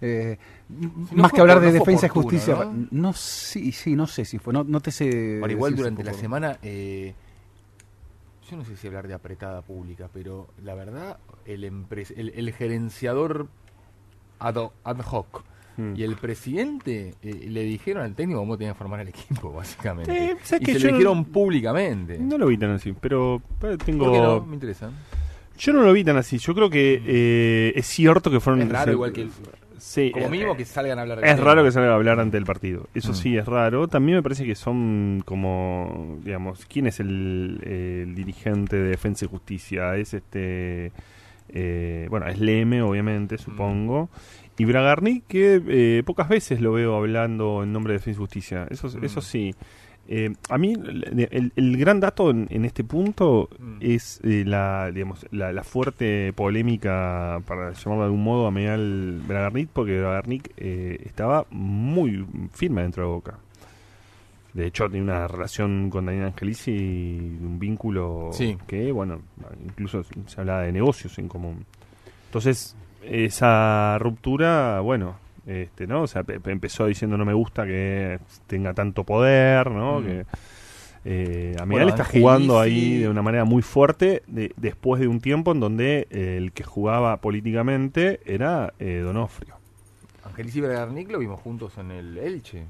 [0.00, 2.54] eh, Si no más que hablar por- de no defensa y justicia.
[2.56, 2.86] ¿no?
[2.90, 3.12] ¿no?
[3.12, 4.52] sí, sí, no sé si fue.
[4.52, 5.40] No, no te sé.
[5.48, 7.14] Igual durante la semana, eh,
[8.50, 13.48] yo no sé si hablar de apretada pública, pero la verdad, el, el, el gerenciador
[14.38, 15.44] ad, ho- ad hoc
[15.78, 15.94] Mm.
[15.96, 20.12] y el presidente eh, le dijeron al técnico cómo tenía que formar el equipo, básicamente.
[20.32, 22.18] Eh, ¿sabes y que se lo no- dijeron públicamente.
[22.18, 24.04] No lo vi tan así, pero pero tengo...
[24.04, 24.44] ¿Por qué no?
[24.44, 24.90] Me interesa.
[25.56, 26.36] Yo no lo vi tan así.
[26.36, 28.60] Yo creo que eh, es cierto que fueron...
[28.60, 29.30] Es raro igual que el-
[29.84, 31.44] Sí, como eh, mínimo que salgan a hablar Es tema.
[31.44, 32.86] raro que salgan a hablar ante el partido.
[32.94, 33.14] Eso Mm.
[33.16, 33.88] sí, es raro.
[33.88, 39.28] También me parece que son como, digamos, ¿quién es el, el dirigente de Defensa y
[39.28, 39.96] Justicia?
[39.96, 40.92] Es este,
[41.48, 44.08] eh, bueno, es Leme, obviamente, supongo.
[44.56, 48.66] Y Bragarnik, que eh, pocas veces lo veo hablando en nombre de Defensa y Justicia.
[48.70, 49.04] Eso, Mm.
[49.04, 49.52] eso sí.
[50.08, 53.48] Eh, a mí el, gran dato en, en este punto
[53.80, 59.22] es eh, la, digamos, la, la fuerte polémica, para llamarlo de algún modo, a Meal
[59.26, 63.38] Bragarnik, porque Bragarnik eh, estaba muy firme dentro de Boca.
[64.52, 68.58] De hecho, tiene una relación con Daniel Angelici y un vínculo Sí.
[68.66, 69.20] que, bueno,
[69.64, 71.64] incluso se hablaba de negocios en común.
[72.26, 75.16] Entonces, esa ruptura, bueno,
[75.46, 76.02] este, ¿no?
[76.02, 80.00] O sea, pe- pe- empezó diciendo no me gusta que tenga tanto poder, ¿no?
[80.00, 80.04] Mm.
[80.04, 80.24] Que
[81.04, 85.20] eh, a Bueno, está jugando ahí de una manera muy fuerte de- después de un
[85.20, 89.54] tiempo en donde eh, el que jugaba políticamente era eh, Donofrio.
[90.24, 92.64] Angelici y Bragarnik lo vimos juntos en el Elche.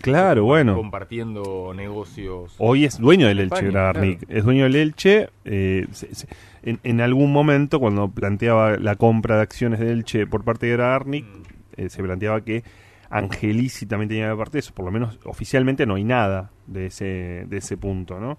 [0.00, 0.74] Claro, bueno.
[0.76, 2.54] Compartiendo negocios.
[2.58, 4.02] Hoy es dueño del Elche, España, claro.
[4.28, 5.28] Es dueño del Elche.
[5.44, 6.28] eh, se- se-
[6.62, 10.76] en, en algún momento, cuando planteaba la compra de acciones del Elche por parte de
[10.76, 11.42] Bragarnik, Mm.
[11.76, 12.64] Eh, se planteaba que
[13.10, 14.74] Angelici también tenía parte de eso.
[14.74, 18.38] Por lo menos oficialmente no hay nada de ese, de ese punto, ¿no?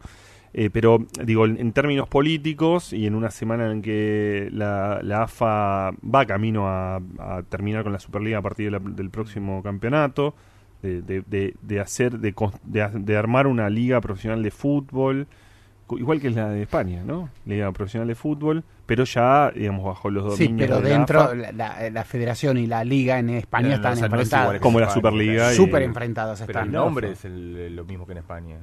[0.56, 6.26] Eh, pero, digo, en, términos políticos y en una semana en que la, AFA va
[6.28, 7.02] camino a,
[7.50, 10.36] terminar con la Superliga a partir del próximo campeonato,
[10.84, 12.36] de, de- de- hacer, de,
[12.66, 15.28] de, armar una liga profesional de fútbol,
[15.90, 17.30] igual que la de España, ¿no?
[17.46, 21.34] Liga profesional de fútbol, pero ya, digamos, bajo los Sí, dominios pero de la dentro
[21.36, 24.16] la, la- la federación y la liga en España No, no, están o sea, no
[24.16, 24.60] es enfrentadas.
[24.62, 26.66] Como la Superliga y- Súper enfrentadas Pero están.
[26.68, 28.58] el nombre es el- lo mismo que en España.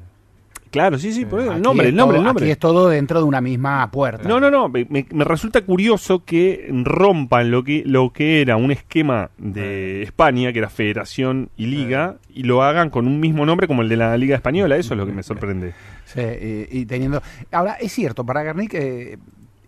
[0.70, 2.44] Claro, sí, sí, por eso, el nombre, es el nombre, todo- el nombre.
[2.44, 4.28] Aquí es todo dentro de una misma puerta.
[4.28, 4.68] No, no, no.
[4.68, 10.02] Me, me- me resulta curioso que rompan lo que lo que era un esquema de
[10.02, 13.88] España, que era Federación y Liga, y lo hagan con un mismo nombre como el
[13.88, 14.76] de la Liga Española.
[14.76, 15.72] Eso es lo que me sorprende.
[16.04, 17.20] Sí, y, y teniendo.
[17.50, 19.18] Ahora, es cierto, para Garnick eh,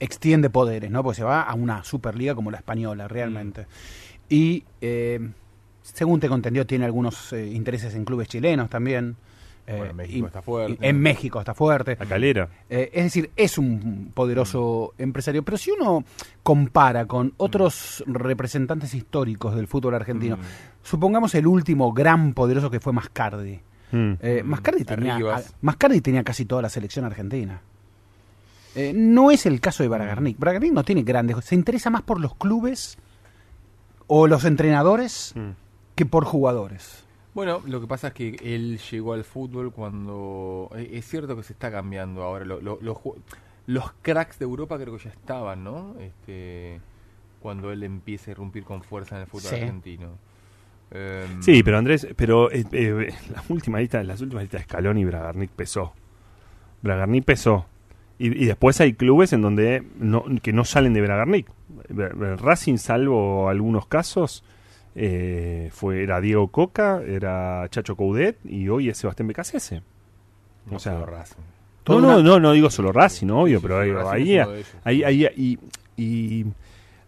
[0.05, 1.03] extiende poderes, ¿no?
[1.03, 3.67] Porque se va a una Superliga como la española, realmente.
[4.29, 5.21] Y, eh,
[5.83, 9.17] según te entendió, tiene algunos eh, intereses en clubes chilenos también.
[9.67, 10.89] Eh, Bueno, México y- está fuerte.
[10.89, 11.97] en México está fuerte.
[12.01, 12.49] La calera.
[12.69, 15.45] Eh, es decir, es un poderoso empresario.
[15.45, 16.05] Pero si uno
[16.43, 20.37] compara con otros representantes históricos del fútbol argentino,
[20.83, 23.61] supongamos el último gran poderoso que fue Mascardi.
[23.93, 24.13] Mm.
[24.21, 27.61] Eh, Mascardi, tenía, a- Mascardi tenía casi toda la selección argentina.
[28.75, 30.39] Eh, no es el caso de Bragarnik.
[30.39, 31.45] Bragarnik no tiene grandes.
[31.45, 32.97] Se interesa más por los clubes
[34.07, 35.51] o los entrenadores Mm.
[35.95, 37.05] que por jugadores.
[37.35, 40.71] Bueno, lo que pasa es que él llegó al fútbol cuando...
[40.77, 42.45] eh, Es cierto que se está cambiando ahora.
[42.45, 42.79] Lo- lo-
[43.67, 45.95] los cracks de Europa creo que ya estaban, ¿no?
[46.01, 46.81] Este,
[47.41, 49.55] cuando él empieza a irrumpir con fuerza en el fútbol Sí.
[49.55, 50.09] argentino.
[50.91, 55.01] Em, Sí, pero Andrés, pero eh, eh, la última lista, las últimas listas de Scaloni
[55.01, 55.93] y Bragarnik pesó.
[56.83, 57.65] Bragarnik pesó.
[58.23, 61.49] Y, y después hay clubes en donde no, que no salen de Bragarnik.
[61.89, 64.45] Bra- Bra- Racing, salvo algunos casos,
[64.95, 69.83] eh, fue era Diego Coca, era Chacho Coudet y hoy es Sebastián Becasese.
[70.71, 71.37] No o sea, solo Racing.
[71.89, 74.43] No, no, una- no, no digo solo Racing, obvio, sí, pero ahí, ahí, de
[74.85, 75.59] ahí, ahí- y,
[75.97, 76.47] y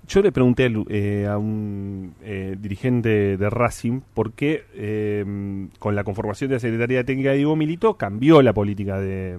[0.09, 5.24] yo le pregunté eh, a un eh, dirigente de Racing por qué eh,
[5.78, 9.39] con la conformación de la Secretaría Técnica de Diego Milito cambió la política de,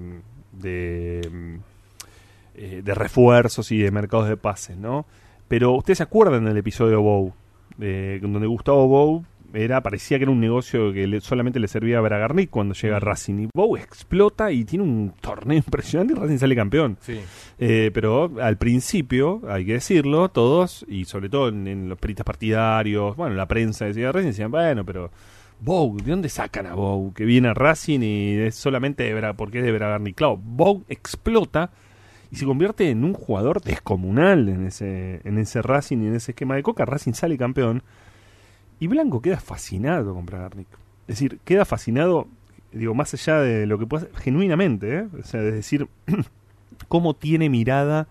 [0.60, 1.60] de,
[2.56, 5.06] eh, de refuerzos y de mercados de pases, ¿no?
[5.48, 7.34] Pero ustedes se acuerdan del episodio Bow,
[7.80, 12.00] eh, donde Gustavo Bow era parecía que era un negocio que le- solamente le servía
[12.00, 16.38] a Bragarnik cuando llega Racing y Bow explota y tiene un torneo impresionante y Racing
[16.40, 16.98] sale campeón.
[17.02, 17.20] Sí.
[17.60, 22.26] Eh, pero al principio, hay que decirlo, todos, y sobre todo en, en los periodistas
[22.26, 25.10] partidarios, bueno, la prensa decía Racing, decían, bueno, pero
[25.66, 27.12] Bow, ¿de dónde sacan a Bow?
[27.16, 30.16] Que viene a Racing y es solamente de porque es de Bragarnik.
[30.16, 31.72] Claro, Bow explota
[32.30, 36.34] y se convierte en un jugador descomunal en ese, en ese Racing y en ese
[36.34, 36.86] esquema de Coca.
[36.86, 37.82] Racing sale campeón
[38.80, 40.68] y Blanco queda fascinado con Bragarnik.
[41.08, 42.28] Es decir, queda fascinado,
[42.72, 45.08] digo, más allá de lo que pueda hacer, genuinamente, ¿eh?
[45.20, 45.88] O sea, es decir,
[46.88, 48.08] cómo tiene mirada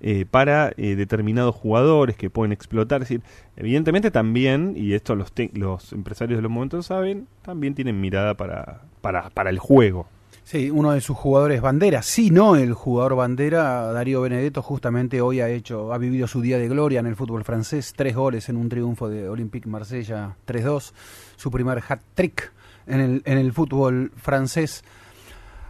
[0.00, 3.00] eh, para eh, determinados jugadores que pueden explotar.
[3.00, 3.22] Decir,
[3.56, 8.34] evidentemente también, y esto los, te- los empresarios de los momentos saben, también tienen mirada
[8.34, 10.06] para, para, para el juego.
[10.44, 15.40] Sí, uno de sus jugadores bandera, si no el jugador bandera, Darío Benedetto, justamente hoy
[15.40, 18.56] ha hecho, ha vivido su día de gloria en el fútbol francés, tres goles en
[18.56, 20.92] un triunfo de Olympique Marsella 3-2,
[21.34, 22.52] su primer hat-trick
[22.86, 24.84] en el, en el fútbol francés.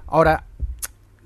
[0.09, 0.45] Ahora,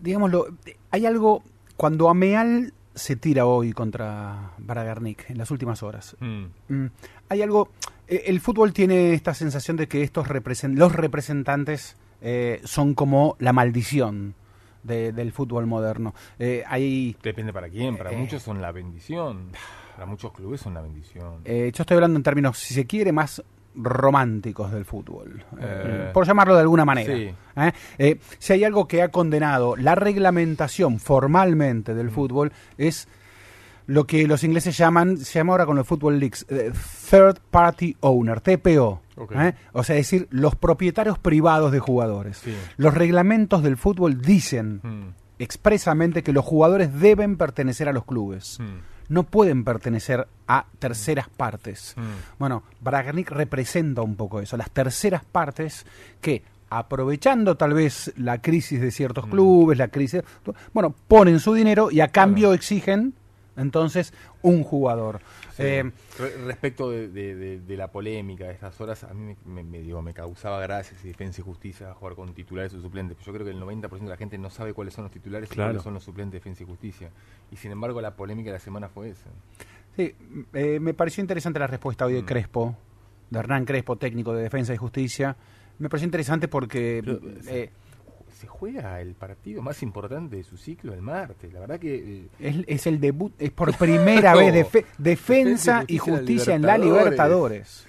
[0.01, 0.47] digámoslo,
[0.93, 1.43] hay algo,
[1.77, 6.44] cuando Ameal se tira hoy contra Bragarnik en las últimas horas, Mm.
[6.68, 6.86] Mm,
[7.28, 7.68] hay algo.
[8.08, 13.36] eh, El fútbol tiene esta sensación de que estos represen- los representantes eh, son como
[13.38, 14.34] la maldición
[14.82, 16.14] de- del fútbol moderno.
[16.38, 17.96] Eh, hay, Depende para quién.
[17.96, 18.16] Para Eh.
[18.16, 19.52] muchos son la bendición.
[19.94, 21.40] Para muchos clubes son la bendición.
[21.44, 23.42] eh, yo estoy hablando en términos, si se quiere, más
[23.74, 27.14] románticos del fútbol, eh, Eh, por llamarlo de alguna manera.
[27.14, 27.30] sí.
[27.56, 27.72] ¿eh?
[27.98, 31.97] Eh, si hay algo que ha condenado la reglamentación formalmente Mm.
[31.97, 33.06] del fútbol es
[33.86, 36.47] lo que los ingleses llaman, se llama ahora con los Football Leagues,
[37.10, 39.02] Third Party Owner, TPO.
[39.72, 42.38] O sea, es decir, los propietarios privados de jugadores.
[42.38, 42.55] Sí.
[42.76, 45.09] Los reglamentos del fútbol dicen Mm.
[45.40, 48.59] expresamente que los jugadores deben pertenecer a los clubes.
[49.11, 51.95] No pueden pertenecer a terceras partes.
[51.97, 52.39] Mm.
[52.39, 55.85] Bueno, Bragarnik representa un poco eso, las terceras partes
[56.23, 59.31] que aprovechando tal vez la crisis de ciertos Mm.
[59.31, 60.23] clubes, la crisis,
[60.73, 63.12] bueno, ponen su dinero y a cambio exigen
[63.57, 65.20] entonces un jugador.
[65.61, 65.66] Sí.
[65.66, 69.55] Eh, Re- Respecto de, de- de- de la polémica de estas horas, a mí me,
[69.55, 73.16] me- me, digo, me causaba gracia si Defensa y Justicia jugar con titulares o suplentes.
[73.24, 75.55] Yo creo que el 90% de la gente no sabe cuáles son los titulares y
[75.55, 77.11] cuáles son los suplentes de Defensa y Justicia.
[77.53, 79.28] Y sin embargo, la polémica de la semana fue esa.
[79.97, 80.15] sí,
[80.55, 82.27] eh, me pareció interesante la respuesta hoy de Mm.
[82.27, 82.77] Crespo,
[83.31, 85.37] de Hernán Crespo, técnico de Defensa y Justicia.
[85.78, 87.01] Me pareció interesante porque...
[87.05, 87.70] Pero, eh,
[88.40, 91.52] Se juega el partido más importante de su ciclo el martes.
[91.52, 91.94] La verdad que.
[92.22, 96.78] eh, Es, es el debut, es por primera vez defe- defensa y justicia en la
[96.78, 97.86] Libertadores.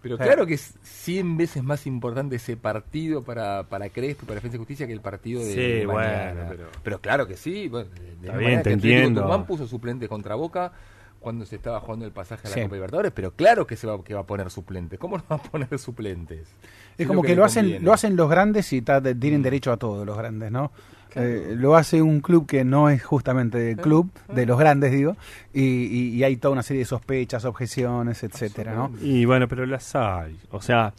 [0.00, 0.22] Pero Sí.
[0.24, 4.58] claro que es 100 veces más importante ese partido para, para Crespo para Defensa y
[4.58, 6.52] Justicia que el partido de, Sí, de bueno, mañana.
[6.82, 7.68] pero- claro que sí.
[7.68, 9.20] bueno, de- de Está bien, te que entiendo.
[9.20, 10.72] Tucumán puso suplente contra Boca
[11.22, 12.62] cuando se estaba jugando el pasaje a la Sí.
[12.62, 14.98] Copa Libertadores, pero claro que se va, que va a poner suplentes.
[14.98, 16.48] ¿Cómo no va a poner suplentes?
[16.98, 19.76] Es como lo que, que lo hacen, lo hacen los grandes y tienen derecho a
[19.78, 20.70] todo los grandes, ¿no?
[21.14, 25.14] Eh, lo hace un club que no es justamente el club de los grandes, digo,
[25.52, 28.90] y, y- y hay toda una serie de sospechas, objeciones, etcétera, ¿no?
[29.02, 30.38] Y bueno, pero las hay.
[30.50, 30.94] O sea,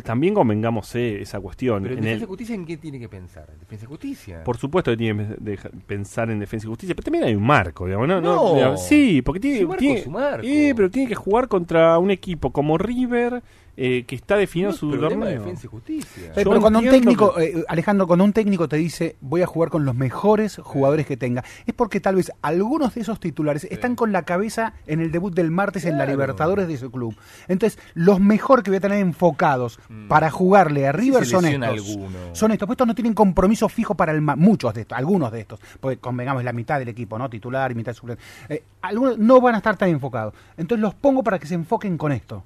[0.00, 1.82] también convengamos eh, esa cuestión.
[1.82, 3.48] Pero en En Defensa el- y Justicia, ¿en qué tiene que pensar?
[3.52, 4.44] ¿En Defensa y Justicia.
[4.44, 5.56] Por supuesto que tiene que
[5.86, 8.20] pensar en defensa y justicia, pero también hay un marco, digamos, ¿no?
[8.20, 8.34] No.
[8.50, 10.46] No, digamos, sí, porque tiene, Su marco tiene- es su marco.
[10.46, 13.42] eh, pero tiene que jugar contra un equipo como River,
[13.76, 15.28] eh, que está definiendo No es su de torneo.
[15.40, 16.26] Defensa y Justicia.
[16.26, 19.46] Eh, pero cuando un técnico, que- eh, Alejandro, cuando un técnico te dice voy a
[19.46, 23.64] jugar con los mejores jugadores que tenga, es porque tal vez algunos de esos titulares
[23.70, 26.02] están con la cabeza en el debut del martes en la.
[26.12, 27.16] Libertadores de ese club.
[27.48, 29.78] Entonces, los mejor que voy a tener enfocados
[30.08, 31.90] para jugarle a River son estos.
[31.90, 32.18] alguno.
[32.32, 35.32] Son estos, pues estos no tienen compromiso fijo para el ma- muchos de estos, algunos
[35.32, 37.30] de estos, porque convengamos la mitad del equipo, ¿no?
[37.30, 38.22] Titular y mitad suplente.
[38.50, 40.34] Eh, algunos no van a estar tan enfocados.
[40.58, 42.44] Entonces los pongo para que se enfoquen con esto.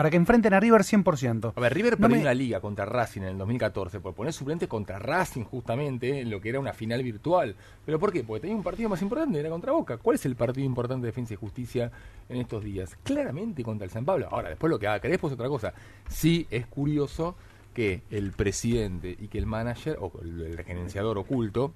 [0.00, 1.52] Para que enfrenten a River 100%.
[1.54, 4.32] A ver, River No perdió me- una liga contra Racing en el 2014 por poner
[4.32, 7.54] suplente contra Racing justamente en lo que era una final virtual.
[7.84, 8.24] ¿Pero por qué?
[8.24, 9.98] Porque tenía un partido más importante, era contra Boca.
[9.98, 11.92] ¿Cuál es el partido importante de Defensa y Justicia
[12.30, 12.96] en estos días?
[13.02, 14.26] Claramente contra el San Pablo.
[14.30, 15.74] Ahora, después lo que haga Crespo es otra cosa.
[16.08, 17.36] Sí es curioso
[17.74, 21.74] que el presidente y que el manager o el, el gerenciador oculto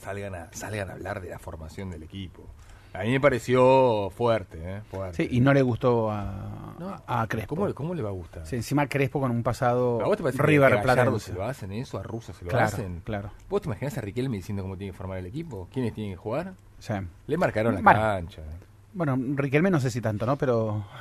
[0.00, 2.46] salgan a, salgan a hablar de la formación del equipo.
[2.94, 4.80] A mí me pareció fuerte, ¿eh?
[4.90, 5.16] Fuerte.
[5.26, 7.56] Sí, y no le gustó a, No, a Crespo.
[7.56, 8.46] ¿Cómo, cómo le va a gustar?
[8.46, 11.26] Sí, encima Crespo con un pasado ¿A vos te parece que River a Gallardo Platense.
[11.26, 11.98] se lo hacen eso?
[11.98, 13.00] ¿A Russo se lo Claro, hacen?
[13.04, 13.30] claro.
[13.48, 15.68] ¿Vos te imaginás a Riquelme diciendo cómo tiene que formar el equipo?
[15.72, 16.52] ¿Quiénes tienen que jugar?
[16.80, 16.92] Sí.
[17.26, 18.42] Le marcaron la cancha.
[18.92, 20.36] Bueno, Riquelme no sé si tanto, ¿no?
[20.36, 20.84] Pero...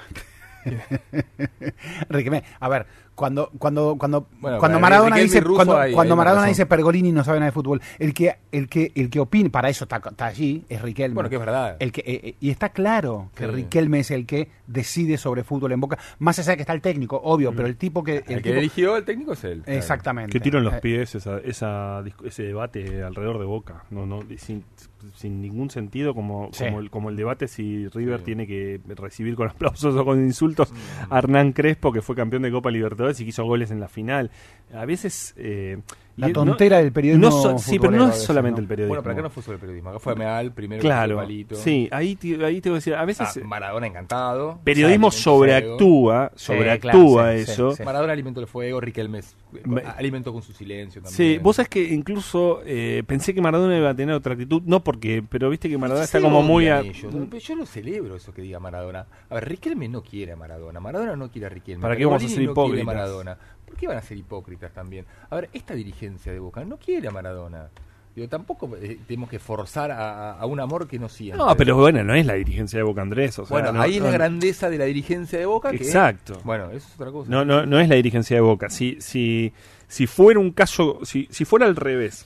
[2.09, 2.85] Riquelme, a ver,
[3.15, 7.11] cuando cuando cuando Bueno, cuando para Maradona dice cuando, hay- cuando hay Maradona dice Pergolini
[7.11, 9.97] no sabe nada de fútbol, el que el que el que opina para eso está,
[9.97, 11.13] está allí es Riquelme.
[11.15, 11.75] Bueno, que es verdad.
[11.79, 13.51] El que eh, eh, y está claro que Sí.
[13.51, 16.81] Riquelme es el que decide sobre fútbol en Boca, más allá de que está el
[16.81, 19.61] técnico, obvio, pero el tipo que El, que tipo- eligió el técnico es él.
[19.63, 19.77] claro.
[19.77, 20.31] Exactamente.
[20.31, 24.63] Que tiran los Eh, pies esa, esa, ese debate alrededor de Boca, no, no, sin,
[25.15, 26.63] sin ningún sentido como, Sí.
[26.65, 28.25] como, el, como el debate si River Sí.
[28.25, 31.13] tiene que recibir con aplausos o con insultos Mm.
[31.13, 33.87] a Hernán Crespo, que fue campeón de Copa Libertadores y que hizo goles en la
[33.87, 34.31] final.
[34.73, 35.33] A veces...
[35.37, 35.77] eh,
[36.17, 38.63] La tontera del periodismo no so- sí, pero no es solamente ¿no?
[38.63, 38.89] el periodismo.
[38.89, 39.89] Bueno, pero acá no fue sobre el periodismo.
[39.91, 41.55] Acá fue Meal, primero Claro, el palito.
[41.55, 43.27] sí, ahí, te- ahí te voy a decir, a veces...
[43.37, 44.59] Ah, Maradona encantado.
[44.63, 45.23] periodismo el fuego.
[45.23, 46.91] sobreactúa, Sí, sobreactúa
[47.23, 47.75] claro, sí, sí, eso.
[47.75, 47.83] sí.
[47.83, 49.23] Maradona alimentó el fuego, Riquelme eh,
[49.65, 51.15] Me- alimentó con su silencio también.
[51.17, 54.83] Sí, vos sabés que incluso eh, pensé que Maradona iba a tener otra actitud, no
[54.83, 56.67] porque, pero viste que Maradona está como muy...
[56.67, 57.29] a- ellos, ¿no?
[57.37, 59.05] Yo lo celebro eso que diga Maradona.
[59.29, 60.79] A ver, Riquelme no quiere a Maradona.
[60.79, 61.81] Maradona no quiere a Riquelme.
[61.81, 62.85] ¿Para qué vamos a ser no hipócritas?
[62.85, 63.37] Maradona.
[63.71, 65.05] ¿Por qué van a ser hipócritas también?
[65.29, 67.69] A ver, esta dirigencia de Boca no quiere a Maradona.
[68.13, 71.37] Digo, tampoco eh, tenemos que forzar a, un amor que no siente.
[71.37, 73.39] No, pero bueno, no es la dirigencia de Boca Andrés.
[73.39, 75.71] O sea, bueno, no- ahí es la grandeza de la dirigencia de Boca.
[75.71, 76.41] que- Exacto.
[76.43, 77.31] bueno, eso es otra cosa.
[77.31, 78.69] No, no, no es la dirigencia de Boca.
[78.69, 79.53] Si, si,
[79.87, 82.25] si fuera un caso, si, si fuera al revés,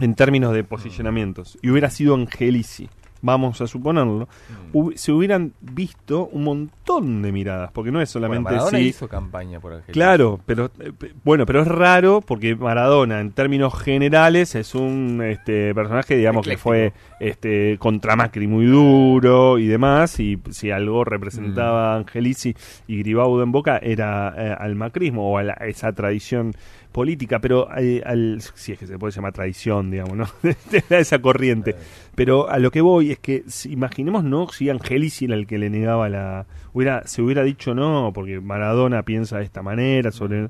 [0.00, 2.88] en términos de posicionamientos, y hubiera sido Angelici
[3.22, 4.28] vamos a suponerlo,
[4.74, 4.90] Mm.
[4.94, 9.08] se hubieran visto un montón de miradas, porque no es solamente Bueno, Maradona si- hizo
[9.08, 9.80] campaña por.
[9.82, 10.92] Claro, pero eh,
[11.24, 16.56] bueno, pero es raro porque Maradona en términos generales es un este personaje digamos que
[16.56, 22.54] fue este contra Macri muy duro y demás y si algo representaba a Angelici
[22.88, 26.52] y Gribaudo en Boca era eh, al macrismo o a la- esa tradición
[26.92, 30.26] política, pero eh, al si es que se puede llamar tradición, digamos, ¿no?
[30.72, 31.74] Era esa corriente.
[32.14, 35.58] Pero a lo que voy es que si, imaginemos no si Angelici era el que
[35.58, 40.48] le negaba la hubiera se hubiera dicho no porque Maradona piensa de esta manera sobre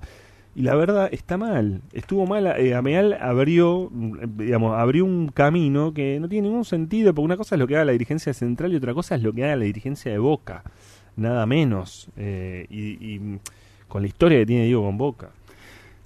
[0.55, 6.21] y la verdad está mal, estuvo mal, eh, Ameal abrió, digamos, abrió un camino que
[6.21, 8.77] no tiene ningún sentido, porque una cosa es lo que haga la dirigencia central y
[8.77, 10.63] otra cosa es lo que haga la dirigencia de Boca,
[11.17, 13.39] nada menos, eh, y, y,
[13.89, 15.31] con la historia que tiene Diego con Boca.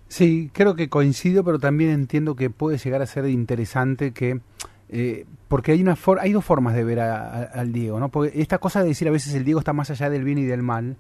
[0.09, 4.41] Sí, creo que coincido, pero también entiendo que puede llegar a ser interesante que
[4.89, 8.09] eh, porque hay una for- hay dos formas de ver a- a- al Diego, ¿no?
[8.09, 10.45] Porque esta cosa de decir a veces el Diego está más allá del bien y
[10.45, 10.97] del mal,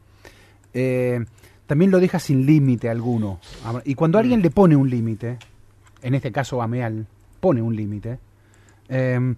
[0.74, 1.24] eh,
[1.68, 3.38] también lo deja sin límite alguno.
[3.84, 5.38] Y cuando alguien le pone un límite,
[6.02, 7.06] en este caso Ameal
[7.38, 8.18] pone un límite,
[8.88, 9.34] eh,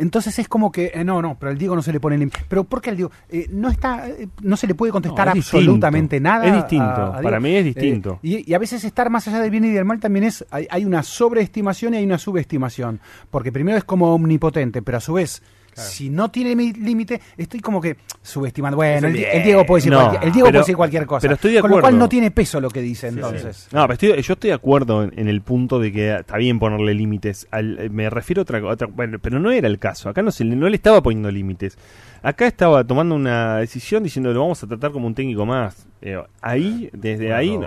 [0.00, 2.38] entonces es como que, eh, no, no, pero al Diego no se le pone límite.
[2.48, 3.12] Pero ¿por qué al Diego?
[3.28, 6.28] Eh, no está, eh, no se le puede contestar No, absolutamente distinto.
[6.30, 6.46] nada.
[6.46, 6.84] Es distinto.
[6.84, 8.18] a- a Para mí es Eh, distinto.
[8.22, 10.66] y, y a veces estar más allá del bien y del mal también es, hay,
[10.70, 13.00] hay una sobreestimación y hay una subestimación.
[13.30, 15.42] Porque primero es como omnipotente, pero a su vez,
[15.74, 18.76] si no tiene mi límite, estoy como que subestimando.
[18.76, 21.20] Bueno, el, Diego puede decir, No, cualquier, el Diego pero- puede decir cualquier cosa.
[21.22, 23.68] pero estoy de Con lo cual no tiene peso lo que dice entonces.
[23.72, 26.58] No, pero estoy- yo estoy de acuerdo en, en el punto de que está bien
[26.58, 27.46] ponerle límites.
[27.50, 30.08] Al- eh, me refiero a otra, otra bueno, pero no era el caso.
[30.08, 31.76] Acá no se le- no le estaba poniendo límites.
[32.22, 35.86] Acá estaba tomando una decisión diciendo lo vamos a tratar como un técnico más.
[36.02, 37.58] Eh, ahí, desde ahí,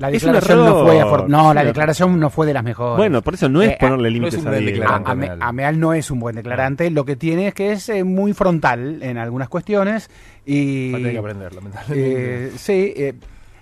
[0.00, 2.96] La es un declaración no fue no, la declaración no fue de las mejores.
[2.96, 4.84] Bueno, por eso no es Eh, ponerle a- límites a Diego.
[4.88, 8.02] A- Ame- Ameal no es un buen declarante, lo que tiene es que es eh,
[8.02, 10.10] muy frontal en algunas cuestiones
[10.46, 10.90] y...
[10.90, 12.46] Va a tener que aprender, lamentablemente.
[12.46, 13.14] Eh, sí, eh,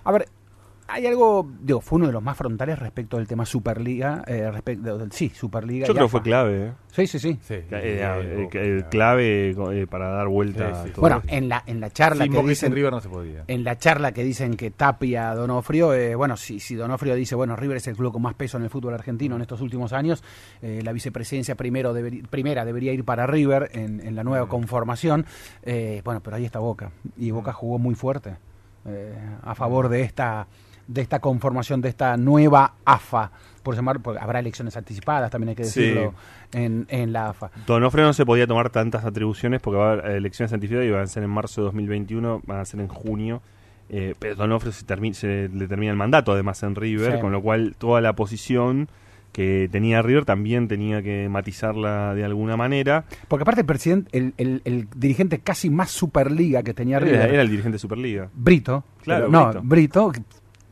[0.04, 0.28] a ver,
[0.88, 4.96] hay algo, digo, fue uno de los más frontales respecto del tema Superliga, eh, respecto
[4.98, 5.86] del, sí, Superliga.
[5.86, 6.66] Yo y creo que fue clave.
[6.68, 6.72] ¿eh?
[6.90, 7.38] Sí, sí, sí.
[7.50, 11.28] Eh, eh, eh, clave eh, para dar vuelta a todo Bueno, esto.
[11.34, 13.44] en la, en la charla que dicen, sin River no se podía.
[13.46, 17.54] En la charla que dicen que Tapia Donofrio, eh, bueno, si, si Donofrio dice, bueno,
[17.54, 20.24] River es el club con más peso en el fútbol argentino en estos últimos años,
[20.62, 24.48] eh, la vicepresidencia primero deberi- primera debería ir para River en, en la nueva Mm.
[24.48, 25.26] conformación.
[25.62, 26.90] Eh, bueno, pero ahí está Boca.
[27.18, 27.34] Y Mm.
[27.34, 28.36] Boca jugó muy fuerte
[28.86, 30.46] eh, a favor de esta
[30.88, 33.30] de esta conformación, de esta nueva AFA,
[33.62, 35.80] por llamar, porque habrá elecciones anticipadas, también hay que Sí.
[35.82, 36.14] decirlo,
[36.52, 37.50] en, en la AFA.
[37.66, 41.02] Donofrio no se podía tomar tantas atribuciones porque va a haber elecciones anticipadas y van
[41.02, 43.42] a ser en marzo de 2021, van a ser en junio.
[43.90, 44.84] Eh, pero Donofrio se,
[45.14, 47.20] se le termina el mandato además en River, Sí.
[47.20, 48.88] con lo cual toda la posición
[49.32, 53.04] que tenía River también tenía que matizarla de alguna manera.
[53.28, 57.42] Porque aparte el presidente, el, el- el dirigente casi más Superliga que tenía River, era
[57.42, 58.28] el dirigente de Superliga.
[58.34, 60.12] Brito, Claro, pero- no, Brito.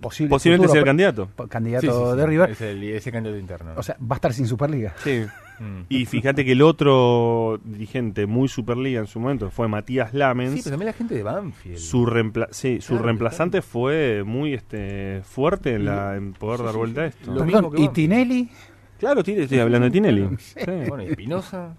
[0.00, 1.28] Posible Posiblemente futuro sea el candidato.
[1.48, 2.16] candidato Sí, sí, sí.
[2.18, 2.50] de River.
[2.50, 3.72] Es el- ese candidato interno.
[3.76, 4.94] O sea, va a estar sin Superliga.
[5.02, 5.24] Sí.
[5.58, 5.84] Mm.
[5.88, 10.52] Y fíjate que el otro dirigente muy Superliga en su momento fue Matías Lamens.
[10.52, 11.78] Sí, pero también la gente de Banfield.
[11.78, 16.64] Su, reempla- sí, su Claro, reemplazante fue muy este fuerte en, la, en poder Sí,
[16.64, 17.26] dar sí, vuelta a esto.
[17.32, 17.88] Lo Perdón, mismo que ¿y.
[17.88, 18.50] Tinelli?
[18.98, 20.28] Claro, Tinelli, estoy hablando de Tinelli.
[20.38, 20.60] Sí.
[20.88, 21.74] Bueno, y Espinosa.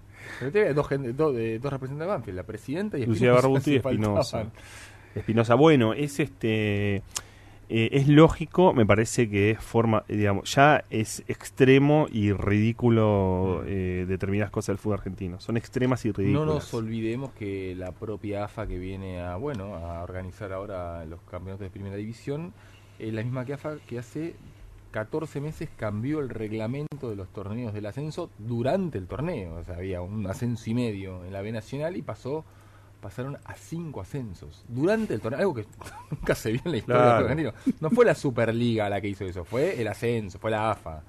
[0.74, 3.48] Dos, dos, de- dos representantes de Banfield, la presidenta y Lucía Espinosa.
[3.48, 3.76] Barbuti y.
[3.76, 4.44] Espinosa.
[5.14, 7.04] Espinosa, bueno, es este
[7.68, 14.06] eh, es lógico, me parece que es forma, digamos, ya es extremo y ridículo eh,
[14.08, 15.38] determinadas cosas del fútbol argentino.
[15.40, 16.46] Son extremas y No ridículas.
[16.46, 21.64] nos olvidemos que la propia AFA que viene a bueno a organizar ahora los campeonatos
[21.66, 22.52] de primera división
[22.98, 24.34] es la misma que AFA que hace
[24.90, 29.56] 14 meses cambió el reglamento de los torneos del ascenso durante el torneo.
[29.56, 32.44] O sea, había un ascenso y medio en la B Nacional y pasó
[33.00, 35.66] pasaron a cinco ascensos durante el torneo, algo que
[36.10, 37.14] nunca se vio en la historia Claro.
[37.28, 37.52] del argentino.
[37.80, 41.00] No fue la Superliga la que hizo eso, fue el ascenso, fue la AFA.
[41.00, 41.02] Con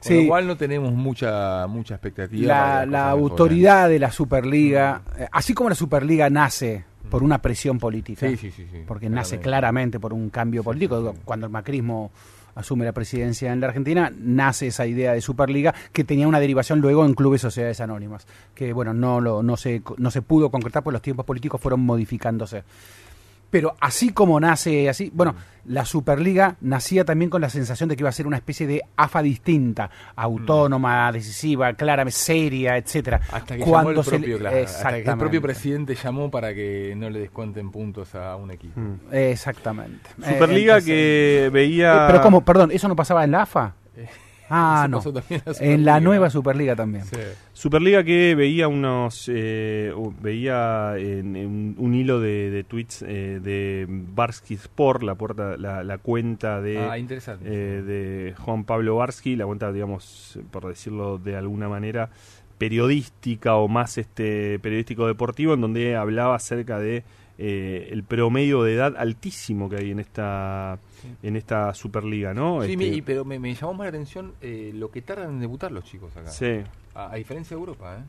[0.00, 0.22] Sí.
[0.22, 2.86] lo cual no tenemos mucha mucha expectativa.
[2.86, 8.26] La, autoridad de la Superliga, eh, así como la Superliga nace por una presión política,
[8.28, 9.98] Sí, sí, sí, sí, porque nace claramente.
[10.00, 12.10] por un cambio político, cuando el macrismo
[12.54, 16.80] asume la presidencia en la Argentina, nace esa idea de Superliga que tenía una derivación
[16.80, 20.82] luego en clubes sociedades anónimas, que bueno, no, lo, no, se, no se pudo concretar
[20.82, 22.64] porque los tiempos políticos fueron modificándose.
[23.52, 25.34] Pero así como nace así, bueno,
[25.66, 28.82] la Superliga nacía también con la sensación de que iba a ser una especie de
[28.96, 33.20] AFA distinta, autónoma, decisiva, clara, seria, etcétera.
[33.30, 35.20] Hasta que Cuando llamó el se le- propio, claro, hasta que el Exactamente.
[35.20, 38.80] propio presidente llamó para que no le descuenten puntos a un equipo.
[39.12, 40.08] Exactamente.
[40.16, 41.92] Superliga Eh, que veía...
[41.92, 43.74] eh, pero cómo, perdón, ¿eso no pasaba en la AFA?
[44.48, 44.98] Ah, no.
[44.98, 46.00] pasó también en la En la Superliga.
[46.00, 47.04] nueva Superliga también.
[47.06, 47.16] Sí.
[47.52, 53.86] Superliga que veía unos eh, veía en, en un hilo de, de tweets eh, de
[53.88, 57.44] Barsky Sport, la, puerta, la, la cuenta de, Ah, interesante.
[57.48, 62.10] eh, de Juan Pablo Barsky, la cuenta, digamos, por decirlo de alguna manera,
[62.58, 67.04] periodística o más este periodístico deportivo, en donde hablaba acerca de
[67.44, 70.78] eh, el promedio de edad altísimo que hay en esta
[71.24, 72.62] en esta Superliga, ¿no?
[72.62, 75.72] Sí, Este, pero me, me llamó más la atención eh, lo que tardan en debutar
[75.72, 76.30] los chicos acá.
[76.30, 76.60] Sí.
[76.94, 78.02] A, a diferencia de Europa, ¿eh?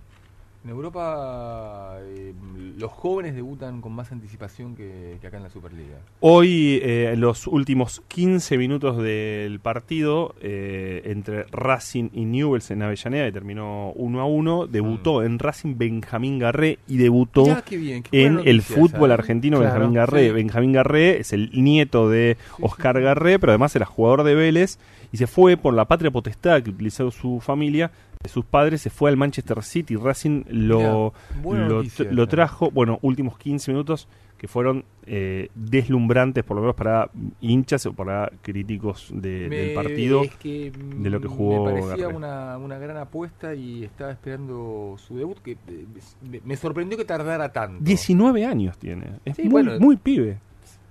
[0.64, 2.34] En Europa eh,
[2.77, 5.98] los jóvenes debutan con más anticipación que, que acá en la Superliga.
[6.22, 12.81] Hoy, eh, en los últimos 15 minutos del partido eh, entre Racing y Newells en
[12.81, 17.76] Avellaneda, que terminó 1 a 1, debutó en Racing Benjamín Garré y debutó Mirá, qué
[17.76, 20.27] bien, qué en el fútbol esa, argentino Claro, Benjamín Garré.
[20.27, 20.31] sí.
[20.31, 24.80] Benjamín Garré es el nieto de Oscar Garré, pero además era jugador de Vélez
[25.11, 27.91] y se fue por la patria potestad que utilizó su familia.
[28.30, 29.95] Sus padres se fue al Manchester City.
[29.95, 31.14] Racing lo,
[31.44, 32.30] Mirá, lo, noticia lo esa.
[32.32, 37.10] trajo, bueno, últimos 15 minutos que fueron eh, deslumbrantes, por lo menos para
[37.41, 41.82] hinchas o para críticos de- Me- del partido, es que, de lo que jugó Me
[41.82, 45.38] parecía una, una gran apuesta y estaba esperando su debut.
[45.40, 45.86] que eh,
[46.30, 47.84] me, me sorprendió que tardara tanto.
[47.84, 49.80] 19 años tiene, es Sí, muy, bueno.
[49.80, 50.40] muy pibe.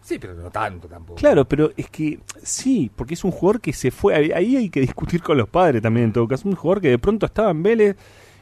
[0.02, 1.14] Sí, pero no tanto tampoco.
[1.18, 4.14] Claro, pero es que sí, porque es un jugador que se fue.
[4.14, 6.48] Ahí- hay que discutir con los padres también, en todo caso.
[6.48, 7.96] Un jugador que de pronto estaba en Vélez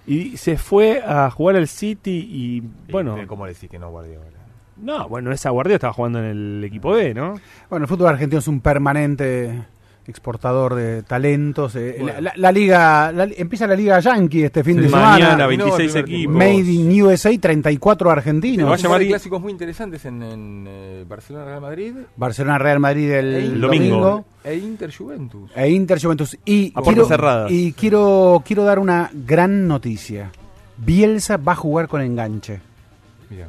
[0.07, 3.17] y se fue a jugar al City y bueno.
[3.27, 4.25] ¿Cómo le decís que no Guardiola?
[4.79, 7.35] No, bueno, esa guardia estaba jugando en el equipo B, ¿no?
[7.69, 9.63] Bueno, el fútbol argentino es un permanente
[10.11, 11.75] exportador de talentos.
[11.77, 12.21] eh, Bueno.
[12.21, 14.83] la, la- la liga la- empieza la liga Yankee este fin Sí.
[14.83, 15.11] de semana.
[15.11, 16.35] Mañana, 26 equipos.
[16.35, 18.57] Made in USA, 34 argentinos.
[18.59, 21.93] Tenemos un par de clásicos muy interesantes en, en, eh, Barcelona Real Madrid.
[22.17, 24.25] Barcelona Real Madrid el, e Inter- domingo.
[24.45, 25.51] E Inter Juventus.
[25.55, 26.37] E Inter Juventus.
[26.45, 27.51] Y A quiero, puertas cerradas.
[27.51, 30.31] y quiero, quiero dar una gran noticia.
[30.77, 32.61] Bielsa va a jugar con enganche.
[33.29, 33.49] Mira.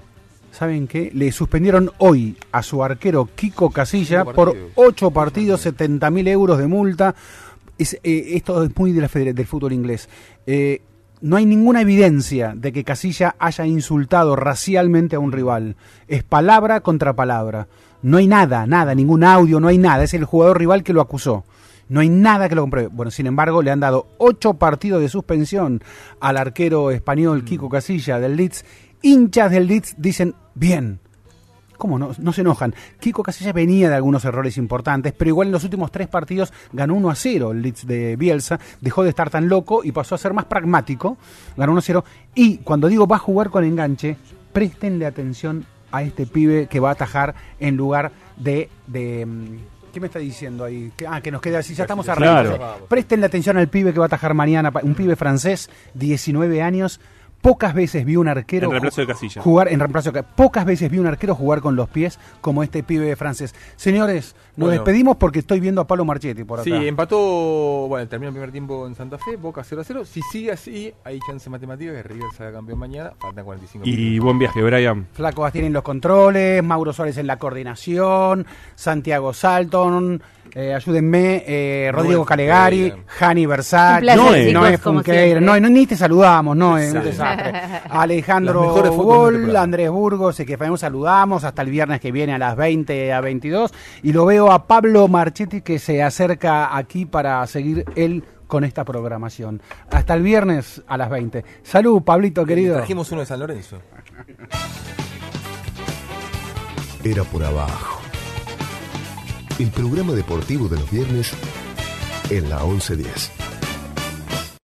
[0.61, 1.09] ¿Saben qué?
[1.15, 4.55] Le suspendieron hoy a su arquero Kiko Casilla por.
[4.75, 7.15] 8 partidos, 70 mil euros de multa.
[7.79, 10.07] Es, eh, esto es muy de la feder- del fútbol inglés.
[10.45, 10.83] Eh,
[11.21, 15.77] no hay ninguna evidencia de que Casilla haya insultado racialmente a un rival.
[16.07, 17.67] Es palabra contra palabra.
[18.03, 20.03] No hay nada, nada, ningún audio, no hay nada.
[20.03, 21.43] Es el jugador rival que lo acusó.
[21.89, 22.89] No hay nada que lo compruebe.
[22.89, 25.81] Bueno, sin embargo, le han dado ocho partidos de suspensión
[26.19, 28.63] al arquero español Kiko Casilla del Leeds.
[29.01, 30.99] Hinchas del Leeds dicen, bien.
[31.77, 32.11] ¿Cómo no?
[32.19, 32.75] No se enojan.
[32.99, 36.93] Kiko Casilla venía de algunos errores importantes, pero igual en los últimos tres partidos ganó
[36.93, 38.59] 1 a 0 el Leeds de Bielsa.
[38.81, 41.17] Dejó de estar tan loco y pasó a ser más pragmático.
[41.57, 42.05] Ganó 1 a 0.
[42.35, 44.15] Y cuando digo va a jugar con enganche,
[44.53, 48.69] préstenle atención a este pibe que va a atajar en lugar de.
[48.85, 49.57] de mm,
[49.91, 50.91] ¿Qué me está diciendo ahí?
[51.07, 52.21] Ah, que nos queda así, ya estamos Claro.
[52.21, 52.85] arrancando.
[52.87, 57.01] Prestenle atención al pibe que va a atajar mañana, un pibe francés, 19 años.
[57.41, 59.41] Pocas veces vi un arquero En reemplazo ju- de Casilla.
[59.41, 62.61] jugar en reemplazo de Ca- Pocas veces vi un arquero jugar con los pies como
[62.63, 63.55] este pibe francés.
[63.75, 64.71] Señores, nos Bueno.
[64.83, 66.63] despedimos porque estoy viendo a Pablo Marchetti por acá.
[66.65, 67.17] Sí, empató,
[67.87, 70.05] bueno, terminó el primer tiempo en Santa Fe, Boca 0 a 0.
[70.05, 73.13] Si sigue así, hay chance matemática que River salga campeón mañana.
[73.19, 74.23] Faltan 45 Y minutos.
[74.25, 75.07] buen viaje, Brian.
[75.13, 78.45] Flaco Bastián en los controles, Mauro Suárez en la coordinación,
[78.75, 80.21] Santiago Salton,
[80.53, 82.93] eh, ayúdenme, eh, Rodrigo Calegari.
[83.07, 87.51] Jani placer, Noé, Noé Funqueira, no, ni te saludamos, un desastre.
[87.85, 89.55] Los Alejandro de Gol.
[89.55, 93.71] Andrés Burgos, que también saludamos hasta el viernes que viene a las 20 a 22.
[94.03, 98.83] Y lo veo a Pablo Marchetti que se acerca aquí para seguir él con esta
[98.83, 99.61] programación.
[99.89, 101.45] Hasta el viernes a las 20.
[101.63, 102.75] Salud, Pablito, querido.
[102.75, 103.77] Trajimos uno de San Lorenzo.
[107.03, 108.00] Era por abajo.
[109.59, 111.31] El programa deportivo de los viernes
[112.29, 113.40] en la 1110.